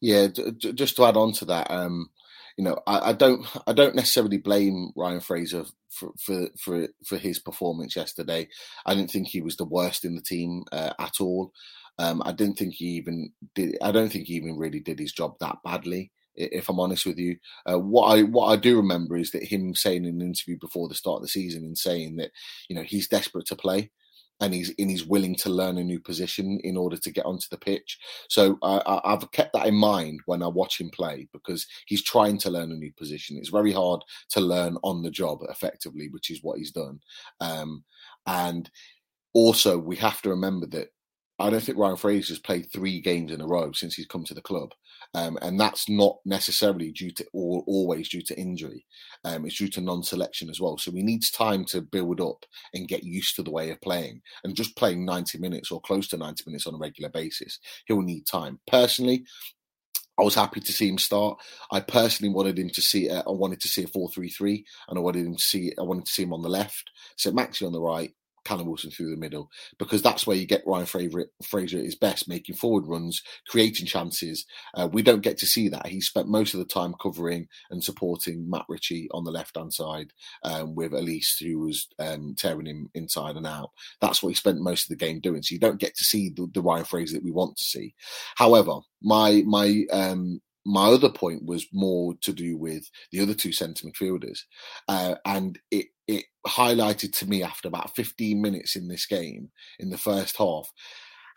Yeah, 0.00 0.28
just 0.28 0.96
to 0.96 1.04
add 1.04 1.16
on 1.16 1.32
to 1.34 1.44
that, 1.46 1.70
um, 1.70 2.10
you 2.56 2.64
know, 2.64 2.78
I, 2.86 3.10
I, 3.10 3.12
don't 3.12 3.46
I 3.66 3.72
don't 3.72 3.94
necessarily 3.94 4.38
blame 4.38 4.92
Ryan 4.96 5.20
Fraser 5.20 5.64
for, 5.90 6.10
for 6.18 6.48
for 6.58 6.88
for 7.06 7.18
his 7.18 7.38
performance 7.38 7.96
yesterday. 7.96 8.48
I 8.86 8.94
didn't 8.94 9.10
think 9.10 9.28
he 9.28 9.42
was 9.42 9.56
the 9.56 9.64
worst 9.64 10.04
in 10.04 10.14
the 10.14 10.22
team 10.22 10.64
uh, 10.72 10.92
at 10.98 11.20
all. 11.20 11.52
Um, 11.98 12.22
I 12.24 12.32
didn't 12.32 12.56
think 12.56 12.74
he 12.74 12.86
even 12.96 13.32
did. 13.54 13.76
I 13.82 13.92
don't 13.92 14.10
think 14.10 14.26
he 14.26 14.34
even 14.34 14.58
really 14.58 14.80
did 14.80 14.98
his 14.98 15.12
job 15.12 15.34
that 15.40 15.58
badly. 15.64 16.12
If 16.34 16.70
I'm 16.70 16.80
honest 16.80 17.04
with 17.04 17.18
you, 17.18 17.36
uh, 17.70 17.78
what 17.78 18.06
I 18.06 18.22
what 18.22 18.46
I 18.46 18.56
do 18.56 18.76
remember 18.76 19.16
is 19.16 19.32
that 19.32 19.42
him 19.42 19.74
saying 19.74 20.06
in 20.06 20.20
an 20.20 20.22
interview 20.22 20.56
before 20.58 20.88
the 20.88 20.94
start 20.94 21.16
of 21.16 21.22
the 21.22 21.28
season 21.28 21.64
and 21.64 21.76
saying 21.76 22.16
that 22.16 22.30
you 22.68 22.76
know 22.76 22.82
he's 22.82 23.08
desperate 23.08 23.46
to 23.46 23.56
play 23.56 23.90
and 24.40 24.54
he's 24.54 24.72
and 24.78 24.90
he's 24.90 25.06
willing 25.06 25.34
to 25.36 25.50
learn 25.50 25.78
a 25.78 25.84
new 25.84 26.00
position 26.00 26.60
in 26.64 26.76
order 26.76 26.96
to 26.96 27.10
get 27.10 27.26
onto 27.26 27.46
the 27.50 27.58
pitch. 27.58 27.98
So 28.28 28.58
I've 28.62 29.30
kept 29.32 29.52
that 29.52 29.66
in 29.66 29.74
mind 29.74 30.20
when 30.26 30.42
I 30.42 30.48
watch 30.48 30.80
him 30.80 30.90
play 30.90 31.28
because 31.32 31.66
he's 31.86 32.02
trying 32.02 32.38
to 32.38 32.50
learn 32.50 32.72
a 32.72 32.76
new 32.76 32.92
position. 32.96 33.36
It's 33.36 33.50
very 33.50 33.72
hard 33.72 34.02
to 34.30 34.40
learn 34.40 34.76
on 34.82 35.02
the 35.02 35.10
job 35.10 35.40
effectively, 35.48 36.08
which 36.08 36.30
is 36.30 36.42
what 36.42 36.58
he's 36.58 36.72
done. 36.72 37.00
Um, 37.40 37.84
and 38.26 38.70
also, 39.32 39.78
we 39.78 39.96
have 39.96 40.20
to 40.22 40.30
remember 40.30 40.66
that 40.66 40.88
I 41.40 41.50
don't 41.50 41.62
think 41.62 41.78
Ryan 41.78 41.96
Fraser's 41.96 42.38
played 42.38 42.70
three 42.70 43.00
games 43.00 43.32
in 43.32 43.40
a 43.40 43.46
row 43.46 43.72
since 43.72 43.94
he's 43.94 44.06
come 44.06 44.24
to 44.24 44.34
the 44.34 44.42
club, 44.42 44.72
um, 45.14 45.38
and 45.40 45.58
that's 45.58 45.88
not 45.88 46.18
necessarily 46.24 46.92
due 46.92 47.10
to 47.12 47.26
or 47.32 47.64
always 47.66 48.10
due 48.10 48.22
to 48.22 48.38
injury. 48.38 48.86
Um, 49.24 49.46
it's 49.46 49.56
due 49.56 49.68
to 49.68 49.80
non-selection 49.80 50.50
as 50.50 50.60
well. 50.60 50.76
So 50.78 50.92
he 50.92 51.02
needs 51.02 51.30
time 51.30 51.64
to 51.66 51.80
build 51.80 52.20
up 52.20 52.44
and 52.74 52.86
get 52.86 53.04
used 53.04 53.36
to 53.36 53.42
the 53.42 53.50
way 53.50 53.70
of 53.70 53.80
playing. 53.80 54.20
And 54.44 54.54
just 54.54 54.76
playing 54.76 55.04
ninety 55.04 55.38
minutes 55.38 55.70
or 55.72 55.80
close 55.80 56.08
to 56.08 56.16
ninety 56.16 56.44
minutes 56.46 56.66
on 56.66 56.74
a 56.74 56.78
regular 56.78 57.10
basis, 57.10 57.58
he'll 57.86 58.02
need 58.02 58.26
time. 58.26 58.60
Personally, 58.66 59.24
I 60.18 60.22
was 60.22 60.34
happy 60.34 60.60
to 60.60 60.72
see 60.72 60.88
him 60.88 60.98
start. 60.98 61.38
I 61.72 61.80
personally 61.80 62.32
wanted 62.34 62.58
him 62.58 62.68
to 62.70 62.82
see. 62.82 63.08
Uh, 63.08 63.22
I 63.26 63.30
wanted 63.30 63.60
to 63.60 63.68
see 63.68 63.84
a 63.84 63.88
four-three-three, 63.88 64.66
and 64.88 64.98
I 64.98 65.00
wanted 65.00 65.24
him 65.24 65.36
to 65.36 65.42
see. 65.42 65.72
I 65.78 65.82
wanted 65.82 66.04
to 66.04 66.12
see 66.12 66.24
him 66.24 66.34
on 66.34 66.42
the 66.42 66.50
left, 66.50 66.90
so 67.16 67.32
Maxi 67.32 67.66
on 67.66 67.72
the 67.72 67.80
right, 67.80 68.12
Callum 68.44 68.66
Wilson 68.66 68.90
through 68.90 69.10
the 69.10 69.16
middle 69.16 69.50
because 69.78 70.02
that's 70.02 70.26
where 70.26 70.36
you 70.36 70.46
get 70.46 70.66
Ryan 70.66 70.86
Fraser, 70.86 71.78
at 71.78 71.84
his 71.84 71.94
best, 71.94 72.28
making 72.28 72.56
forward 72.56 72.86
runs, 72.86 73.22
creating 73.48 73.86
chances. 73.86 74.46
Uh, 74.74 74.88
we 74.90 75.02
don't 75.02 75.22
get 75.22 75.38
to 75.38 75.46
see 75.46 75.68
that. 75.68 75.86
He 75.86 76.00
spent 76.00 76.28
most 76.28 76.54
of 76.54 76.60
the 76.60 76.66
time 76.66 76.94
covering 77.00 77.48
and 77.70 77.82
supporting 77.82 78.48
Matt 78.48 78.64
Ritchie 78.68 79.08
on 79.12 79.24
the 79.24 79.30
left 79.30 79.56
hand 79.56 79.72
side 79.72 80.12
um, 80.42 80.74
with 80.74 80.92
Olise, 80.92 81.42
who 81.42 81.58
was 81.60 81.88
um, 81.98 82.34
tearing 82.36 82.66
him 82.66 82.90
inside 82.94 83.36
and 83.36 83.46
out. 83.46 83.70
That's 84.00 84.22
what 84.22 84.30
he 84.30 84.34
spent 84.34 84.60
most 84.60 84.84
of 84.84 84.88
the 84.88 85.04
game 85.04 85.20
doing. 85.20 85.42
So 85.42 85.54
you 85.54 85.60
don't 85.60 85.80
get 85.80 85.96
to 85.96 86.04
see 86.04 86.30
the, 86.30 86.48
the 86.52 86.62
Ryan 86.62 86.84
Fraser 86.84 87.14
that 87.14 87.24
we 87.24 87.30
want 87.30 87.56
to 87.56 87.64
see. 87.64 87.94
However, 88.36 88.80
my 89.02 89.42
my 89.46 89.84
um, 89.92 90.40
my 90.64 90.86
other 90.86 91.10
point 91.10 91.44
was 91.44 91.66
more 91.72 92.14
to 92.22 92.32
do 92.32 92.56
with 92.56 92.88
the 93.12 93.20
other 93.20 93.34
two 93.34 93.52
centre 93.52 93.86
midfielders, 93.86 94.40
uh, 94.88 95.14
and 95.24 95.58
it 95.70 95.86
it 96.06 96.24
highlighted 96.46 97.16
to 97.18 97.26
me 97.26 97.42
after 97.42 97.68
about 97.68 97.94
15 97.94 98.40
minutes 98.40 98.74
in 98.74 98.88
this 98.88 99.06
game 99.06 99.50
in 99.78 99.90
the 99.90 99.98
first 99.98 100.36
half 100.36 100.70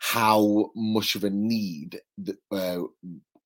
how 0.00 0.70
much 0.74 1.14
of 1.14 1.24
a 1.24 1.30
need 1.30 2.00
that, 2.18 2.36
uh, 2.52 2.82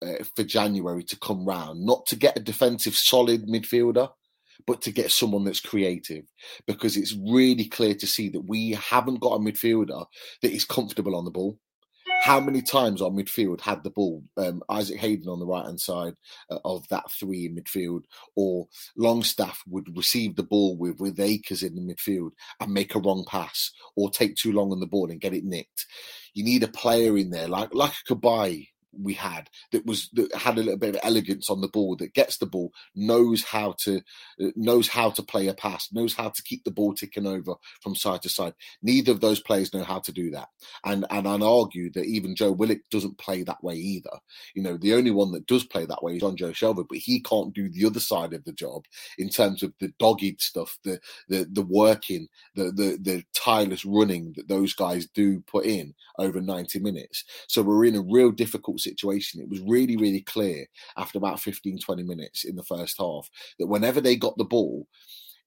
uh, 0.04 0.24
for 0.34 0.42
January 0.42 1.04
to 1.04 1.18
come 1.18 1.44
round, 1.44 1.84
not 1.84 2.04
to 2.06 2.16
get 2.16 2.36
a 2.36 2.42
defensive 2.42 2.94
solid 2.94 3.46
midfielder, 3.46 4.10
but 4.66 4.82
to 4.82 4.90
get 4.90 5.12
someone 5.12 5.44
that's 5.44 5.60
creative 5.60 6.24
because 6.66 6.96
it's 6.96 7.16
really 7.30 7.64
clear 7.64 7.94
to 7.94 8.06
see 8.06 8.28
that 8.28 8.40
we 8.40 8.72
haven't 8.72 9.20
got 9.20 9.34
a 9.34 9.38
midfielder 9.38 10.04
that 10.42 10.52
is 10.52 10.64
comfortable 10.64 11.14
on 11.14 11.24
the 11.24 11.30
ball 11.30 11.58
how 12.22 12.40
many 12.40 12.62
times 12.62 13.00
our 13.00 13.10
midfield 13.10 13.60
had 13.60 13.82
the 13.82 13.90
ball? 13.90 14.22
Um, 14.36 14.62
Isaac 14.68 14.98
Hayden 14.98 15.28
on 15.28 15.38
the 15.38 15.46
right 15.46 15.64
hand 15.64 15.80
side 15.80 16.14
uh, 16.50 16.58
of 16.64 16.86
that 16.88 17.10
three 17.10 17.46
in 17.46 17.56
midfield, 17.56 18.02
or 18.36 18.66
Longstaff 18.96 19.62
would 19.66 19.96
receive 19.96 20.36
the 20.36 20.42
ball 20.42 20.76
with 20.76 20.98
with 21.00 21.20
Akers 21.20 21.62
in 21.62 21.74
the 21.74 21.80
midfield 21.94 22.30
and 22.60 22.72
make 22.72 22.94
a 22.94 23.00
wrong 23.00 23.24
pass, 23.28 23.70
or 23.96 24.10
take 24.10 24.36
too 24.36 24.52
long 24.52 24.72
on 24.72 24.80
the 24.80 24.86
ball 24.86 25.10
and 25.10 25.20
get 25.20 25.34
it 25.34 25.44
nicked. 25.44 25.86
You 26.34 26.44
need 26.44 26.62
a 26.62 26.68
player 26.68 27.16
in 27.16 27.30
there 27.30 27.48
like 27.48 27.74
like 27.74 27.92
a 27.92 28.14
Cabaye 28.14 28.68
we 28.92 29.14
had 29.14 29.48
that 29.72 29.84
was 29.86 30.08
that 30.12 30.34
had 30.34 30.56
a 30.58 30.62
little 30.62 30.78
bit 30.78 30.94
of 30.94 31.00
elegance 31.02 31.50
on 31.50 31.60
the 31.60 31.68
ball 31.68 31.96
that 31.96 32.14
gets 32.14 32.38
the 32.38 32.46
ball 32.46 32.72
knows 32.94 33.44
how 33.44 33.74
to 33.78 33.98
uh, 34.42 34.50
knows 34.56 34.88
how 34.88 35.10
to 35.10 35.22
play 35.22 35.46
a 35.48 35.54
pass 35.54 35.88
knows 35.92 36.14
how 36.14 36.28
to 36.28 36.42
keep 36.42 36.64
the 36.64 36.70
ball 36.70 36.94
ticking 36.94 37.26
over 37.26 37.54
from 37.82 37.94
side 37.94 38.22
to 38.22 38.28
side. 38.28 38.54
Neither 38.82 39.12
of 39.12 39.20
those 39.20 39.40
players 39.40 39.72
know 39.74 39.84
how 39.84 40.00
to 40.00 40.12
do 40.12 40.30
that. 40.30 40.48
And 40.84 41.06
and 41.10 41.26
i'd 41.28 41.42
argue 41.42 41.90
that 41.92 42.06
even 42.06 42.34
joe 42.34 42.52
willock 42.52 42.78
doesn't 42.90 43.18
play 43.18 43.42
that 43.42 43.62
way 43.62 43.74
either. 43.74 44.18
You 44.54 44.62
know 44.62 44.76
the 44.76 44.94
only 44.94 45.10
one 45.10 45.32
that 45.32 45.46
does 45.46 45.64
play 45.64 45.84
that 45.86 46.02
way 46.02 46.16
is 46.16 46.22
Jonjo 46.22 46.50
Shelvey 46.50 46.86
but 46.88 46.98
he 46.98 47.20
can't 47.20 47.54
do 47.54 47.68
the 47.68 47.86
other 47.86 48.00
side 48.00 48.32
of 48.32 48.44
the 48.44 48.52
job 48.52 48.84
in 49.18 49.28
terms 49.28 49.62
of 49.62 49.72
the 49.80 49.92
dogged 49.98 50.40
stuff 50.40 50.78
the 50.84 51.00
the 51.28 51.46
the 51.50 51.62
working 51.62 52.28
the 52.54 52.64
the 52.64 52.98
the 53.00 53.24
tireless 53.34 53.84
running 53.84 54.32
that 54.36 54.48
those 54.48 54.74
guys 54.74 55.06
do 55.06 55.40
put 55.40 55.64
in 55.64 55.94
over 56.18 56.40
90 56.40 56.80
minutes. 56.80 57.24
So 57.46 57.62
we're 57.62 57.84
in 57.84 57.96
a 57.96 58.02
real 58.02 58.30
difficult 58.30 58.77
situation. 58.78 59.40
It 59.40 59.48
was 59.48 59.60
really, 59.60 59.96
really 59.96 60.22
clear 60.22 60.66
after 60.96 61.18
about 61.18 61.40
15, 61.40 61.78
20 61.78 62.02
minutes 62.02 62.44
in 62.44 62.56
the 62.56 62.62
first 62.62 62.96
half 62.98 63.28
that 63.58 63.66
whenever 63.66 64.00
they 64.00 64.16
got 64.16 64.36
the 64.38 64.44
ball, 64.44 64.86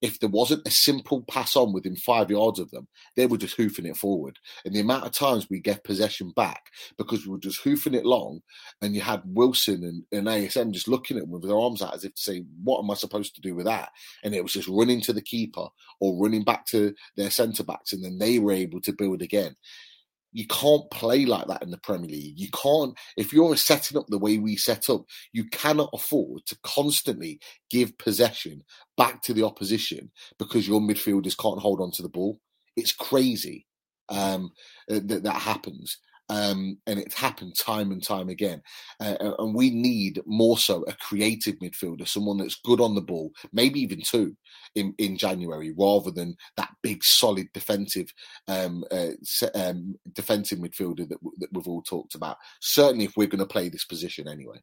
if 0.01 0.19
there 0.19 0.29
wasn't 0.29 0.67
a 0.67 0.71
simple 0.71 1.23
pass 1.29 1.55
on 1.55 1.73
within 1.73 1.95
five 1.95 2.32
yards 2.32 2.59
of 2.59 2.71
them, 2.71 2.88
they 3.15 3.27
were 3.27 3.38
just 3.38 3.55
hoofing 3.55 3.86
it 3.86 3.95
forward. 3.95 4.39
And 4.65 4.73
the 4.73 4.79
amount 4.79 5.05
of 5.05 5.11
times 5.11 5.47
we 5.49 5.59
get 5.59 5.84
possession 5.84 6.32
back 6.36 6.71
because 6.97 7.25
we 7.25 7.32
were 7.32 7.39
just 7.39 7.61
hoofing 7.61 7.93
it 7.93 8.05
long, 8.05 8.41
and 8.82 8.95
you 8.95 9.01
had 9.01 9.21
Wilson 9.25 9.84
and, 9.84 10.03
and 10.11 10.27
ASM 10.27 10.71
just 10.71 10.88
looking 10.88 11.17
at 11.17 11.23
them 11.23 11.32
with 11.32 11.43
their 11.43 11.57
arms 11.57 11.82
out 11.82 11.93
as 11.93 12.03
if 12.03 12.15
to 12.15 12.21
say, 12.21 12.43
What 12.63 12.79
am 12.79 12.89
I 12.89 12.95
supposed 12.95 13.36
to 13.36 13.41
do 13.41 13.53
with 13.53 13.65
that? 13.67 13.89
And 14.23 14.34
it 14.34 14.41
was 14.41 14.53
just 14.53 14.67
running 14.67 15.01
to 15.01 15.13
the 15.13 15.21
keeper 15.21 15.67
or 15.99 16.21
running 16.21 16.43
back 16.43 16.65
to 16.67 16.93
their 17.15 17.29
centre 17.29 17.63
backs, 17.63 17.93
and 17.93 18.03
then 18.03 18.17
they 18.17 18.39
were 18.39 18.53
able 18.53 18.82
to 18.82 18.93
build 18.93 19.21
again 19.21 19.55
you 20.32 20.47
can't 20.47 20.89
play 20.91 21.25
like 21.25 21.47
that 21.47 21.61
in 21.61 21.71
the 21.71 21.77
Premier 21.77 22.09
League. 22.09 22.39
You 22.39 22.49
can't, 22.51 22.97
if 23.17 23.34
you're 23.34 23.55
setting 23.55 23.97
up 23.97 24.05
the 24.07 24.17
way 24.17 24.38
we 24.38 24.55
set 24.55 24.89
up, 24.89 25.05
you 25.34 25.45
cannot 25.49 25.89
afford 25.93 26.45
to 26.47 26.57
constantly 26.63 27.39
give 27.69 27.97
possession 27.97 28.63
back 28.97 29.21
to 29.23 29.34
the 29.34 29.43
opposition 29.43 30.11
because 30.39 30.67
your 30.67 30.79
midfielders 30.82 31.38
can't 31.38 31.59
hold 31.59 31.82
on 31.82 31.91
to 31.91 32.01
the 32.01 32.09
ball. 32.09 32.39
It's 32.75 32.93
crazy 32.93 33.67
um, 34.09 34.51
that 34.88 35.23
that 35.23 35.41
happens. 35.41 35.97
Um, 36.32 36.77
and 36.88 36.97
it's 36.97 37.13
happened 37.13 37.55
time 37.59 37.91
and 37.91 38.01
time 38.01 38.29
again. 38.29 38.61
Uh, 39.01 39.34
and 39.38 39.53
we 39.53 39.69
need 39.69 40.21
more 40.25 40.57
so 40.57 40.84
a 40.88 40.93
creative 40.93 41.55
midfielder, 41.55 42.07
someone 42.07 42.38
that's 42.38 42.59
good 42.63 42.79
on 42.79 42.95
the 42.95 43.01
ball, 43.01 43.32
maybe 43.51 43.82
even 43.82 44.01
two 44.01 44.38
in, 44.75 44.95
in 44.97 45.17
January, 45.17 45.73
rather 45.77 46.09
than 46.09 46.38
that 46.55 46.69
big, 46.82 47.03
solid 47.03 47.47
defensive 47.53 48.13
um, 48.47 48.86
uh, 48.91 49.09
um, 49.55 49.95
defensive 50.13 50.59
midfielder 50.59 51.07
that, 51.09 51.17
that 51.39 51.49
we've 51.51 51.67
all 51.67 51.82
talked 51.82 52.15
about. 52.15 52.38
Certainly, 52.61 53.05
if 53.05 53.17
we're 53.17 53.27
going 53.27 53.39
to 53.39 53.45
play 53.45 53.67
this 53.67 53.86
position 53.86 54.29
anyway. 54.29 54.61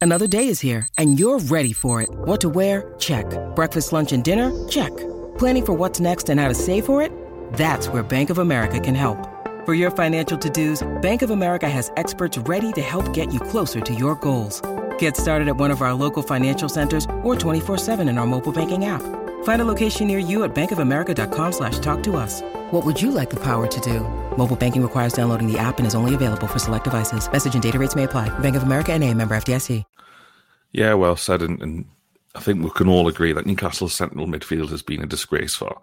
Another 0.00 0.26
day 0.26 0.48
is 0.48 0.60
here, 0.60 0.88
and 0.98 1.18
you're 1.18 1.38
ready 1.38 1.72
for 1.72 2.02
it. 2.02 2.08
What 2.10 2.40
to 2.40 2.48
wear? 2.48 2.94
Check. 2.98 3.26
Breakfast, 3.54 3.92
lunch, 3.92 4.12
and 4.12 4.24
dinner? 4.24 4.68
Check. 4.68 4.96
Planning 5.38 5.64
for 5.64 5.72
what's 5.74 6.00
next 6.00 6.28
and 6.28 6.40
how 6.40 6.48
to 6.48 6.54
save 6.54 6.86
for 6.86 7.02
it? 7.02 7.12
That's 7.52 7.88
where 7.88 8.02
Bank 8.02 8.30
of 8.30 8.38
America 8.38 8.80
can 8.80 8.96
help. 8.96 9.37
For 9.68 9.74
your 9.74 9.90
financial 9.90 10.38
to-dos, 10.38 10.82
Bank 11.02 11.20
of 11.20 11.28
America 11.28 11.68
has 11.68 11.92
experts 11.98 12.38
ready 12.48 12.72
to 12.72 12.80
help 12.80 13.12
get 13.12 13.34
you 13.34 13.38
closer 13.38 13.82
to 13.82 13.94
your 13.94 14.14
goals. 14.14 14.62
Get 14.96 15.14
started 15.14 15.46
at 15.46 15.58
one 15.58 15.70
of 15.70 15.82
our 15.82 15.92
local 15.92 16.22
financial 16.22 16.70
centers 16.70 17.04
or 17.22 17.34
24-7 17.36 18.08
in 18.08 18.16
our 18.16 18.26
mobile 18.26 18.50
banking 18.50 18.86
app. 18.86 19.02
Find 19.42 19.60
a 19.60 19.66
location 19.66 20.06
near 20.06 20.18
you 20.18 20.44
at 20.44 20.54
bankofamerica.com 20.54 21.52
slash 21.52 21.80
talk 21.80 22.02
to 22.04 22.16
us. 22.16 22.40
What 22.72 22.86
would 22.86 22.98
you 23.02 23.10
like 23.10 23.28
the 23.28 23.40
power 23.44 23.66
to 23.66 23.80
do? 23.80 24.00
Mobile 24.38 24.56
banking 24.56 24.80
requires 24.80 25.12
downloading 25.12 25.52
the 25.52 25.58
app 25.58 25.76
and 25.76 25.86
is 25.86 25.94
only 25.94 26.14
available 26.14 26.46
for 26.46 26.58
select 26.58 26.84
devices. 26.84 27.30
Message 27.30 27.52
and 27.52 27.62
data 27.62 27.78
rates 27.78 27.94
may 27.94 28.04
apply. 28.04 28.30
Bank 28.38 28.56
of 28.56 28.62
America 28.62 28.94
and 28.94 29.04
a 29.04 29.12
member 29.12 29.36
FDIC. 29.36 29.84
Yeah, 30.72 30.94
well 30.94 31.16
said. 31.16 31.42
And, 31.42 31.60
and 31.60 31.84
I 32.34 32.40
think 32.40 32.64
we 32.64 32.70
can 32.70 32.88
all 32.88 33.06
agree 33.06 33.34
that 33.34 33.44
Newcastle's 33.44 33.92
central 33.92 34.26
midfield 34.26 34.70
has 34.70 34.80
been 34.80 35.02
a 35.02 35.06
disgrace 35.06 35.54
for 35.54 35.78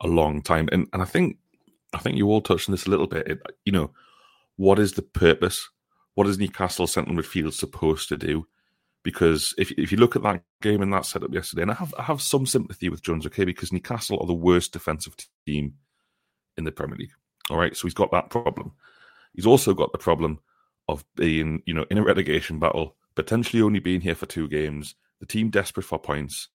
a 0.00 0.06
long 0.06 0.42
time. 0.42 0.68
And, 0.70 0.86
and 0.92 1.02
I 1.02 1.06
think 1.06 1.38
I 1.92 1.98
think 1.98 2.16
you 2.16 2.28
all 2.28 2.40
touched 2.40 2.68
on 2.68 2.72
this 2.72 2.86
a 2.86 2.90
little 2.90 3.06
bit. 3.06 3.26
It, 3.26 3.42
you 3.64 3.72
know, 3.72 3.90
what 4.56 4.78
is 4.78 4.92
the 4.92 5.02
purpose? 5.02 5.68
What 6.14 6.26
is 6.26 6.38
Newcastle 6.38 6.86
central 6.86 7.16
midfield 7.16 7.52
supposed 7.52 8.08
to 8.10 8.16
do? 8.16 8.46
Because 9.02 9.54
if 9.56 9.72
if 9.72 9.90
you 9.90 9.98
look 9.98 10.14
at 10.14 10.22
that 10.22 10.42
game 10.60 10.82
and 10.82 10.92
that 10.92 11.06
setup 11.06 11.32
yesterday, 11.32 11.62
and 11.62 11.70
I 11.70 11.74
have 11.74 11.94
I 11.98 12.02
have 12.02 12.20
some 12.20 12.46
sympathy 12.46 12.88
with 12.88 13.02
Jones, 13.02 13.26
okay, 13.26 13.44
because 13.44 13.72
Newcastle 13.72 14.18
are 14.20 14.26
the 14.26 14.34
worst 14.34 14.72
defensive 14.72 15.16
team 15.46 15.74
in 16.56 16.64
the 16.64 16.72
Premier 16.72 16.96
League. 16.96 17.12
All 17.48 17.56
right, 17.56 17.74
so 17.74 17.86
he's 17.86 17.94
got 17.94 18.12
that 18.12 18.30
problem. 18.30 18.72
He's 19.34 19.46
also 19.46 19.74
got 19.74 19.92
the 19.92 19.98
problem 19.98 20.40
of 20.88 21.04
being, 21.16 21.62
you 21.66 21.72
know, 21.72 21.86
in 21.90 21.98
a 21.98 22.02
relegation 22.02 22.58
battle, 22.58 22.96
potentially 23.14 23.62
only 23.62 23.78
being 23.78 24.00
here 24.00 24.14
for 24.14 24.26
two 24.26 24.48
games. 24.48 24.94
The 25.20 25.26
team 25.26 25.50
desperate 25.50 25.86
for 25.86 25.98
points. 25.98 26.48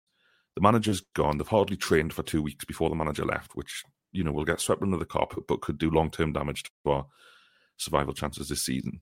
The 0.55 0.61
manager's 0.61 1.01
gone. 1.15 1.37
They've 1.37 1.47
hardly 1.47 1.77
trained 1.77 2.13
for 2.13 2.23
two 2.23 2.41
weeks 2.41 2.65
before 2.65 2.89
the 2.89 2.95
manager 2.95 3.25
left, 3.25 3.55
which 3.55 3.83
you 4.15 4.23
know, 4.23 4.31
we'll 4.31 4.45
get 4.45 4.61
swept 4.61 4.81
under 4.81 4.97
the 4.97 5.05
carpet, 5.05 5.43
but 5.47 5.61
could 5.61 5.77
do 5.77 5.89
long 5.89 6.09
term 6.09 6.33
damage 6.33 6.63
to 6.63 6.91
our 6.91 7.05
survival 7.77 8.13
chances 8.13 8.49
this 8.49 8.63
season. 8.63 9.01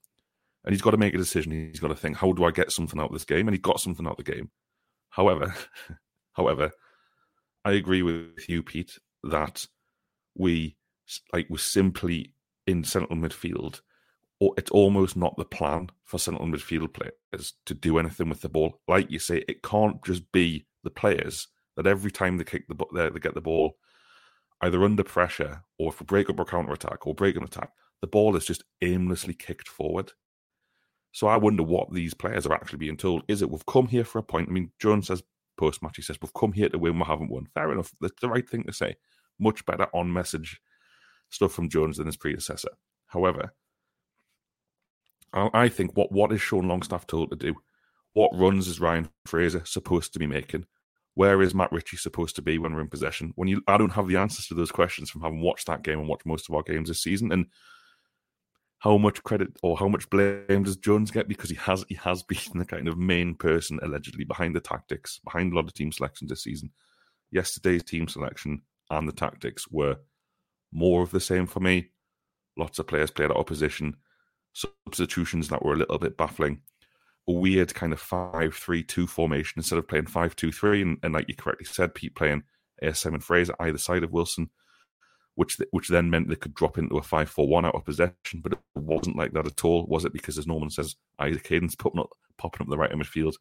and 0.66 0.74
he's 0.74 0.82
got 0.82 0.92
to 0.92 0.98
make 0.98 1.14
a 1.14 1.18
decision. 1.18 1.52
He's 1.52 1.80
got 1.80 1.90
to 1.90 1.96
think, 1.96 2.18
how 2.18 2.32
do 2.32 2.46
I 2.46 2.52
get 2.52 2.72
something 2.72 3.00
out 3.00 3.08
of 3.08 3.14
this 3.14 3.26
game? 3.26 3.48
And 3.48 3.56
he 3.56 3.60
got 3.60 3.80
something 3.80 4.06
out 4.06 4.20
of 4.20 4.26
the 4.26 4.32
game. 4.32 4.50
However, 5.10 5.54
however, 6.34 6.72
I 7.66 7.74
agree 7.74 8.02
with 8.02 8.50
you, 8.50 8.64
Pete, 8.64 8.98
that 9.24 9.66
we 10.36 10.76
like 11.32 11.48
we're 11.50 11.58
simply 11.58 12.34
in 12.66 12.84
central 12.84 13.18
midfield. 13.18 13.82
Or 14.40 14.54
it's 14.58 14.72
almost 14.72 15.16
not 15.16 15.38
the 15.38 15.46
plan 15.46 15.90
for 16.04 16.18
central 16.18 16.48
midfield 16.48 16.94
players 16.94 17.54
to 17.66 17.74
do 17.74 17.98
anything 17.98 18.28
with 18.28 18.42
the 18.42 18.50
ball. 18.50 18.82
Like 18.88 19.10
you 19.10 19.20
say, 19.20 19.44
it 19.48 19.64
can't 19.64 20.04
just 20.04 20.30
be 20.34 20.66
the 20.84 20.90
players 20.90 21.48
that 21.78 21.88
every 21.88 22.12
time 22.12 22.38
they 22.38 22.44
kick 22.44 22.68
the 22.68 22.76
they, 22.94 23.10
they 23.10 23.20
get 23.20 23.36
the 23.36 23.42
ball, 23.42 23.78
either 24.62 24.84
under 24.84 25.04
pressure 25.04 25.64
or 25.78 25.94
we 26.00 26.06
break 26.06 26.30
up 26.30 26.40
or 26.40 26.46
counter 26.46 26.74
attack 26.74 27.06
or 27.06 27.14
break 27.14 27.36
an 27.36 27.44
attack, 27.44 27.72
the 28.02 28.08
ball 28.08 28.36
is 28.36 28.46
just 28.46 28.64
aimlessly 28.82 29.34
kicked 29.34 29.68
forward. 29.68 30.12
So 31.12 31.28
I 31.28 31.38
wonder 31.38 31.64
what 31.64 31.94
these 31.94 32.14
players 32.14 32.46
are 32.46 32.54
actually 32.54 32.80
being 32.80 32.98
told. 32.98 33.24
Is 33.28 33.42
it 33.42 33.50
we've 33.50 33.66
come 33.66 33.88
here 33.88 34.04
for 34.04 34.20
a 34.20 34.24
point? 34.24 34.50
I 34.50 34.52
mean, 34.52 34.72
Jones 34.80 35.08
says 35.08 35.24
post 35.58 35.84
match, 35.84 35.96
he 35.96 36.02
says 36.02 36.18
we've 36.22 36.34
come 36.34 36.52
here 36.52 36.70
to 36.70 36.80
win, 36.80 36.98
we 36.98 37.06
haven't 37.06 37.30
won. 37.30 37.48
Fair 37.54 37.72
enough. 37.72 37.92
That's 38.02 38.20
the 38.20 38.30
right 38.30 38.48
thing 38.50 38.64
to 38.64 38.74
say. 38.74 38.96
Much 39.40 39.66
better 39.66 39.88
on 39.94 40.12
message 40.12 40.60
stuff 41.30 41.54
from 41.54 41.70
Jones 41.70 41.98
than 41.98 42.08
his 42.08 42.18
predecessor. 42.18 42.72
However, 43.08 43.54
I 45.34 45.68
think 45.68 45.98
what 45.98 46.12
what 46.12 46.32
is 46.32 46.42
Sean 46.42 46.68
Longstaff 46.68 47.08
told 47.08 47.32
to 47.32 47.36
do? 47.36 47.56
What 48.14 48.38
runs 48.38 48.68
is 48.68 48.80
Ryan 48.80 49.10
Fraser 49.26 49.64
supposed 49.66 50.14
to 50.14 50.20
be 50.20 50.28
making? 50.28 50.66
Where 51.16 51.42
is 51.42 51.54
Matt 51.54 51.72
Ritchie 51.72 51.98
supposed 51.98 52.36
to 52.38 52.42
be 52.42 52.58
when 52.58 52.74
we're 52.74 52.82
in 52.82 52.90
possession? 52.90 53.34
When 53.36 53.48
you, 53.48 53.62
I 53.68 53.78
don't 53.78 53.92
have 53.92 54.08
the 54.08 54.18
answers 54.18 54.48
to 54.48 54.56
those 54.56 54.72
questions 54.72 55.10
from 55.10 55.22
having 55.22 55.42
watched 55.42 55.68
that 55.68 55.84
game 55.84 56.00
and 56.00 56.08
watched 56.08 56.26
most 56.26 56.50
of 56.50 56.56
our 56.56 56.64
games 56.64 56.90
this 56.90 57.04
season. 57.04 57.32
And 57.32 57.48
how 58.84 58.98
much 58.98 59.24
credit 59.24 59.48
or 59.64 59.78
how 59.78 59.88
much 59.88 60.10
blame 60.10 60.64
does 60.64 60.76
Jones 60.76 61.10
get 61.10 61.30
because 61.30 61.50
he 61.50 61.56
has 61.56 61.86
he 61.88 61.96
has 61.96 62.22
been 62.28 62.60
the 62.60 62.66
kind 62.66 62.88
of 62.88 62.98
main 62.98 63.34
person 63.34 63.80
allegedly 63.82 64.26
behind 64.26 64.56
the 64.56 64.60
tactics, 64.60 65.20
behind 65.24 65.54
a 65.54 65.56
lot 65.56 65.66
of 65.66 65.74
team 65.74 65.92
selections 65.92 66.30
this 66.30 66.44
season. 66.44 66.70
Yesterday's 67.32 67.84
team 67.84 68.08
selection 68.08 68.62
and 68.90 69.08
the 69.08 69.14
tactics 69.14 69.68
were 69.70 69.98
more 70.74 71.02
of 71.02 71.12
the 71.12 71.22
same 71.22 71.48
for 71.48 71.60
me. 71.60 71.92
Lots 72.58 72.78
of 72.78 72.88
players 72.88 73.10
played 73.10 73.32
at 73.32 73.38
opposition, 73.38 73.96
substitutions 74.54 75.48
that 75.50 75.64
were 75.64 75.74
a 75.74 75.78
little 75.78 75.98
bit 75.98 76.18
baffling. 76.18 76.62
Weird 77.26 77.74
kind 77.74 77.94
of 77.94 78.00
5 78.00 78.54
3 78.54 78.84
2 78.84 79.08
formation 79.08 79.60
instead 79.60 79.80
of 79.80 79.88
playing 79.88 80.08
5 80.08 80.36
2 80.36 80.52
3. 80.52 80.82
And, 80.82 80.98
and 81.04 81.14
like 81.14 81.30
you 81.30 81.36
correctly 81.36 81.66
said, 81.66 81.96
Pete 81.96 82.16
playing 82.16 82.44
a 82.82 82.94
Simon 82.94 83.22
Fraser 83.22 83.56
either 83.60 83.78
side 83.78 84.04
of 84.04 84.12
Wilson 84.12 84.50
which 85.36 85.58
which 85.72 85.90
then 85.90 86.10
meant 86.10 86.30
they 86.30 86.36
could 86.36 86.54
drop 86.54 86.78
into 86.78 86.98
a 86.98 87.02
five 87.02 87.30
four 87.30 87.48
one 87.48 87.66
out 87.66 87.76
of 87.76 87.86
possession. 87.86 88.42
But 88.42 88.54
it 88.54 88.60
wasn't 88.76 89.18
like 89.18 89.34
that 89.34 89.48
at 89.48 89.66
all, 89.66 89.86
was 89.88 90.06
it? 90.06 90.14
Because 90.14 90.38
as 90.38 90.48
Norman 90.48 90.70
says, 90.70 90.96
Isaac 91.20 91.48
Hayden's 91.48 91.76
popping 91.76 92.02
up, 92.02 92.10
popping 92.38 92.66
up 92.66 92.70
the 92.70 92.78
right 92.78 92.92
midfield. 92.92 93.36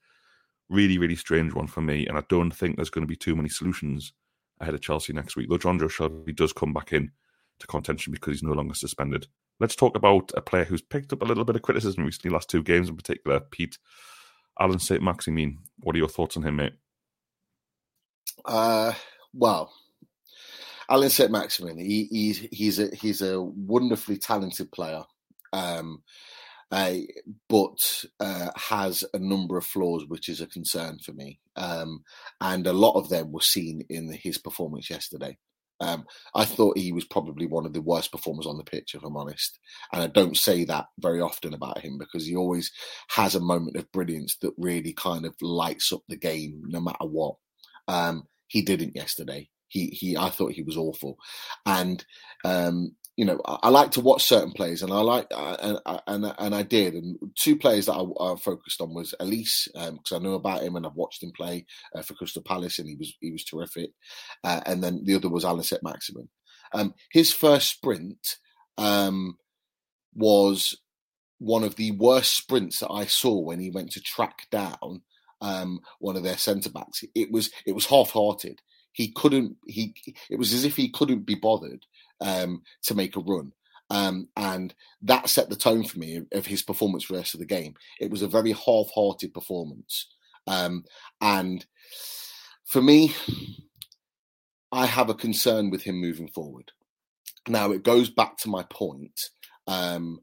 Really, 0.68 0.98
really 0.98 1.16
strange 1.16 1.52
one 1.52 1.66
for 1.66 1.82
me, 1.82 2.06
and 2.06 2.16
I 2.16 2.22
don't 2.28 2.50
think 2.50 2.76
there's 2.76 2.90
going 2.90 3.06
to 3.06 3.10
be 3.10 3.16
too 3.16 3.36
many 3.36 3.48
solutions 3.48 4.12
ahead 4.60 4.74
of 4.74 4.80
Chelsea 4.80 5.12
next 5.12 5.36
week. 5.36 5.48
Though 5.50 5.58
Jonjo 5.58 5.90
Shelvey 5.90 6.34
does 6.34 6.52
come 6.52 6.72
back 6.72 6.92
in 6.92 7.10
to 7.58 7.66
contention 7.66 8.12
because 8.12 8.34
he's 8.34 8.42
no 8.42 8.52
longer 8.52 8.74
suspended. 8.74 9.26
Let's 9.60 9.76
talk 9.76 9.96
about 9.96 10.32
a 10.36 10.40
player 10.40 10.64
who's 10.64 10.82
picked 10.82 11.12
up 11.12 11.22
a 11.22 11.24
little 11.24 11.44
bit 11.44 11.56
of 11.56 11.62
criticism 11.62 12.04
recently, 12.04 12.32
last 12.32 12.50
two 12.50 12.62
games 12.62 12.88
in 12.88 12.96
particular. 12.96 13.40
Pete 13.40 13.78
Allan 14.58 14.78
St. 14.78 15.02
Maximin. 15.02 15.58
What 15.80 15.94
are 15.94 15.98
your 15.98 16.08
thoughts 16.08 16.36
on 16.36 16.42
him, 16.42 16.56
mate? 16.56 16.74
Uh, 18.44 18.92
well, 19.32 19.72
Allan 20.88 21.10
St. 21.10 21.30
Maximin, 21.30 21.78
he, 21.78 22.08
he's 22.10 22.38
he's 22.50 22.78
a 22.78 22.94
he's 22.94 23.22
a 23.22 23.40
wonderfully 23.40 24.18
talented 24.18 24.70
player, 24.72 25.04
um, 25.52 26.02
uh, 26.70 26.94
but 27.48 28.04
uh, 28.20 28.50
has 28.56 29.04
a 29.14 29.18
number 29.18 29.56
of 29.56 29.64
flaws, 29.64 30.04
which 30.06 30.28
is 30.28 30.40
a 30.40 30.46
concern 30.46 30.98
for 30.98 31.12
me. 31.12 31.40
Um, 31.56 32.02
and 32.40 32.66
a 32.66 32.72
lot 32.72 32.98
of 32.98 33.08
them 33.08 33.32
were 33.32 33.40
seen 33.40 33.84
in 33.88 34.12
his 34.12 34.38
performance 34.38 34.90
yesterday. 34.90 35.38
Um, 35.82 36.04
I 36.34 36.44
thought 36.44 36.78
he 36.78 36.92
was 36.92 37.04
probably 37.04 37.46
one 37.46 37.66
of 37.66 37.72
the 37.72 37.82
worst 37.82 38.12
performers 38.12 38.46
on 38.46 38.56
the 38.56 38.64
pitch, 38.64 38.94
if 38.94 39.02
I'm 39.02 39.16
honest. 39.16 39.58
And 39.92 40.02
I 40.02 40.06
don't 40.06 40.36
say 40.36 40.64
that 40.64 40.86
very 40.98 41.20
often 41.20 41.54
about 41.54 41.80
him 41.80 41.98
because 41.98 42.24
he 42.26 42.36
always 42.36 42.70
has 43.10 43.34
a 43.34 43.40
moment 43.40 43.76
of 43.76 43.90
brilliance 43.92 44.36
that 44.42 44.54
really 44.56 44.92
kind 44.92 45.26
of 45.26 45.34
lights 45.42 45.92
up 45.92 46.02
the 46.08 46.16
game, 46.16 46.62
no 46.66 46.80
matter 46.80 47.04
what. 47.04 47.34
Um, 47.88 48.28
he 48.46 48.62
didn't 48.62 48.94
yesterday. 48.94 49.48
He 49.72 49.86
he 49.86 50.16
I 50.18 50.28
thought 50.28 50.52
he 50.52 50.62
was 50.62 50.76
awful, 50.76 51.16
and 51.64 52.04
um, 52.44 52.94
you 53.16 53.24
know 53.24 53.40
I, 53.46 53.58
I, 53.62 53.68
like 53.70 53.92
to 53.92 54.02
watch 54.02 54.22
certain 54.22 54.52
players, 54.52 54.82
and 54.82 54.92
I 54.92 55.00
like 55.00 55.26
and 55.30 55.78
and 56.06 56.34
and 56.38 56.54
I 56.54 56.62
did. 56.62 56.92
And 56.92 57.16
two 57.38 57.56
players 57.56 57.86
that 57.86 57.94
I, 57.94 58.02
I 58.22 58.36
focused 58.36 58.82
on 58.82 58.92
was 58.92 59.14
Olise 59.18 59.68
because 59.72 60.12
um, 60.12 60.16
I 60.16 60.18
know 60.18 60.34
about 60.34 60.62
him 60.62 60.76
and 60.76 60.86
I've 60.86 60.94
watched 60.94 61.22
him 61.22 61.32
play 61.34 61.64
uh, 61.96 62.02
for 62.02 62.12
Crystal 62.12 62.42
Palace, 62.42 62.78
and 62.78 62.88
he 62.88 62.96
was 62.96 63.14
he 63.20 63.32
was 63.32 63.44
terrific. 63.44 63.92
Uh, 64.44 64.60
and 64.66 64.84
then 64.84 65.04
the 65.04 65.14
other 65.14 65.30
was 65.30 65.44
St. 65.66 65.82
Maximin. 65.82 66.28
Um, 66.74 66.92
his 67.10 67.32
first 67.32 67.70
sprint 67.70 68.36
um, 68.76 69.38
was 70.14 70.76
one 71.38 71.64
of 71.64 71.76
the 71.76 71.92
worst 71.92 72.36
sprints 72.36 72.80
that 72.80 72.90
I 72.90 73.06
saw 73.06 73.40
when 73.40 73.58
he 73.58 73.70
went 73.70 73.90
to 73.92 74.02
track 74.02 74.48
down 74.50 75.00
um, 75.40 75.80
one 75.98 76.16
of 76.16 76.22
their 76.24 76.36
centre 76.36 76.70
backs. 76.70 77.04
It 77.14 77.32
was 77.32 77.50
it 77.66 77.72
was 77.72 77.86
half 77.86 78.10
hearted 78.10 78.60
he 78.92 79.12
couldn't 79.12 79.56
he 79.66 79.94
it 80.30 80.38
was 80.38 80.52
as 80.52 80.64
if 80.64 80.76
he 80.76 80.88
couldn't 80.90 81.26
be 81.26 81.34
bothered 81.34 81.84
um, 82.20 82.62
to 82.84 82.94
make 82.94 83.16
a 83.16 83.20
run. 83.20 83.52
Um, 83.90 84.28
and 84.36 84.74
that 85.02 85.28
set 85.28 85.50
the 85.50 85.56
tone 85.56 85.84
for 85.84 85.98
me 85.98 86.22
of 86.32 86.46
his 86.46 86.62
performance 86.62 87.04
for 87.04 87.12
the 87.12 87.18
rest 87.18 87.34
of 87.34 87.40
the 87.40 87.46
game. 87.46 87.74
It 88.00 88.10
was 88.10 88.22
a 88.22 88.28
very 88.28 88.52
half-hearted 88.52 89.34
performance. 89.34 90.06
Um, 90.46 90.84
and 91.20 91.64
for 92.64 92.80
me 92.80 93.14
i 94.72 94.86
have 94.86 95.10
a 95.10 95.14
concern 95.14 95.68
with 95.68 95.82
him 95.82 95.96
moving 96.00 96.28
forward. 96.28 96.72
Now 97.46 97.72
it 97.72 97.82
goes 97.82 98.08
back 98.08 98.38
to 98.38 98.48
my 98.48 98.62
point 98.70 99.28
um, 99.66 100.20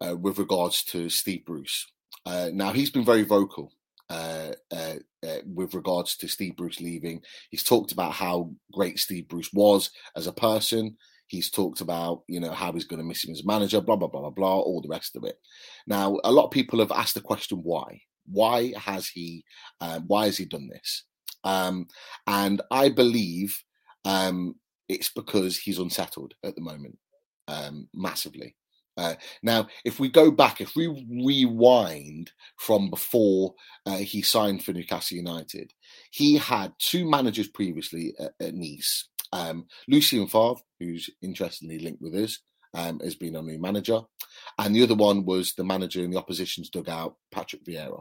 uh, 0.00 0.14
with 0.14 0.38
regards 0.38 0.84
to 0.84 1.08
steve 1.08 1.44
bruce. 1.46 1.86
Uh, 2.26 2.50
now 2.52 2.72
he's 2.72 2.90
been 2.90 3.04
very 3.04 3.22
vocal 3.22 3.72
uh, 4.10 4.52
uh, 4.70 4.94
uh, 5.26 5.36
with 5.46 5.74
regards 5.74 6.16
to 6.16 6.28
Steve 6.28 6.56
Bruce 6.56 6.80
leaving. 6.80 7.22
He's 7.50 7.64
talked 7.64 7.92
about 7.92 8.12
how 8.12 8.52
great 8.72 8.98
Steve 8.98 9.28
Bruce 9.28 9.52
was 9.52 9.90
as 10.16 10.26
a 10.26 10.32
person. 10.32 10.96
He's 11.26 11.50
talked 11.50 11.82
about, 11.82 12.22
you 12.26 12.40
know, 12.40 12.52
how 12.52 12.72
he's 12.72 12.86
going 12.86 13.00
to 13.00 13.06
miss 13.06 13.24
him 13.24 13.32
as 13.32 13.44
manager, 13.44 13.80
blah, 13.82 13.96
blah, 13.96 14.08
blah, 14.08 14.22
blah, 14.22 14.30
blah, 14.30 14.58
all 14.58 14.80
the 14.80 14.88
rest 14.88 15.14
of 15.14 15.24
it. 15.24 15.38
Now, 15.86 16.18
a 16.24 16.32
lot 16.32 16.46
of 16.46 16.50
people 16.50 16.78
have 16.78 16.92
asked 16.92 17.14
the 17.14 17.20
question, 17.20 17.58
why? 17.62 18.00
Why 18.30 18.72
has 18.76 19.08
he, 19.08 19.44
um, 19.80 20.04
why 20.06 20.26
has 20.26 20.38
he 20.38 20.46
done 20.46 20.68
this? 20.68 21.04
Um, 21.44 21.86
and 22.26 22.62
I 22.70 22.88
believe 22.88 23.62
um, 24.04 24.54
it's 24.88 25.10
because 25.10 25.58
he's 25.58 25.78
unsettled 25.78 26.34
at 26.42 26.54
the 26.54 26.62
moment, 26.62 26.98
um, 27.46 27.88
massively. 27.94 28.56
Uh, 28.98 29.14
now, 29.44 29.68
if 29.84 30.00
we 30.00 30.08
go 30.08 30.30
back, 30.30 30.60
if 30.60 30.74
we 30.74 30.88
rewind 31.08 32.32
from 32.58 32.90
before 32.90 33.54
uh, 33.86 33.96
he 33.96 34.22
signed 34.22 34.64
for 34.64 34.72
Newcastle 34.72 35.16
United, 35.16 35.72
he 36.10 36.36
had 36.36 36.72
two 36.80 37.08
managers 37.08 37.46
previously 37.48 38.12
at, 38.18 38.32
at 38.40 38.54
Nice. 38.54 39.08
Um, 39.32 39.66
Lucien 39.86 40.26
Favre, 40.26 40.60
who's 40.80 41.08
interestingly 41.22 41.78
linked 41.78 42.02
with 42.02 42.14
us, 42.14 42.40
um, 42.74 42.98
has 43.00 43.14
been 43.14 43.36
a 43.36 43.42
new 43.42 43.60
manager, 43.60 44.00
and 44.58 44.74
the 44.74 44.82
other 44.82 44.96
one 44.96 45.24
was 45.24 45.54
the 45.54 45.64
manager 45.64 46.02
in 46.02 46.10
the 46.10 46.18
opposition's 46.18 46.68
dugout, 46.68 47.14
Patrick 47.30 47.64
Vieira. 47.64 48.00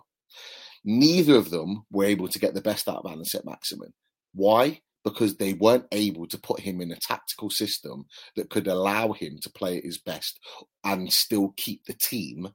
Neither 0.83 1.35
of 1.35 1.51
them 1.51 1.85
were 1.91 2.05
able 2.05 2.27
to 2.27 2.39
get 2.39 2.53
the 2.53 2.61
best 2.61 2.87
out 2.87 2.97
of 2.97 3.11
Allan 3.11 3.25
St. 3.25 3.45
Maximin. 3.45 3.93
Why? 4.33 4.81
Because 5.09 5.37
they 5.37 5.53
weren't 5.53 5.85
able 5.91 6.27
to 6.27 6.37
put 6.37 6.59
him 6.59 6.81
in 6.81 6.91
a 6.91 6.95
tactical 6.95 7.49
system 7.49 8.05
that 8.35 8.49
could 8.49 8.67
allow 8.67 9.13
him 9.13 9.37
to 9.41 9.49
play 9.49 9.77
at 9.77 9.83
his 9.83 9.97
best 9.97 10.39
and 10.83 11.11
still 11.11 11.53
keep 11.55 11.85
the 11.85 11.93
team 11.93 12.49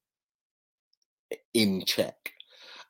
in 1.54 1.84
check. 1.84 2.32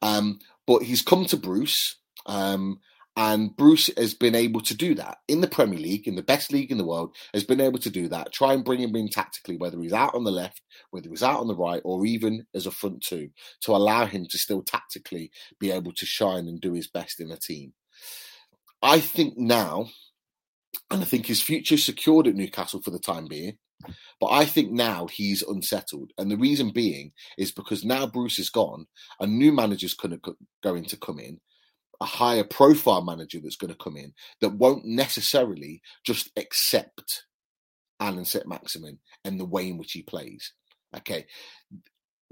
Um, 0.01 0.41
but 0.67 0.83
he's 0.83 1.03
come 1.03 1.27
to 1.27 1.37
Bruce, 1.37 1.97
um, 2.27 2.81
and 3.17 3.55
Bruce 3.57 3.91
has 3.99 4.15
been 4.15 4.35
able 4.35 4.63
to 4.63 4.75
do 4.75 4.95
that 4.95 5.19
in 5.29 5.43
the 5.43 5.47
Premier 5.47 5.79
League, 5.79 6.09
in 6.09 6.17
the 6.17 6.23
best 6.23 6.51
league 6.51 6.71
in 6.73 6.79
the 6.79 6.85
world, 6.85 7.15
has 7.35 7.45
been 7.45 7.61
able 7.61 7.79
to 7.81 7.91
do 7.91 8.09
that. 8.09 8.33
Try 8.33 8.55
and 8.55 8.65
bring 8.65 8.81
him 8.81 8.97
in 8.97 9.09
tactically, 9.09 9.59
whether 9.59 9.81
he's 9.81 9.93
out 9.93 10.15
on 10.15 10.25
the 10.25 10.31
left, 10.31 10.63
whether 10.91 11.11
he's 11.11 11.23
out 11.23 11.41
on 11.41 11.47
the 11.47 11.55
right, 11.55 11.83
or 11.85 12.07
even 12.07 12.47
as 12.55 12.67
a 12.67 12.71
front 12.71 13.03
two, 13.03 13.29
to 13.61 13.73
allow 13.73 14.07
him 14.07 14.27
to 14.31 14.39
still 14.39 14.63
tactically 14.63 15.31
be 15.61 15.71
able 15.71 15.93
to 15.93 16.07
shine 16.07 16.49
and 16.49 16.61
do 16.61 16.73
his 16.73 16.89
best 16.89 17.21
in 17.21 17.31
a 17.31 17.37
team. 17.37 17.75
I 18.83 19.01
think 19.01 19.39
now, 19.39 19.87
and 20.91 21.03
I 21.03 21.05
think 21.05 21.27
his 21.27 21.41
future 21.41 21.77
is 21.77 21.85
secured 21.85 22.27
at 22.27 22.35
Newcastle 22.35 22.83
for 22.83 22.91
the 22.91 22.99
time 22.99 23.27
being. 23.29 23.59
But 24.21 24.29
I 24.29 24.45
think 24.45 24.71
now 24.71 25.09
he's 25.09 25.43
unsettled. 25.43 26.13
And 26.17 26.31
the 26.31 26.37
reason 26.37 26.71
being 26.71 27.13
is 27.37 27.51
because 27.51 27.85
now 27.85 28.07
Bruce 28.07 28.39
is 28.39 28.51
gone, 28.51 28.87
a 29.19 29.27
new 29.27 29.53
manager's 29.53 29.95
going 29.95 30.19
to, 30.21 30.37
going 30.63 30.85
to 30.85 30.97
come 30.97 31.19
in, 31.19 31.41
a 32.01 32.05
higher 32.05 32.45
profile 32.45 33.03
manager 33.03 33.39
that's 33.43 33.57
going 33.57 33.73
to 33.73 33.83
come 33.83 33.97
in 33.97 34.13
that 34.41 34.55
won't 34.55 34.85
necessarily 34.85 35.83
just 36.05 36.31
accept 36.37 37.25
Alan 37.99 38.25
Saint-Maximin 38.25 38.99
and 39.25 39.39
the 39.39 39.45
way 39.45 39.69
in 39.69 39.79
which 39.79 39.93
he 39.93 40.03
plays. 40.03 40.53
Okay. 40.97 41.27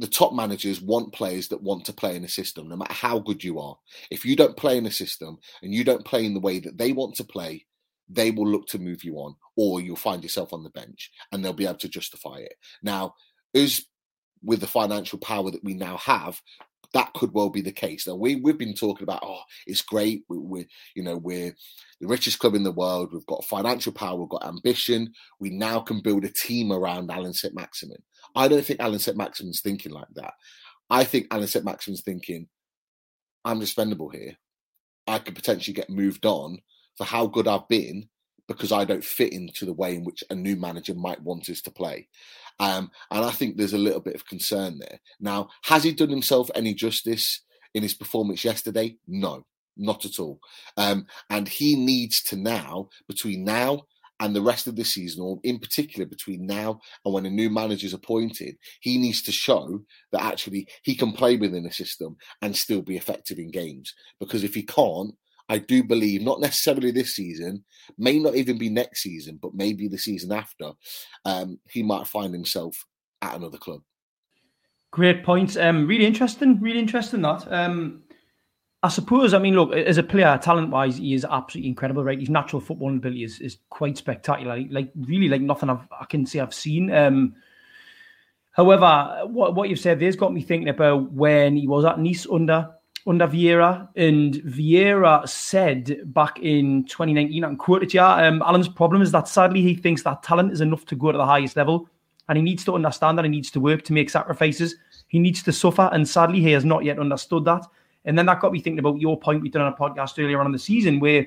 The 0.01 0.07
top 0.07 0.33
managers 0.33 0.81
want 0.81 1.13
players 1.13 1.49
that 1.49 1.63
want 1.63 1.85
to 1.85 1.93
play 1.93 2.17
in 2.17 2.25
a 2.25 2.29
system, 2.29 2.69
no 2.69 2.77
matter 2.77 2.95
how 2.95 3.19
good 3.19 3.45
you 3.45 3.61
are. 3.61 3.77
If 4.11 4.25
you 4.25 4.35
don't 4.35 4.57
play 4.57 4.79
in 4.79 4.87
a 4.87 4.91
system 4.91 5.39
and 5.63 5.75
you 5.75 5.85
don't 5.85 6.07
play 6.07 6.25
in 6.25 6.33
the 6.35 6.41
way 6.41 6.59
that 6.61 6.79
they 6.79 6.93
want 6.93 7.17
to 7.17 7.25
play, 7.25 7.67
they 8.09 8.31
will 8.31 8.49
look 8.49 8.67
to 8.69 8.79
move 8.79 9.05
you 9.05 9.17
on, 9.17 9.37
or 9.57 9.81
you'll 9.81 9.97
find 9.97 10.23
yourself 10.23 10.53
on 10.53 10.65
the 10.65 10.71
bench 10.71 11.11
and 11.31 11.45
they'll 11.45 11.53
be 11.53 11.67
able 11.67 11.77
to 11.77 11.89
justify 11.89 12.39
it. 12.39 12.55
Now, 12.83 13.15
is 13.53 13.87
with 14.43 14.61
the 14.61 14.67
financial 14.67 15.19
power 15.19 15.51
that 15.51 15.63
we 15.63 15.75
now 15.75 15.99
have, 15.99 16.41
that 16.93 17.13
could 17.15 17.33
well 17.33 17.51
be 17.51 17.61
the 17.61 17.73
case. 17.73 18.07
Now 18.07 18.17
we 18.17 18.37
we've 18.37 18.59
been 18.59 18.75
talking 18.75 19.05
about, 19.05 19.23
oh, 19.23 19.43
it's 19.67 19.83
great. 19.83 20.25
We, 20.29 20.39
we're 20.39 20.67
you 20.97 21.03
know 21.03 21.17
we're 21.17 21.55
the 22.01 22.09
richest 22.09 22.39
club 22.39 22.55
in 22.55 22.65
the 22.65 22.73
world. 22.73 23.11
We've 23.13 23.27
got 23.27 23.45
financial 23.45 23.93
power. 23.93 24.19
We've 24.19 24.29
got 24.29 24.47
ambition. 24.47 25.13
We 25.39 25.51
now 25.51 25.81
can 25.81 26.01
build 26.03 26.25
a 26.25 26.33
team 26.33 26.73
around 26.73 27.11
Alan 27.11 27.35
Saint-Maximin. 27.35 28.03
I 28.35 28.49
don't 28.49 28.65
think 28.65 28.81
Alan 28.81 28.99
Saint-Maximin's 28.99 29.61
thinking 29.61 29.93
like 29.93 30.09
that. 30.15 30.35
I 30.89 31.05
think 31.05 31.27
Alan 31.31 31.47
Saint-Maximin's 31.47 32.03
thinking, 32.03 32.49
I'm 33.45 33.63
expendable 33.63 34.09
here. 34.09 34.37
I 35.07 35.19
could 35.19 35.35
potentially 35.35 35.75
get 35.75 35.91
moved 35.91 36.27
on 36.27 36.59
for 36.97 37.05
how 37.05 37.27
good 37.27 37.49
I've 37.49 37.69
been 37.69 38.09
because 38.47 38.73
I 38.73 38.85
don't 38.85 39.05
fit 39.05 39.33
into 39.33 39.65
the 39.65 39.73
way 39.73 39.95
in 39.95 40.05
which 40.05 40.25
a 40.29 40.35
new 40.35 40.57
manager 40.57 40.95
might 40.95 41.23
want 41.23 41.49
us 41.49 41.61
to 41.63 41.71
play. 41.71 42.09
Um, 42.59 42.91
and 43.11 43.25
I 43.25 43.31
think 43.31 43.57
there's 43.57 43.73
a 43.73 43.79
little 43.79 44.01
bit 44.01 44.17
of 44.17 44.27
concern 44.27 44.81
there. 44.81 44.99
Now, 45.21 45.49
has 45.65 45.85
he 45.85 45.93
done 45.93 46.11
himself 46.11 46.51
any 46.55 46.75
justice 46.75 47.43
in 47.75 47.83
his 47.83 47.95
performance 47.95 48.45
yesterday? 48.45 48.97
No, 49.07 49.47
not 49.77 50.05
at 50.05 50.19
all. 50.19 50.41
Um, 50.77 51.07
and 51.31 51.49
he 51.49 51.77
needs 51.77 52.23
to 52.25 52.37
now, 52.37 52.89
between 53.09 53.45
now 53.45 53.85
and 54.21 54.37
the 54.37 54.43
rest 54.43 54.67
of 54.67 54.77
the 54.77 54.85
season, 54.85 55.23
or 55.23 55.41
in 55.43 55.59
particular 55.59 56.07
between 56.07 56.47
now 56.47 56.79
and 57.05 57.15
when 57.15 57.27
a 57.27 57.31
new 57.31 57.51
manager 57.51 57.87
is 57.87 57.95
appointed, 57.95 58.55
he 58.81 58.99
needs 58.99 59.23
to 59.23 59.33
show 59.33 59.81
that 60.13 60.23
actually 60.23 60.69
he 60.83 60.95
can 60.95 61.13
play 61.13 61.37
within 61.37 61.67
a 61.67 61.73
system 61.73 62.17
and 62.43 62.55
still 62.55 62.83
be 62.83 62.97
effective 62.97 63.39
in 63.39 63.51
games. 63.51 63.93
Because 64.21 64.45
if 64.45 64.55
he 64.55 64.63
can't, 64.63 65.15
I 65.49 65.59
do 65.59 65.83
believe, 65.83 66.23
not 66.23 66.41
necessarily 66.41 66.93
this 66.93 67.17
season, 67.17 67.65
may 67.99 68.21
not 68.21 68.37
even 68.37 68.57
be 68.57 68.71
next 68.71 69.03
season, 69.03 69.39
but 69.43 69.55
maybe 69.55 69.89
the 69.89 69.99
season 69.99 70.31
after, 70.31 70.73
um, 71.25 71.59
he 71.69 71.83
might 71.83 72.07
find 72.07 72.33
himself 72.33 72.77
at 73.21 73.35
another 73.35 73.59
club. 73.59 73.81
Great 74.93 75.25
points. 75.25 75.57
Um, 75.57 75.87
really 75.87 76.07
interesting. 76.07 76.61
Really 76.61 76.79
interesting 76.79 77.23
that. 77.23 77.51
Um, 77.53 78.03
I 78.83 78.89
suppose. 78.89 79.35
I 79.35 79.39
mean, 79.39 79.55
look, 79.55 79.73
as 79.73 79.99
a 79.99 80.03
player, 80.03 80.39
talent-wise, 80.43 80.97
he 80.97 81.13
is 81.13 81.27
absolutely 81.29 81.69
incredible. 81.69 82.03
Right, 82.03 82.19
his 82.19 82.31
natural 82.31 82.63
footballing 82.63 82.97
ability 82.97 83.25
is, 83.25 83.41
is 83.41 83.59
quite 83.69 83.99
spectacular. 83.99 84.65
Like, 84.71 84.91
really, 84.97 85.29
like 85.29 85.43
nothing 85.43 85.69
I've, 85.69 85.87
i 86.01 86.05
can 86.07 86.25
say 86.25 86.41
I've 86.41 86.55
seen. 86.55 86.93
Um, 86.93 87.35
however, 88.53 89.23
what 89.27 89.55
what 89.55 89.69
you've 89.69 89.81
said 89.81 90.01
there's 90.01 90.17
got 90.17 90.33
me 90.33 90.41
thinking 90.41 90.71
about 90.71 91.13
when 91.13 91.57
he 91.57 91.67
was 91.67 91.85
at 91.85 91.99
Nice 91.99 92.27
under 92.31 92.71
under 93.07 93.27
Vieira, 93.27 93.89
and 93.97 94.35
Vieira 94.35 95.29
said 95.29 96.01
back 96.15 96.39
in 96.39 96.85
2019, 96.85 97.45
and 97.45 97.59
quoted 97.59 97.93
you, 97.93 98.01
um, 98.01 98.43
Allan's 98.43 98.69
problem 98.69 99.03
is 99.03 99.13
that 99.13 99.29
sadly 99.29 99.63
he 99.63 99.75
thinks 99.75 100.03
that 100.03 100.23
talent 100.23 100.53
is 100.53 100.61
enough 100.61 100.85
to 100.87 100.95
go 100.95 101.13
to 101.13 101.19
the 101.19 101.27
highest 101.27 101.57
level, 101.57 101.89
and 102.29 102.39
he 102.39 102.43
needs 102.43 102.65
to 102.65 102.75
understand 102.75 103.19
that 103.19 103.25
he 103.25 103.31
needs 103.31 103.51
to 103.51 103.61
work 103.61 103.83
to 103.83 103.93
make 103.93 104.09
sacrifices. 104.09 104.77
He 105.09 105.19
needs 105.19 105.43
to 105.43 105.53
suffer, 105.53 105.91
and 105.93 106.09
sadly 106.09 106.41
he 106.41 106.53
has 106.53 106.65
not 106.65 106.85
yet 106.85 106.99
understood 106.99 107.45
that. 107.45 107.67
And 108.05 108.19
then 108.19 108.27
that 108.27 108.41
got 108.41 108.53
me 108.53 108.61
thinking 108.61 108.79
about 108.79 109.01
your 109.01 109.19
point 109.19 109.43
we 109.43 109.49
did 109.49 109.61
on 109.61 109.73
a 109.73 109.77
podcast 109.77 110.23
earlier 110.23 110.41
on 110.41 110.47
in 110.47 110.53
the 110.53 110.59
season, 110.59 111.01
where 111.01 111.27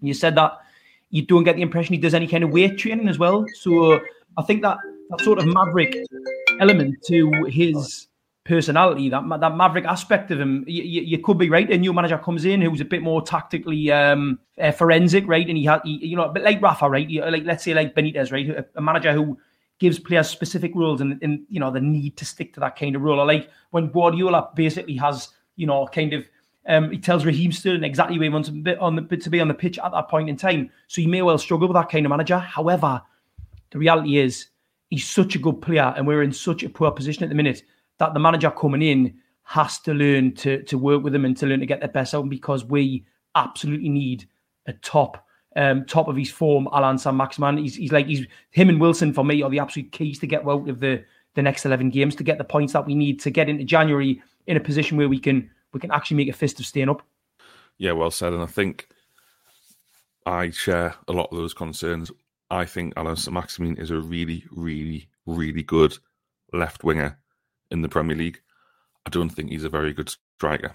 you 0.00 0.14
said 0.14 0.34
that 0.36 0.58
you 1.10 1.22
don't 1.22 1.44
get 1.44 1.56
the 1.56 1.62
impression 1.62 1.94
he 1.94 2.00
does 2.00 2.14
any 2.14 2.26
kind 2.26 2.44
of 2.44 2.50
weight 2.50 2.78
training 2.78 3.08
as 3.08 3.18
well. 3.18 3.44
So 3.54 4.00
I 4.36 4.42
think 4.42 4.62
that 4.62 4.78
that 5.10 5.20
sort 5.20 5.38
of 5.38 5.46
maverick 5.46 5.96
element 6.60 6.96
to 7.06 7.44
his 7.48 8.08
personality, 8.44 9.08
that 9.08 9.22
that 9.40 9.56
maverick 9.56 9.84
aspect 9.84 10.30
of 10.30 10.40
him. 10.40 10.64
You, 10.66 10.82
you, 10.82 11.18
could 11.18 11.38
be 11.38 11.50
right. 11.50 11.70
A 11.70 11.76
new 11.76 11.92
manager 11.92 12.18
comes 12.18 12.44
in 12.44 12.60
who's 12.60 12.80
a 12.80 12.84
bit 12.84 13.02
more 13.02 13.22
tactically 13.22 13.90
um, 13.90 14.38
uh, 14.60 14.70
forensic, 14.70 15.26
right? 15.26 15.46
And 15.46 15.56
he 15.56 15.64
had, 15.64 15.80
you 15.84 16.16
know, 16.16 16.24
a 16.24 16.32
bit 16.32 16.42
like 16.42 16.62
Rafa, 16.62 16.88
right? 16.88 17.08
Like 17.10 17.44
let's 17.44 17.64
say 17.64 17.74
like 17.74 17.94
Benitez, 17.94 18.32
right? 18.32 18.48
A, 18.48 18.66
a 18.76 18.80
manager 18.80 19.12
who 19.12 19.38
gives 19.78 19.98
players 19.98 20.28
specific 20.28 20.74
rules 20.74 21.02
and, 21.02 21.18
and 21.22 21.40
you 21.50 21.60
know 21.60 21.70
the 21.70 21.80
need 21.80 22.16
to 22.16 22.24
stick 22.24 22.54
to 22.54 22.60
that 22.60 22.76
kind 22.76 22.96
of 22.96 23.02
rule. 23.02 23.20
Or 23.20 23.26
like 23.26 23.50
when 23.70 23.88
Guardiola 23.88 24.50
basically 24.54 24.96
has, 24.96 25.28
you 25.56 25.66
know, 25.66 25.86
kind 25.86 26.12
of. 26.12 26.28
Um, 26.68 26.90
he 26.90 26.98
tells 26.98 27.24
Raheem 27.24 27.52
Sterling 27.52 27.84
exactly 27.84 28.18
where 28.18 28.24
he 28.24 28.30
wants 28.30 28.48
the, 28.48 29.18
to 29.22 29.30
be 29.30 29.40
on 29.40 29.46
the 29.46 29.54
pitch 29.54 29.78
at 29.78 29.92
that 29.92 30.08
point 30.08 30.28
in 30.28 30.36
time. 30.36 30.68
So 30.88 31.00
he 31.00 31.06
may 31.06 31.22
well 31.22 31.38
struggle 31.38 31.68
with 31.68 31.76
that 31.76 31.88
kind 31.88 32.04
of 32.04 32.10
manager. 32.10 32.38
However, 32.38 33.00
the 33.70 33.78
reality 33.78 34.18
is 34.18 34.48
he's 34.90 35.08
such 35.08 35.36
a 35.36 35.38
good 35.38 35.62
player, 35.62 35.94
and 35.96 36.06
we're 36.06 36.22
in 36.22 36.32
such 36.32 36.64
a 36.64 36.68
poor 36.68 36.90
position 36.90 37.22
at 37.22 37.28
the 37.28 37.36
minute 37.36 37.62
that 37.98 38.14
the 38.14 38.20
manager 38.20 38.50
coming 38.50 38.82
in 38.82 39.16
has 39.42 39.78
to 39.78 39.94
learn 39.94 40.34
to 40.34 40.62
to 40.64 40.76
work 40.76 41.04
with 41.04 41.12
them 41.12 41.24
and 41.24 41.36
to 41.36 41.46
learn 41.46 41.60
to 41.60 41.66
get 41.66 41.80
the 41.80 41.88
best 41.88 42.14
out 42.14 42.24
of 42.24 42.30
because 42.30 42.64
we 42.64 43.04
absolutely 43.36 43.88
need 43.88 44.28
a 44.66 44.72
top 44.72 45.24
um, 45.54 45.86
top 45.86 46.08
of 46.08 46.16
his 46.16 46.30
form, 46.30 46.68
Alan 46.72 46.98
Saint-Maximin. 46.98 47.56
He's, 47.56 47.76
he's 47.76 47.92
like 47.92 48.06
he's 48.06 48.26
him 48.50 48.68
and 48.68 48.80
Wilson 48.80 49.12
for 49.12 49.24
me 49.24 49.42
are 49.42 49.50
the 49.50 49.58
absolute 49.58 49.92
keys 49.92 50.18
to 50.18 50.26
get 50.26 50.46
out 50.46 50.68
of 50.68 50.80
the 50.80 51.04
the 51.34 51.42
next 51.42 51.64
eleven 51.64 51.90
games 51.90 52.14
to 52.16 52.24
get 52.24 52.38
the 52.38 52.44
points 52.44 52.72
that 52.72 52.86
we 52.86 52.94
need 52.94 53.20
to 53.20 53.30
get 53.30 53.48
into 53.48 53.64
January 53.64 54.22
in 54.46 54.56
a 54.56 54.60
position 54.60 54.96
where 54.96 55.08
we 55.08 55.18
can 55.18 55.50
we 55.72 55.80
can 55.80 55.90
actually 55.90 56.16
make 56.16 56.28
a 56.28 56.32
fist 56.32 56.60
of 56.60 56.66
staying 56.66 56.88
up. 56.88 57.02
Yeah, 57.78 57.92
well 57.92 58.10
said. 58.10 58.32
And 58.32 58.42
I 58.42 58.46
think 58.46 58.88
I 60.24 60.50
share 60.50 60.94
a 61.08 61.12
lot 61.12 61.28
of 61.30 61.38
those 61.38 61.54
concerns. 61.54 62.10
I 62.50 62.64
think 62.64 62.94
Allan 62.96 63.16
Saint-Maximin 63.16 63.76
is 63.76 63.90
a 63.90 63.98
really, 63.98 64.44
really, 64.50 65.08
really 65.26 65.62
good 65.62 65.98
left 66.52 66.84
winger 66.84 67.18
in 67.70 67.82
the 67.82 67.88
Premier 67.88 68.16
League. 68.16 68.40
I 69.04 69.10
don't 69.10 69.28
think 69.28 69.50
he's 69.50 69.64
a 69.64 69.68
very 69.68 69.92
good 69.92 70.14
striker, 70.36 70.74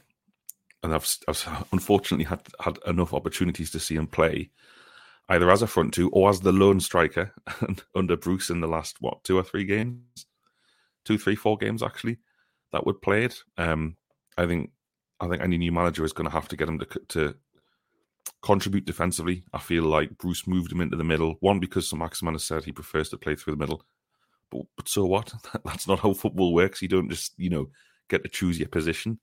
and 0.84 0.93
I've, 0.93 1.07
I've 1.28 1.67
unfortunately 1.72 2.26
had 2.26 2.41
had 2.59 2.78
enough 2.86 3.13
opportunities 3.13 3.72
to 3.72 3.80
see 3.80 3.95
him 3.95 4.07
play, 4.07 4.51
either 5.30 5.49
as 5.49 5.61
a 5.61 5.67
front 5.67 5.93
two 5.93 6.09
or 6.11 6.30
as 6.30 6.41
the 6.41 6.51
lone 6.51 6.80
striker 6.80 7.34
under 7.95 8.15
Bruce 8.15 8.49
in 8.49 8.61
the 8.61 8.67
last 8.67 8.97
what 8.99 9.24
two 9.24 9.38
or 9.38 9.43
three 9.43 9.65
games, 9.65 10.26
two, 11.03 11.17
three, 11.17 11.36
four 11.36 11.57
games 11.57 11.82
actually 11.82 12.19
that 12.72 12.86
would 12.86 13.01
played. 13.01 13.34
Um, 13.57 13.97
I 14.38 14.45
think 14.45 14.72
I 15.19 15.28
think 15.28 15.41
any 15.41 15.57
new 15.57 15.72
manager 15.72 16.03
is 16.03 16.13
going 16.13 16.30
to 16.30 16.34
have 16.34 16.47
to 16.49 16.55
get 16.55 16.69
him 16.69 16.80
to 16.80 16.86
to 17.09 17.36
contribute 18.41 18.86
defensively. 18.86 19.43
I 19.53 19.59
feel 19.59 19.84
like 19.84 20.17
Bruce 20.17 20.47
moved 20.47 20.72
him 20.72 20.82
into 20.82 20.97
the 20.97 21.03
middle. 21.03 21.36
One 21.39 21.59
because 21.59 21.89
Saint-Maximin 21.89 22.34
has 22.34 22.43
said 22.43 22.63
he 22.63 22.72
prefers 22.72 23.09
to 23.09 23.17
play 23.17 23.36
through 23.36 23.53
the 23.53 23.59
middle, 23.59 23.84
but, 24.49 24.63
but 24.76 24.88
so 24.88 25.05
what? 25.05 25.34
That's 25.65 25.88
not 25.88 25.99
how 25.99 26.13
football 26.13 26.53
works. 26.53 26.82
You 26.82 26.88
don't 26.88 27.09
just, 27.09 27.34
you 27.38 27.49
know, 27.49 27.69
get 28.09 28.24
to 28.24 28.30
choose 28.30 28.59
your 28.59 28.67
position. 28.67 29.19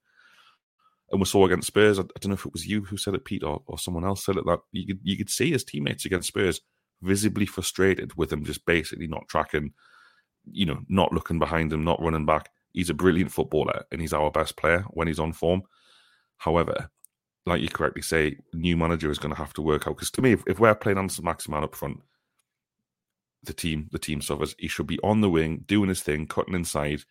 And 1.11 1.21
we 1.21 1.27
saw 1.27 1.47
against 1.47 1.69
Spurs, 1.69 1.99
I, 1.99 2.03
I 2.03 2.19
don't 2.21 2.31
know 2.31 2.35
if 2.35 2.47
it 2.47 2.53
was 2.53 2.67
you 2.67 2.83
who 2.83 2.97
said 2.97 3.15
it, 3.15 3.25
Pete, 3.25 3.43
or, 3.43 3.63
or 3.67 3.79
someone 3.79 4.05
else 4.05 4.25
said 4.25 4.37
it, 4.37 4.45
that 4.47 4.61
you 4.73 4.87
could, 4.87 5.01
you 5.03 5.17
could 5.17 5.31
see 5.31 5.51
his 5.51 5.65
teammates 5.65 6.05
against 6.05 6.29
Spurs 6.29 6.61
visibly 7.01 7.47
frustrated 7.47 8.15
with 8.15 8.33
him 8.33 8.45
just 8.45 8.67
basically 8.67 9.07
not 9.07 9.29
tracking, 9.29 9.73
you 10.51 10.67
know, 10.67 10.81
not 10.89 11.13
looking 11.13 11.39
behind 11.39 11.73
him, 11.73 11.83
not 11.83 12.03
running 12.03 12.27
back. 12.27 12.51
He's 12.73 12.91
a 12.91 12.95
brilliant 12.95 13.33
footballer 13.33 13.85
and 13.91 14.01
he's 14.01 14.13
our 14.13 14.31
best 14.31 14.57
player 14.57 14.85
when 14.91 15.09
he's 15.09 15.19
on 15.19 15.33
form. 15.33 15.63
However, 16.37 16.91
like 17.47 17.61
you 17.61 17.69
correctly 17.69 18.03
say, 18.03 18.37
new 18.53 18.77
manager 18.77 19.11
is 19.11 19.19
going 19.19 19.35
to 19.35 19.41
have 19.41 19.55
to 19.55 19.63
work 19.63 19.87
out. 19.87 19.97
Because 19.97 20.11
to 20.13 20.23
me, 20.23 20.33
if, 20.33 20.43
if 20.47 20.61
we're 20.61 20.75
playing 20.75 20.99
on 20.99 21.09
Maximin 21.23 21.65
up 21.65 21.75
front, 21.75 22.01
the 23.43 23.53
team 23.53 23.89
the 23.93 23.99
team 23.99 24.21
suffers. 24.21 24.55
He 24.59 24.69
should 24.69 24.87
be 24.87 24.99
on 25.03 25.21
the 25.21 25.31
wing, 25.31 25.65
doing 25.67 25.89
his 25.89 26.03
thing, 26.03 26.27
cutting 26.27 26.55
inside, 26.55 27.03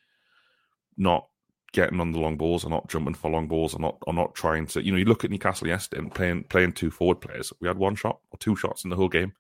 not 0.98 1.28
getting 1.74 2.00
on 2.00 2.12
the 2.12 2.20
long 2.20 2.38
balls 2.38 2.64
or 2.64 2.70
not 2.70 2.88
jumping 2.88 3.14
for 3.14 3.30
long 3.30 3.48
balls 3.48 3.74
or 3.76 3.80
not 3.80 3.98
or 4.08 4.14
not 4.14 4.34
trying 4.36 4.66
to 4.66 4.84
you 4.84 4.92
know 4.92 4.98
you 4.98 5.06
look 5.06 5.24
at 5.24 5.32
Newcastle 5.32 5.68
yesterday 5.68 6.02
and 6.02 6.14
playing 6.14 6.44
playing 6.46 6.74
two 6.74 6.92
forward 6.92 7.22
players. 7.22 7.52
We 7.60 7.68
had 7.68 7.78
one 7.78 7.96
shot 7.96 8.20
or 8.32 8.38
two 8.40 8.56
shots 8.56 8.84
in 8.84 8.90
the 8.90 8.96
whole 8.96 9.10
game. 9.10 9.34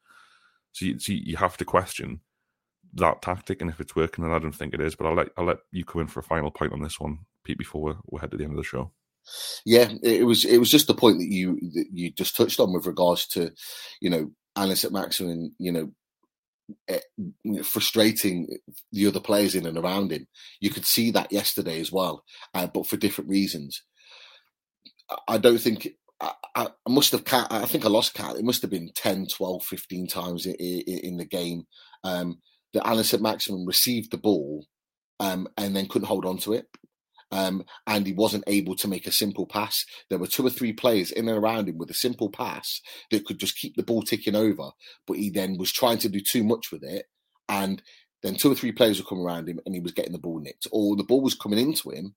So 0.74 0.86
you, 0.86 1.00
so 1.00 1.14
you 1.14 1.38
have 1.38 1.58
to 1.58 1.66
question 1.66 2.22
that 2.98 3.22
tactic 3.22 3.62
and 3.62 3.70
if 3.70 3.80
it's 3.80 3.96
working, 3.96 4.24
and 4.24 4.34
I 4.34 4.40
don't 4.40 4.56
think 4.56 4.74
it 4.74 4.82
is. 4.82 4.96
But 4.96 5.08
I'll 5.08 5.16
let 5.16 5.30
I'll 5.38 5.46
let 5.46 5.60
you 5.72 5.86
come 5.86 6.02
in 6.02 6.08
for 6.08 6.20
a 6.20 6.24
final 6.24 6.52
point 6.52 6.74
on 6.74 6.82
this 6.82 7.00
one, 7.00 7.20
Pete, 7.44 7.58
before 7.58 7.82
we 7.82 7.94
we 8.12 8.20
head 8.20 8.32
to 8.32 8.38
the 8.38 8.44
end 8.44 8.54
of 8.54 8.58
the 8.58 8.64
show. 8.64 8.92
Yeah, 9.66 9.92
it 10.04 10.26
was 10.26 10.46
it 10.46 10.58
was 10.58 10.70
just 10.70 10.88
the 10.88 10.94
point 10.94 11.18
that 11.20 11.30
you 11.30 11.60
that 11.74 11.88
you 11.92 12.12
just 12.12 12.36
touched 12.36 12.60
on 12.60 12.74
with 12.74 12.86
regards 12.86 13.28
to, 13.30 13.52
you 14.02 14.10
know, 14.10 14.32
Allan 14.56 14.76
Saint-Maximin, 14.76 15.54
you 15.60 15.72
know, 15.72 15.92
Eh, 16.90 17.00
frustrating 17.64 18.46
the 18.92 19.08
other 19.08 19.22
players 19.22 19.56
in 19.56 19.66
and 19.66 19.78
around 19.78 20.12
him. 20.12 20.28
You 20.60 20.70
could 20.70 20.86
see 20.86 21.12
that 21.12 21.32
yesterday 21.32 21.80
as 21.80 21.94
well, 21.94 22.26
uh, 22.54 22.68
but 22.68 22.86
for 22.86 22.98
different 22.98 23.30
reasons. 23.30 23.84
I 25.30 25.38
don't 25.38 25.60
think 25.60 25.88
I, 26.20 26.34
I, 26.54 26.70
must 26.90 27.14
have 27.14 27.24
I 27.50 27.66
think 27.68 27.86
I 27.86 27.88
lost 27.88 28.16
count. 28.16 28.38
It 28.38 28.44
must 28.44 28.62
have 28.64 28.72
been 28.72 28.92
10, 28.96 29.28
12, 29.28 29.64
15 29.64 30.08
times 30.08 30.46
in, 30.46 30.56
in, 30.56 30.98
in 31.00 31.18
the 31.18 31.26
game 31.26 31.64
um, 32.04 32.40
that 32.78 32.88
Allan 32.88 33.04
Saint-Maximin 33.04 33.66
received 33.66 34.12
the 34.12 34.18
ball 34.18 34.66
um, 35.20 35.48
and 35.58 35.76
then 35.76 35.88
couldn't 35.88 36.08
hold 36.08 36.26
on 36.26 36.38
to 36.40 36.54
it 36.54 36.68
um, 37.32 37.64
and 37.86 38.08
he 38.08 38.14
wasn't 38.14 38.44
able 38.48 38.76
to 38.78 38.88
make 38.88 39.06
a 39.06 39.12
simple 39.12 39.46
pass. 39.46 39.86
There 40.10 40.20
were 40.20 40.28
two 40.28 40.46
or 40.46 40.50
three 40.50 40.74
players 40.74 41.12
in 41.12 41.28
and 41.28 41.38
around 41.38 41.68
him 41.68 41.78
with 41.78 41.90
a 41.90 41.96
simple 41.96 42.30
pass 42.30 42.82
that 43.12 43.26
could 43.26 43.40
just 43.40 43.58
keep 43.58 43.76
the 43.76 43.84
ball 43.84 44.02
ticking 44.02 44.36
over, 44.36 44.72
but 45.06 45.18
he 45.18 45.30
then 45.30 45.58
was 45.58 45.72
trying 45.72 45.98
to 46.00 46.10
do 46.10 46.22
too 46.22 46.44
much 46.44 46.72
with 46.72 46.84
it, 46.84 47.06
and 47.50 47.82
then 48.24 48.36
two 48.36 48.52
or 48.52 48.56
three 48.56 48.72
players 48.72 48.98
would 48.98 49.08
come 49.08 49.22
around 49.22 49.48
him 49.50 49.60
and 49.66 49.76
he 49.76 49.82
was 49.82 49.92
getting 49.92 50.14
the 50.14 50.20
ball 50.20 50.40
nicked, 50.40 50.68
or 50.72 50.96
the 50.96 51.04
ball 51.04 51.22
was 51.22 51.36
coming 51.36 51.60
into 51.60 51.90
him 51.90 52.16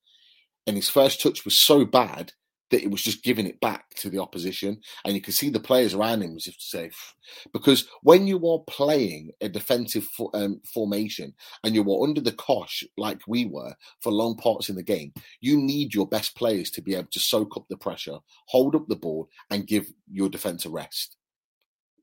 and 0.66 0.76
his 0.76 0.88
first 0.88 1.20
touch 1.20 1.44
was 1.44 1.64
so 1.64 1.84
bad 1.84 2.32
that 2.70 2.82
it 2.82 2.90
was 2.90 3.02
just 3.02 3.22
giving 3.22 3.46
it 3.46 3.60
back 3.60 3.90
to 3.96 4.08
the 4.08 4.20
opposition. 4.20 4.80
And 5.04 5.14
you 5.14 5.20
could 5.20 5.34
see 5.34 5.50
the 5.50 5.60
players 5.60 5.94
around 5.94 6.22
him 6.22 6.36
as 6.36 6.46
if 6.46 6.56
to 6.56 6.64
say, 6.64 6.90
because 7.52 7.88
when 8.02 8.26
you 8.26 8.46
are 8.48 8.60
playing 8.66 9.30
a 9.40 9.48
defensive 9.48 10.06
um, 10.34 10.60
formation 10.64 11.34
and 11.64 11.74
you 11.74 11.82
are 11.82 12.04
under 12.04 12.20
the 12.20 12.32
cosh 12.32 12.84
like 12.96 13.20
we 13.26 13.46
were 13.46 13.74
for 14.00 14.12
long 14.12 14.36
parts 14.36 14.68
in 14.68 14.76
the 14.76 14.82
game, 14.82 15.12
you 15.40 15.56
need 15.56 15.94
your 15.94 16.06
best 16.06 16.36
players 16.36 16.70
to 16.70 16.82
be 16.82 16.94
able 16.94 17.08
to 17.10 17.20
soak 17.20 17.56
up 17.56 17.64
the 17.68 17.76
pressure, 17.76 18.18
hold 18.46 18.74
up 18.74 18.86
the 18.88 18.96
ball, 18.96 19.28
and 19.50 19.66
give 19.66 19.92
your 20.10 20.28
defense 20.28 20.64
a 20.64 20.70
rest. 20.70 21.16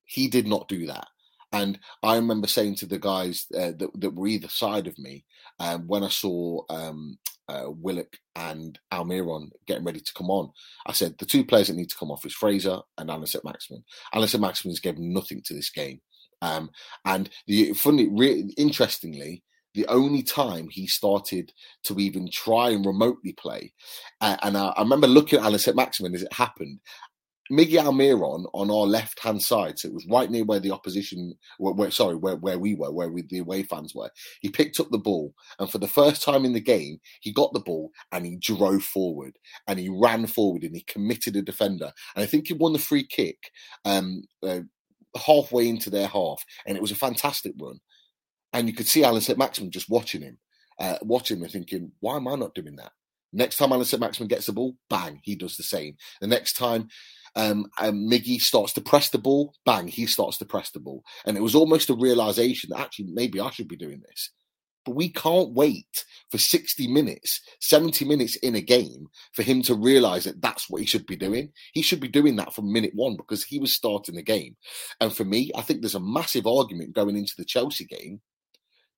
He 0.05 0.27
did 0.27 0.47
not 0.47 0.67
do 0.67 0.85
that. 0.87 1.07
And 1.53 1.79
I 2.03 2.15
remember 2.15 2.47
saying 2.47 2.75
to 2.75 2.85
the 2.85 2.99
guys 2.99 3.47
uh, 3.55 3.71
that, 3.77 3.89
that, 3.95 4.13
were 4.13 4.27
either 4.27 4.49
side 4.49 4.85
of 4.87 4.99
me 4.99 5.23
um, 5.59 5.87
when 5.87 6.03
I 6.03 6.09
saw 6.09 6.61
um, 6.69 7.17
uh, 7.49 7.65
Willock 7.67 8.17
and 8.35 8.77
Almiron 8.93 9.49
getting 9.67 9.83
ready 9.83 9.99
to 9.99 10.13
come 10.13 10.29
on. 10.29 10.51
I 10.85 10.93
said 10.93 11.15
the 11.17 11.25
two 11.25 11.45
players 11.45 11.67
that 11.67 11.75
need 11.75 11.89
to 11.89 11.97
come 11.97 12.11
off 12.11 12.25
is 12.25 12.33
Fraser 12.33 12.79
and 12.97 13.09
Alan 13.09 13.27
Maximin. 13.43 13.83
Alan 14.13 14.29
Maximin 14.39 14.71
has 14.71 14.79
given 14.79 15.13
nothing 15.13 15.41
to 15.45 15.53
this 15.53 15.69
game. 15.69 16.01
Um, 16.41 16.69
and 17.05 17.29
the 17.47 17.73
funny, 17.73 18.07
re- 18.07 18.53
interestingly, 18.57 19.43
the 19.73 19.87
only 19.87 20.23
time 20.23 20.67
he 20.69 20.87
started 20.87 21.51
to 21.83 21.99
even 21.99 22.29
try 22.31 22.69
and 22.69 22.85
remotely 22.85 23.33
play, 23.33 23.73
uh, 24.21 24.37
and 24.43 24.57
I, 24.57 24.67
I, 24.69 24.81
remember 24.81 25.07
looking 25.07 25.39
at 25.39 25.45
Alan 25.45 25.59
Maximin 25.75 26.15
as 26.15 26.23
it 26.23 26.33
happened, 26.33 26.79
Miggy 27.51 27.81
Almiron 27.81 28.45
on 28.53 28.69
our 28.69 28.85
left 28.85 29.19
hand 29.19 29.41
side, 29.41 29.79
so 29.79 29.87
it 29.87 29.93
was 29.93 30.07
right 30.09 30.29
near 30.29 30.43
where 30.43 30.59
the 30.59 30.71
opposition, 30.71 31.33
where, 31.57 31.73
where, 31.73 31.91
sorry, 31.91 32.15
where, 32.15 32.35
where 32.35 32.59
we 32.59 32.75
were, 32.75 32.91
where 32.91 33.09
we, 33.09 33.21
the 33.21 33.39
away 33.39 33.63
fans 33.63 33.93
were. 33.95 34.09
He 34.41 34.49
picked 34.49 34.79
up 34.79 34.89
the 34.91 34.97
ball, 34.97 35.33
and 35.59 35.69
for 35.69 35.77
the 35.77 35.87
first 35.87 36.23
time 36.23 36.45
in 36.45 36.53
the 36.53 36.59
game, 36.59 36.99
he 37.21 37.31
got 37.31 37.53
the 37.53 37.59
ball 37.59 37.91
and 38.11 38.25
he 38.25 38.37
drove 38.37 38.83
forward 38.83 39.37
and 39.67 39.79
he 39.79 39.89
ran 39.89 40.27
forward 40.27 40.63
and 40.63 40.75
he 40.75 40.83
committed 40.83 41.35
a 41.35 41.41
defender. 41.41 41.91
And 42.15 42.23
I 42.23 42.25
think 42.25 42.47
he 42.47 42.53
won 42.53 42.73
the 42.73 42.79
free 42.79 43.05
kick 43.05 43.51
um, 43.85 44.23
uh, 44.43 44.61
halfway 45.25 45.67
into 45.67 45.89
their 45.89 46.07
half, 46.07 46.43
and 46.65 46.75
it 46.75 46.81
was 46.81 46.91
a 46.91 46.95
fantastic 46.95 47.53
run. 47.59 47.79
And 48.53 48.67
you 48.67 48.73
could 48.73 48.87
see 48.87 49.03
Alan 49.03 49.21
St. 49.21 49.37
Maximin 49.37 49.71
just 49.71 49.89
watching 49.89 50.21
him, 50.21 50.37
uh, 50.79 50.97
watching 51.01 51.37
him 51.37 51.43
and 51.43 51.51
thinking, 51.51 51.91
why 51.99 52.15
am 52.15 52.27
I 52.27 52.35
not 52.35 52.55
doing 52.55 52.75
that? 52.77 52.91
Next 53.33 53.57
time 53.57 53.71
Alan 53.71 53.85
St. 53.85 53.99
Maximin 53.99 54.29
gets 54.29 54.45
the 54.45 54.53
ball, 54.53 54.75
bang, 54.89 55.19
he 55.23 55.35
does 55.35 55.57
the 55.57 55.63
same. 55.63 55.97
The 56.21 56.27
next 56.27 56.53
time 56.53 56.87
um, 57.37 57.67
and 57.77 58.11
Miggy 58.11 58.41
starts 58.41 58.73
to 58.73 58.81
press 58.81 59.09
the 59.09 59.19
ball, 59.19 59.53
bang, 59.63 59.87
he 59.87 60.07
starts 60.07 60.39
to 60.39 60.45
press 60.45 60.71
the 60.71 60.79
ball. 60.79 61.03
And 61.23 61.37
it 61.37 61.43
was 61.43 61.53
almost 61.53 61.91
a 61.91 61.93
realization 61.93 62.71
that 62.71 62.79
actually 62.79 63.05
maybe 63.13 63.39
I 63.39 63.51
should 63.51 63.67
be 63.67 63.77
doing 63.77 64.01
this. 64.01 64.31
But 64.83 64.95
we 64.95 65.09
can't 65.09 65.53
wait 65.53 66.05
for 66.31 66.39
60 66.39 66.87
minutes, 66.87 67.41
70 67.61 68.05
minutes 68.05 68.37
in 68.37 68.55
a 68.55 68.61
game 68.61 69.07
for 69.33 69.43
him 69.43 69.61
to 69.63 69.75
realize 69.75 70.23
that 70.23 70.41
that's 70.41 70.67
what 70.67 70.81
he 70.81 70.87
should 70.87 71.05
be 71.05 71.15
doing. 71.15 71.51
He 71.73 71.83
should 71.83 71.99
be 71.99 72.07
doing 72.07 72.37
that 72.37 72.55
from 72.55 72.73
minute 72.73 72.95
one 72.95 73.15
because 73.15 73.43
he 73.43 73.59
was 73.59 73.75
starting 73.75 74.15
the 74.15 74.23
game. 74.23 74.55
And 74.99 75.15
for 75.15 75.23
me, 75.23 75.51
I 75.55 75.61
think 75.61 75.81
there's 75.81 75.93
a 75.93 75.99
massive 75.99 76.47
argument 76.47 76.95
going 76.95 77.15
into 77.15 77.33
the 77.37 77.45
Chelsea 77.45 77.85
game 77.85 78.19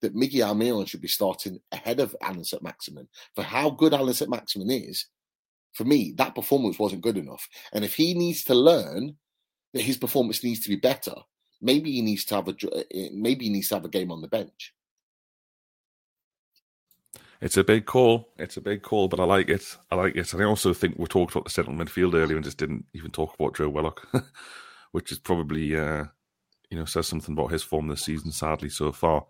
that 0.02 0.16
Miggy 0.16 0.36
Almiron 0.36 0.88
should 0.88 1.02
be 1.02 1.10
starting 1.10 1.60
ahead 1.74 2.00
of 2.00 2.16
Alan 2.22 2.46
St. 2.46 2.64
Maximin. 2.64 3.10
For 3.36 3.44
how 3.44 3.70
good 3.70 3.94
Alan 3.94 4.14
St. 4.14 4.32
Maximin 4.32 4.72
is, 4.72 5.08
for 5.74 5.84
me, 5.84 6.14
that 6.18 6.36
performance 6.36 6.80
wasn't 6.80 7.02
good 7.02 7.18
enough. 7.18 7.48
And 7.74 7.86
if 7.86 7.96
he 7.96 8.14
needs 8.14 8.44
to 8.46 8.56
learn 8.56 9.16
that 9.74 9.82
his 9.82 9.98
performance 9.98 10.44
needs 10.44 10.62
to 10.62 10.70
be 10.70 10.76
better, 10.76 11.14
maybe 11.62 11.92
he 11.92 12.02
needs 12.02 12.26
to 12.26 12.36
have 12.36 12.48
a 12.48 12.56
eh, 12.76 12.84
eh, 12.94 13.10
maybe 13.14 13.46
he 13.46 13.52
needs 13.52 13.70
to 13.70 13.76
have 13.76 13.86
a 13.86 13.90
game 13.90 14.12
on 14.12 14.22
the 14.22 14.28
bench. 14.28 14.74
It's 17.42 17.58
a 17.58 17.64
big 17.64 17.86
call. 17.86 18.30
It's 18.38 18.58
a 18.58 18.62
big 18.62 18.82
call, 18.82 19.08
but 19.08 19.20
I 19.20 19.24
like 19.24 19.50
it. 19.50 19.78
I 19.92 19.96
like 19.96 20.16
it. 20.16 20.34
And 20.34 20.42
I 20.42 20.46
also 20.46 20.74
think 20.74 20.96
we 20.98 21.06
talked 21.06 21.34
about 21.34 21.46
the 21.46 21.52
central 21.52 21.76
midfield 21.76 22.14
earlier 22.14 22.36
and 22.36 22.44
just 22.44 22.58
didn't 22.58 22.86
even 22.94 23.12
talk 23.12 23.34
about 23.36 23.56
Joe 23.56 23.70
Willock, 23.70 24.06
which 24.92 25.12
is 25.12 25.20
probably, 25.20 25.76
uh, 25.78 26.06
you 26.70 26.78
know, 26.78 26.84
says 26.84 27.08
something 27.08 27.34
about 27.34 27.52
his 27.52 27.64
form 27.64 27.88
this 27.88 28.04
season, 28.04 28.32
sadly, 28.32 28.68
so 28.68 28.92
far. 28.92 29.26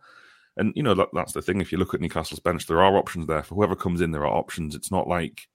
And, 0.57 0.73
you 0.75 0.81
know, 0.81 0.95
that, 0.95 1.09
that's 1.13 1.33
the 1.33 1.41
thing. 1.43 1.61
If 1.61 1.71
you 1.71 1.77
look 1.77 1.93
at 1.93 2.01
Newcastle's 2.01 2.39
bench, 2.39 2.65
there 2.65 2.81
are 2.81 2.97
options 2.97 3.27
there. 3.27 3.43
For 3.43 3.53
whoever 3.53 3.75
comes 3.75 4.01
in, 4.01 4.11
there 4.11 4.25
are 4.25 4.37
options. 4.37 4.73
It's 4.73 4.91
not 4.91 5.07
like 5.07 5.47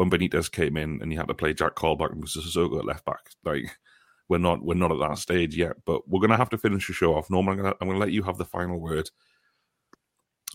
when 0.00 0.08
Benitez 0.08 0.50
came 0.50 0.78
in 0.78 0.98
and 1.02 1.12
he 1.12 1.18
had 1.18 1.28
to 1.28 1.34
play 1.34 1.52
Jack 1.52 1.74
Colback 1.74 2.12
and 2.12 2.24
Sissoko 2.24 2.78
at 2.78 2.86
left 2.86 3.04
back. 3.04 3.32
Like 3.44 3.78
we're 4.30 4.38
not 4.38 4.64
we're 4.64 4.72
not 4.72 4.92
at 4.92 4.98
that 4.98 5.18
stage 5.18 5.54
yet, 5.54 5.76
but 5.84 6.08
we're 6.08 6.22
gonna 6.22 6.38
have 6.38 6.48
to 6.50 6.56
finish 6.56 6.86
the 6.86 6.94
show 6.94 7.14
off. 7.14 7.28
Norman, 7.28 7.58
I'm 7.58 7.62
gonna 7.62 7.76
I'm 7.82 7.88
gonna 7.88 8.00
let 8.00 8.10
you 8.10 8.22
have 8.22 8.38
the 8.38 8.46
final 8.46 8.80
word. 8.80 9.10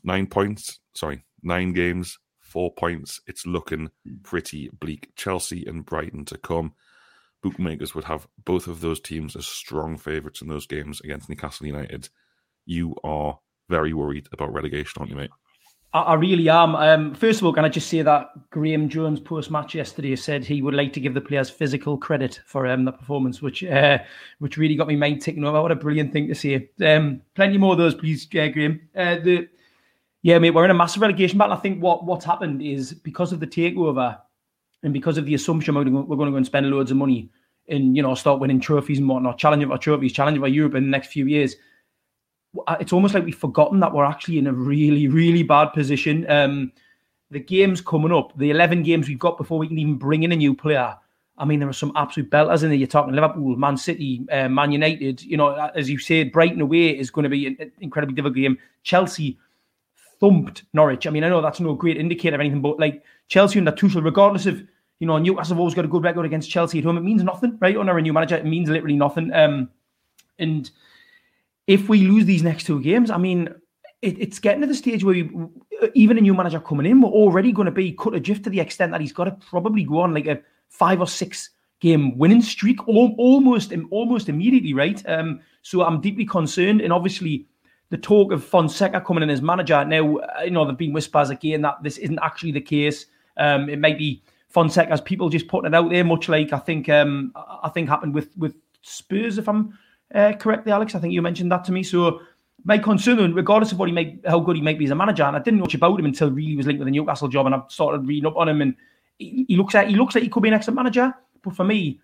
Nine 0.03 0.25
points, 0.25 0.79
sorry, 0.95 1.25
nine 1.43 1.73
games, 1.73 2.17
four 2.39 2.73
points. 2.73 3.21
It's 3.27 3.45
looking 3.45 3.91
pretty 4.23 4.71
bleak. 4.79 5.09
Chelsea 5.15 5.63
and 5.67 5.85
Brighton 5.85 6.25
to 6.25 6.39
come. 6.39 6.73
Bookmakers 7.43 7.93
would 7.93 8.05
have 8.05 8.27
both 8.45 8.65
of 8.65 8.81
those 8.81 8.99
teams 8.99 9.35
as 9.35 9.45
strong 9.45 9.95
favourites 9.95 10.41
in 10.41 10.47
those 10.47 10.65
games 10.65 11.01
against 11.01 11.29
Newcastle 11.29 11.67
United. 11.67 12.09
You 12.65 12.95
are 13.03 13.37
very 13.69 13.93
worried 13.93 14.27
about 14.31 14.53
relegation, 14.53 15.01
aren't 15.01 15.11
you, 15.11 15.17
mate? 15.17 15.29
I, 15.95 16.01
I 16.01 16.13
really 16.15 16.49
am. 16.49 16.75
Um, 16.75 17.15
first 17.15 17.39
of 17.39 17.45
all, 17.45 17.53
can 17.53 17.63
I 17.63 17.69
just 17.69 17.87
say 17.87 18.01
that 18.01 18.29
Graeme 18.49 18.89
Jones 18.89 19.21
post 19.21 19.49
match 19.49 19.73
yesterday 19.73 20.15
said 20.17 20.43
he 20.43 20.61
would 20.61 20.73
like 20.73 20.91
to 20.93 20.99
give 20.99 21.13
the 21.13 21.21
players 21.21 21.49
physical 21.49 21.97
credit 21.97 22.41
for 22.45 22.67
um, 22.67 22.83
the 22.83 22.91
performance, 22.91 23.41
which 23.41 23.63
uh, 23.63 23.99
which 24.39 24.57
really 24.57 24.75
got 24.75 24.89
me 24.89 24.97
mind 24.97 25.21
ticking 25.21 25.45
over. 25.45 25.61
What 25.61 25.71
a 25.71 25.75
brilliant 25.75 26.11
thing 26.11 26.27
to 26.27 26.35
say. 26.35 26.69
Um, 26.85 27.21
plenty 27.33 27.57
more 27.57 27.71
of 27.71 27.77
those, 27.77 27.95
please, 27.95 28.27
uh, 28.35 28.49
Graeme. 28.49 28.81
Uh, 28.93 29.15
the 29.15 29.47
yeah, 30.21 30.37
mate, 30.37 30.51
we're 30.51 30.65
in 30.65 30.71
a 30.71 30.75
massive 30.75 31.01
relegation 31.01 31.37
battle. 31.37 31.55
I 31.55 31.61
think 31.61 31.81
what 31.81 32.03
what's 32.03 32.25
happened 32.25 32.61
is 32.61 32.93
because 32.93 33.31
of 33.31 33.39
the 33.39 33.47
takeover 33.47 34.19
and 34.83 34.91
because 34.91 35.17
of 35.17 35.25
the 35.25 35.33
assumption 35.33 35.75
we're 35.75 35.85
going 35.85 36.27
to 36.27 36.31
go 36.31 36.35
and 36.35 36.45
spend 36.45 36.69
loads 36.69 36.91
of 36.91 36.97
money 36.97 37.29
and 37.69 37.95
you 37.95 38.03
know 38.03 38.15
start 38.15 38.41
winning 38.41 38.59
trophies 38.59 38.99
and 38.99 39.07
whatnot, 39.07 39.37
challenging 39.37 39.69
for 39.69 39.77
trophies, 39.77 40.11
challenging 40.11 40.41
for 40.41 40.49
Europe 40.49 40.75
in 40.75 40.83
the 40.83 40.89
next 40.89 41.07
few 41.07 41.25
years 41.25 41.55
it's 42.79 42.93
almost 42.93 43.13
like 43.13 43.25
we've 43.25 43.35
forgotten 43.35 43.79
that 43.79 43.93
we're 43.93 44.05
actually 44.05 44.37
in 44.37 44.47
a 44.47 44.53
really, 44.53 45.07
really 45.07 45.43
bad 45.43 45.67
position. 45.73 46.29
Um, 46.29 46.71
the 47.31 47.39
games 47.39 47.81
coming 47.81 48.11
up, 48.11 48.37
the 48.37 48.51
11 48.51 48.83
games 48.83 49.07
we've 49.07 49.19
got 49.19 49.37
before 49.37 49.57
we 49.57 49.67
can 49.67 49.77
even 49.77 49.95
bring 49.95 50.23
in 50.23 50.31
a 50.31 50.35
new 50.35 50.53
player. 50.53 50.95
I 51.37 51.45
mean, 51.45 51.59
there 51.59 51.67
are 51.67 51.73
some 51.73 51.91
absolute 51.95 52.29
belters 52.29 52.63
in 52.63 52.69
there. 52.69 52.77
You're 52.77 52.87
talking 52.87 53.13
Liverpool, 53.13 53.57
Man 53.57 53.75
City, 53.75 54.25
uh, 54.31 54.47
Man 54.47 54.71
United. 54.71 55.21
You 55.21 55.37
know, 55.37 55.53
as 55.75 55.89
you 55.89 55.97
said, 55.97 56.31
Brighton 56.31 56.61
away 56.61 56.97
is 56.97 57.11
going 57.11 57.23
to 57.23 57.29
be 57.29 57.47
an 57.47 57.71
incredibly 57.81 58.15
difficult 58.15 58.35
game. 58.35 58.57
Chelsea 58.83 59.37
thumped 60.19 60.63
Norwich. 60.73 61.07
I 61.07 61.09
mean, 61.09 61.23
I 61.25 61.29
know 61.29 61.41
that's 61.41 61.59
no 61.59 61.73
great 61.73 61.97
indicator 61.97 62.35
of 62.35 62.39
anything, 62.39 62.61
but 62.61 62.79
like 62.79 63.03
Chelsea 63.27 63.59
under 63.59 63.71
Tuchel, 63.71 64.03
regardless 64.03 64.45
of 64.45 64.63
you 64.99 65.07
know, 65.07 65.17
Newcastle 65.17 65.55
have 65.55 65.59
always 65.59 65.73
got 65.73 65.85
a 65.85 65.89
good 65.89 66.03
record 66.03 66.25
against 66.25 66.49
Chelsea 66.49 66.79
at 66.79 66.85
home. 66.85 66.97
It 66.97 67.03
means 67.03 67.23
nothing, 67.23 67.57
right? 67.59 67.75
Under 67.75 67.97
a 67.97 68.01
new 68.01 68.13
manager, 68.13 68.37
it 68.37 68.45
means 68.45 68.69
literally 68.69 68.95
nothing. 68.95 69.33
Um, 69.33 69.69
and 70.39 70.71
if 71.67 71.89
we 71.89 72.07
lose 72.07 72.25
these 72.25 72.43
next 72.43 72.65
two 72.65 72.81
games, 72.81 73.09
I 73.09 73.17
mean, 73.17 73.49
it, 74.01 74.19
it's 74.19 74.39
getting 74.39 74.61
to 74.61 74.67
the 74.67 74.75
stage 74.75 75.03
where 75.03 75.15
we, 75.15 75.29
even 75.93 76.17
a 76.17 76.21
new 76.21 76.33
manager 76.33 76.59
coming 76.59 76.85
in, 76.85 77.01
we're 77.01 77.09
already 77.09 77.51
going 77.51 77.65
to 77.65 77.71
be 77.71 77.93
cut 77.93 78.13
adrift 78.13 78.43
to 78.43 78.49
the 78.49 78.59
extent 78.59 78.91
that 78.91 79.01
he's 79.01 79.13
got 79.13 79.25
to 79.25 79.31
probably 79.49 79.83
go 79.83 79.99
on 79.99 80.13
like 80.13 80.27
a 80.27 80.41
five 80.69 80.99
or 80.99 81.07
six 81.07 81.49
game 81.79 82.17
winning 82.17 82.41
streak 82.41 82.87
almost 82.87 83.73
almost 83.91 84.29
immediately, 84.29 84.73
right? 84.73 85.01
Um, 85.07 85.41
so 85.61 85.83
I'm 85.83 86.01
deeply 86.01 86.25
concerned, 86.25 86.81
and 86.81 86.93
obviously 86.93 87.47
the 87.89 87.97
talk 87.97 88.31
of 88.31 88.43
Fonseca 88.43 89.01
coming 89.01 89.23
in 89.23 89.29
as 89.29 89.41
manager 89.41 89.83
now, 89.85 90.19
you 90.43 90.51
know, 90.51 90.65
there've 90.65 90.77
been 90.77 90.93
whispers 90.93 91.29
again 91.29 91.61
that 91.61 91.83
this 91.83 91.97
isn't 91.97 92.19
actually 92.21 92.51
the 92.51 92.61
case. 92.61 93.05
Um, 93.37 93.69
it 93.69 93.79
might 93.79 93.97
be 93.97 94.23
Fonseca's 94.49 95.01
people 95.01 95.29
just 95.29 95.47
putting 95.47 95.71
it 95.71 95.75
out 95.75 95.89
there, 95.89 96.03
much 96.03 96.29
like 96.29 96.53
I 96.53 96.59
think 96.59 96.89
um, 96.89 97.33
I 97.35 97.69
think 97.69 97.89
happened 97.89 98.13
with 98.13 98.29
with 98.37 98.55
Spurs, 98.81 99.37
if 99.37 99.49
I'm 99.49 99.77
uh, 100.13 100.33
correctly, 100.33 100.71
Alex. 100.71 100.95
I 100.95 100.99
think 100.99 101.13
you 101.13 101.21
mentioned 101.21 101.51
that 101.51 101.63
to 101.65 101.71
me. 101.71 101.83
So 101.83 102.21
my 102.63 102.77
concern, 102.77 103.33
regardless 103.33 103.71
of 103.71 103.79
what 103.79 103.87
he 103.87 103.93
might, 103.93 104.19
how 104.25 104.39
good 104.39 104.55
he 104.55 104.61
might 104.61 104.79
be 104.79 104.85
as 104.85 104.91
a 104.91 104.95
manager, 104.95 105.23
and 105.23 105.35
I 105.35 105.39
didn't 105.39 105.59
know 105.59 105.65
much 105.65 105.75
about 105.75 105.99
him 105.99 106.05
until 106.05 106.31
really 106.31 106.57
was 106.57 106.65
linked 106.65 106.79
with 106.79 106.87
the 106.87 106.91
Newcastle 106.91 107.27
job, 107.27 107.45
and 107.45 107.55
I 107.55 107.61
started 107.69 108.07
reading 108.07 108.25
up 108.25 108.35
on 108.35 108.49
him, 108.49 108.61
and 108.61 108.75
he, 109.17 109.45
he 109.47 109.55
looks 109.55 109.73
like 109.73 109.87
he 109.87 109.95
looks 109.95 110.15
like 110.15 110.23
he 110.23 110.29
could 110.29 110.43
be 110.43 110.49
an 110.49 110.55
excellent 110.55 110.77
manager. 110.77 111.13
But 111.43 111.55
for 111.55 111.63
me, 111.63 112.01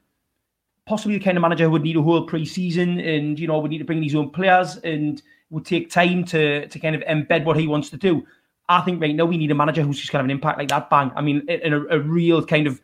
possibly 0.86 1.18
the 1.18 1.24
kind 1.24 1.38
of 1.38 1.42
manager 1.42 1.66
who 1.66 1.72
would 1.72 1.82
need 1.82 1.98
a 1.98 2.02
whole 2.02 2.26
pre-season, 2.26 3.00
and 3.00 3.40
you 3.40 3.48
know 3.48 3.60
would 3.60 3.72
need 3.72 3.80
to 3.80 3.86
bring 3.86 4.04
his 4.04 4.16
own 4.16 4.30
players, 4.30 4.78
and 4.78 5.22
would 5.50 5.66
take 5.66 5.90
time 5.90 6.24
to 6.26 6.68
to 6.68 6.80
kind 6.80 6.96
of 6.96 7.02
embed 7.02 7.44
what 7.44 7.58
he 7.58 7.68
wants 7.68 7.90
to 7.90 7.98
do. 7.98 8.26
I 8.70 8.82
think 8.82 9.02
right 9.02 9.16
now 9.16 9.26
we 9.26 9.38
need 9.38 9.52
a 9.52 9.56
manager 9.56 9.82
who's 9.82 10.00
just 10.00 10.12
kind 10.12 10.22
of 10.22 10.26
an 10.26 10.32
impact 10.32 10.60
like 10.60 10.70
that. 10.70 10.90
Bang! 10.90 11.12
I 11.16 11.22
mean, 11.22 11.48
in 11.50 11.74
a, 11.74 11.86
a 11.88 12.00
real 12.00 12.46
kind 12.46 12.68
of 12.68 12.80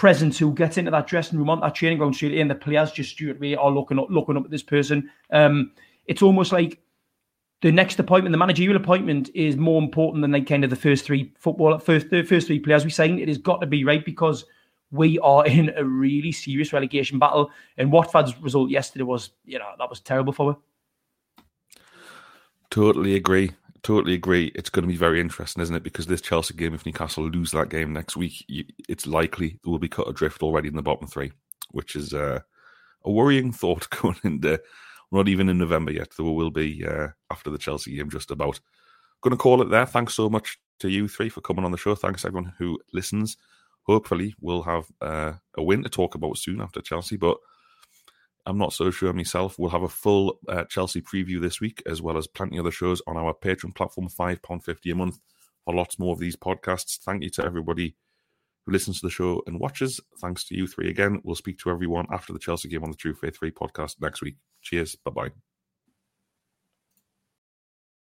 presence 0.00 0.38
who 0.38 0.54
gets 0.54 0.78
into 0.78 0.90
that 0.90 1.06
dressing 1.06 1.38
room 1.38 1.50
on 1.50 1.60
that 1.60 1.74
training 1.74 1.98
ground 1.98 2.16
straight 2.16 2.32
away, 2.32 2.40
and 2.40 2.50
the 2.50 2.54
players 2.54 2.90
just 2.90 3.10
straight 3.10 3.36
away 3.36 3.54
are 3.54 3.70
looking 3.70 3.98
up, 3.98 4.06
looking 4.08 4.34
up 4.34 4.46
at 4.46 4.50
this 4.50 4.62
person. 4.62 5.10
Um, 5.30 5.72
it's 6.06 6.22
almost 6.22 6.52
like 6.52 6.80
the 7.60 7.70
next 7.70 7.98
appointment, 7.98 8.32
the 8.32 8.38
managerial 8.38 8.80
appointment, 8.80 9.28
is 9.34 9.58
more 9.58 9.80
important 9.80 10.22
than 10.22 10.32
like 10.32 10.46
kind 10.46 10.64
of 10.64 10.70
the 10.70 10.76
first 10.76 11.04
three 11.04 11.34
football, 11.38 11.78
first 11.78 12.08
the 12.08 12.22
first 12.22 12.46
three 12.46 12.58
players 12.58 12.82
we 12.82 12.90
signed. 12.90 13.20
It 13.20 13.28
has 13.28 13.36
got 13.36 13.60
to 13.60 13.66
be 13.66 13.84
right 13.84 14.02
because 14.02 14.46
we 14.90 15.18
are 15.18 15.46
in 15.58 15.70
a 15.76 15.84
really 15.84 16.32
serious 16.32 16.72
relegation 16.72 17.18
battle. 17.18 17.50
And 17.76 17.92
Watford's 17.92 18.40
result 18.40 18.70
yesterday 18.70 19.04
was, 19.04 19.32
you 19.44 19.58
know, 19.58 19.68
that 19.78 19.90
was 19.90 20.00
terrible 20.00 20.32
for 20.32 20.52
us. 20.52 20.56
Totally 22.70 23.16
agree. 23.16 23.50
Totally 23.82 24.14
agree. 24.14 24.52
It's 24.54 24.68
going 24.68 24.82
to 24.82 24.92
be 24.92 24.96
very 24.96 25.20
interesting, 25.20 25.62
isn't 25.62 25.74
it? 25.74 25.82
Because 25.82 26.06
this 26.06 26.20
Chelsea 26.20 26.54
game, 26.54 26.74
if 26.74 26.84
Newcastle 26.84 27.28
lose 27.28 27.50
that 27.52 27.70
game 27.70 27.92
next 27.92 28.16
week, 28.16 28.44
it's 28.88 29.06
likely 29.06 29.58
they 29.64 29.70
will 29.70 29.78
be 29.78 29.88
cut 29.88 30.08
adrift 30.08 30.42
already 30.42 30.68
in 30.68 30.76
the 30.76 30.82
bottom 30.82 31.06
three, 31.06 31.32
which 31.70 31.96
is 31.96 32.12
uh, 32.12 32.40
a 33.04 33.10
worrying 33.10 33.52
thought 33.60 33.88
going 33.90 34.18
into 34.24 34.60
not 35.12 35.28
even 35.28 35.48
in 35.48 35.58
November 35.58 35.92
yet. 35.92 36.10
There 36.16 36.26
will 36.26 36.50
be 36.50 36.84
uh, 36.86 37.08
after 37.30 37.50
the 37.50 37.58
Chelsea 37.58 37.96
game, 37.96 38.10
just 38.10 38.30
about. 38.30 38.60
Going 39.22 39.32
to 39.32 39.36
call 39.36 39.60
it 39.60 39.70
there. 39.70 39.86
Thanks 39.86 40.14
so 40.14 40.30
much 40.30 40.58
to 40.78 40.88
you 40.88 41.08
three 41.08 41.28
for 41.28 41.40
coming 41.40 41.64
on 41.64 41.72
the 41.72 41.78
show. 41.78 41.94
Thanks 41.94 42.24
everyone 42.24 42.52
who 42.58 42.78
listens. 42.92 43.36
Hopefully, 43.82 44.34
we'll 44.40 44.62
have 44.62 44.86
uh, 45.00 45.32
a 45.56 45.62
win 45.62 45.82
to 45.82 45.88
talk 45.88 46.14
about 46.14 46.38
soon 46.38 46.60
after 46.60 46.80
Chelsea, 46.80 47.16
but 47.16 47.36
I'm 48.46 48.58
not 48.58 48.72
so 48.72 48.90
sure 48.90 49.12
myself. 49.12 49.58
We'll 49.58 49.70
have 49.70 49.82
a 49.82 49.88
full 49.88 50.38
uh, 50.48 50.64
Chelsea 50.64 51.00
preview 51.00 51.40
this 51.40 51.60
week, 51.60 51.82
as 51.86 52.00
well 52.00 52.16
as 52.16 52.26
plenty 52.26 52.58
other 52.58 52.70
shows 52.70 53.02
on 53.06 53.16
our 53.16 53.34
Patreon 53.34 53.74
platform, 53.74 54.08
£5.50 54.08 54.92
a 54.92 54.94
month 54.94 55.18
for 55.64 55.74
lots 55.74 55.98
more 55.98 56.12
of 56.12 56.18
these 56.18 56.36
podcasts. 56.36 56.98
Thank 56.98 57.22
you 57.22 57.30
to 57.30 57.44
everybody 57.44 57.96
who 58.64 58.72
listens 58.72 59.00
to 59.00 59.06
the 59.06 59.10
show 59.10 59.42
and 59.46 59.60
watches. 59.60 60.00
Thanks 60.20 60.44
to 60.44 60.56
you 60.56 60.66
three 60.66 60.88
again. 60.88 61.20
We'll 61.22 61.34
speak 61.34 61.58
to 61.60 61.70
everyone 61.70 62.06
after 62.12 62.32
the 62.32 62.38
Chelsea 62.38 62.68
game 62.68 62.82
on 62.82 62.90
the 62.90 62.96
True 62.96 63.14
Faith 63.14 63.38
3 63.38 63.50
podcast 63.50 63.96
next 64.00 64.22
week. 64.22 64.36
Cheers. 64.62 64.96
Bye 64.96 65.10
bye. 65.10 65.30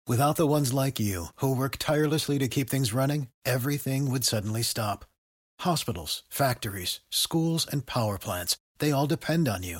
Without 0.07 0.37
the 0.37 0.47
ones 0.47 0.71
like 0.71 1.01
you, 1.01 1.27
who 1.37 1.53
work 1.53 1.75
tirelessly 1.77 2.39
to 2.39 2.47
keep 2.47 2.69
things 2.69 2.93
running, 2.93 3.27
everything 3.43 4.09
would 4.09 4.23
suddenly 4.23 4.61
stop. 4.61 5.03
Hospitals, 5.59 6.23
factories, 6.29 7.01
schools, 7.09 7.67
and 7.69 7.85
power 7.85 8.17
plants, 8.17 8.57
they 8.79 8.93
all 8.93 9.07
depend 9.07 9.49
on 9.49 9.63
you. 9.63 9.79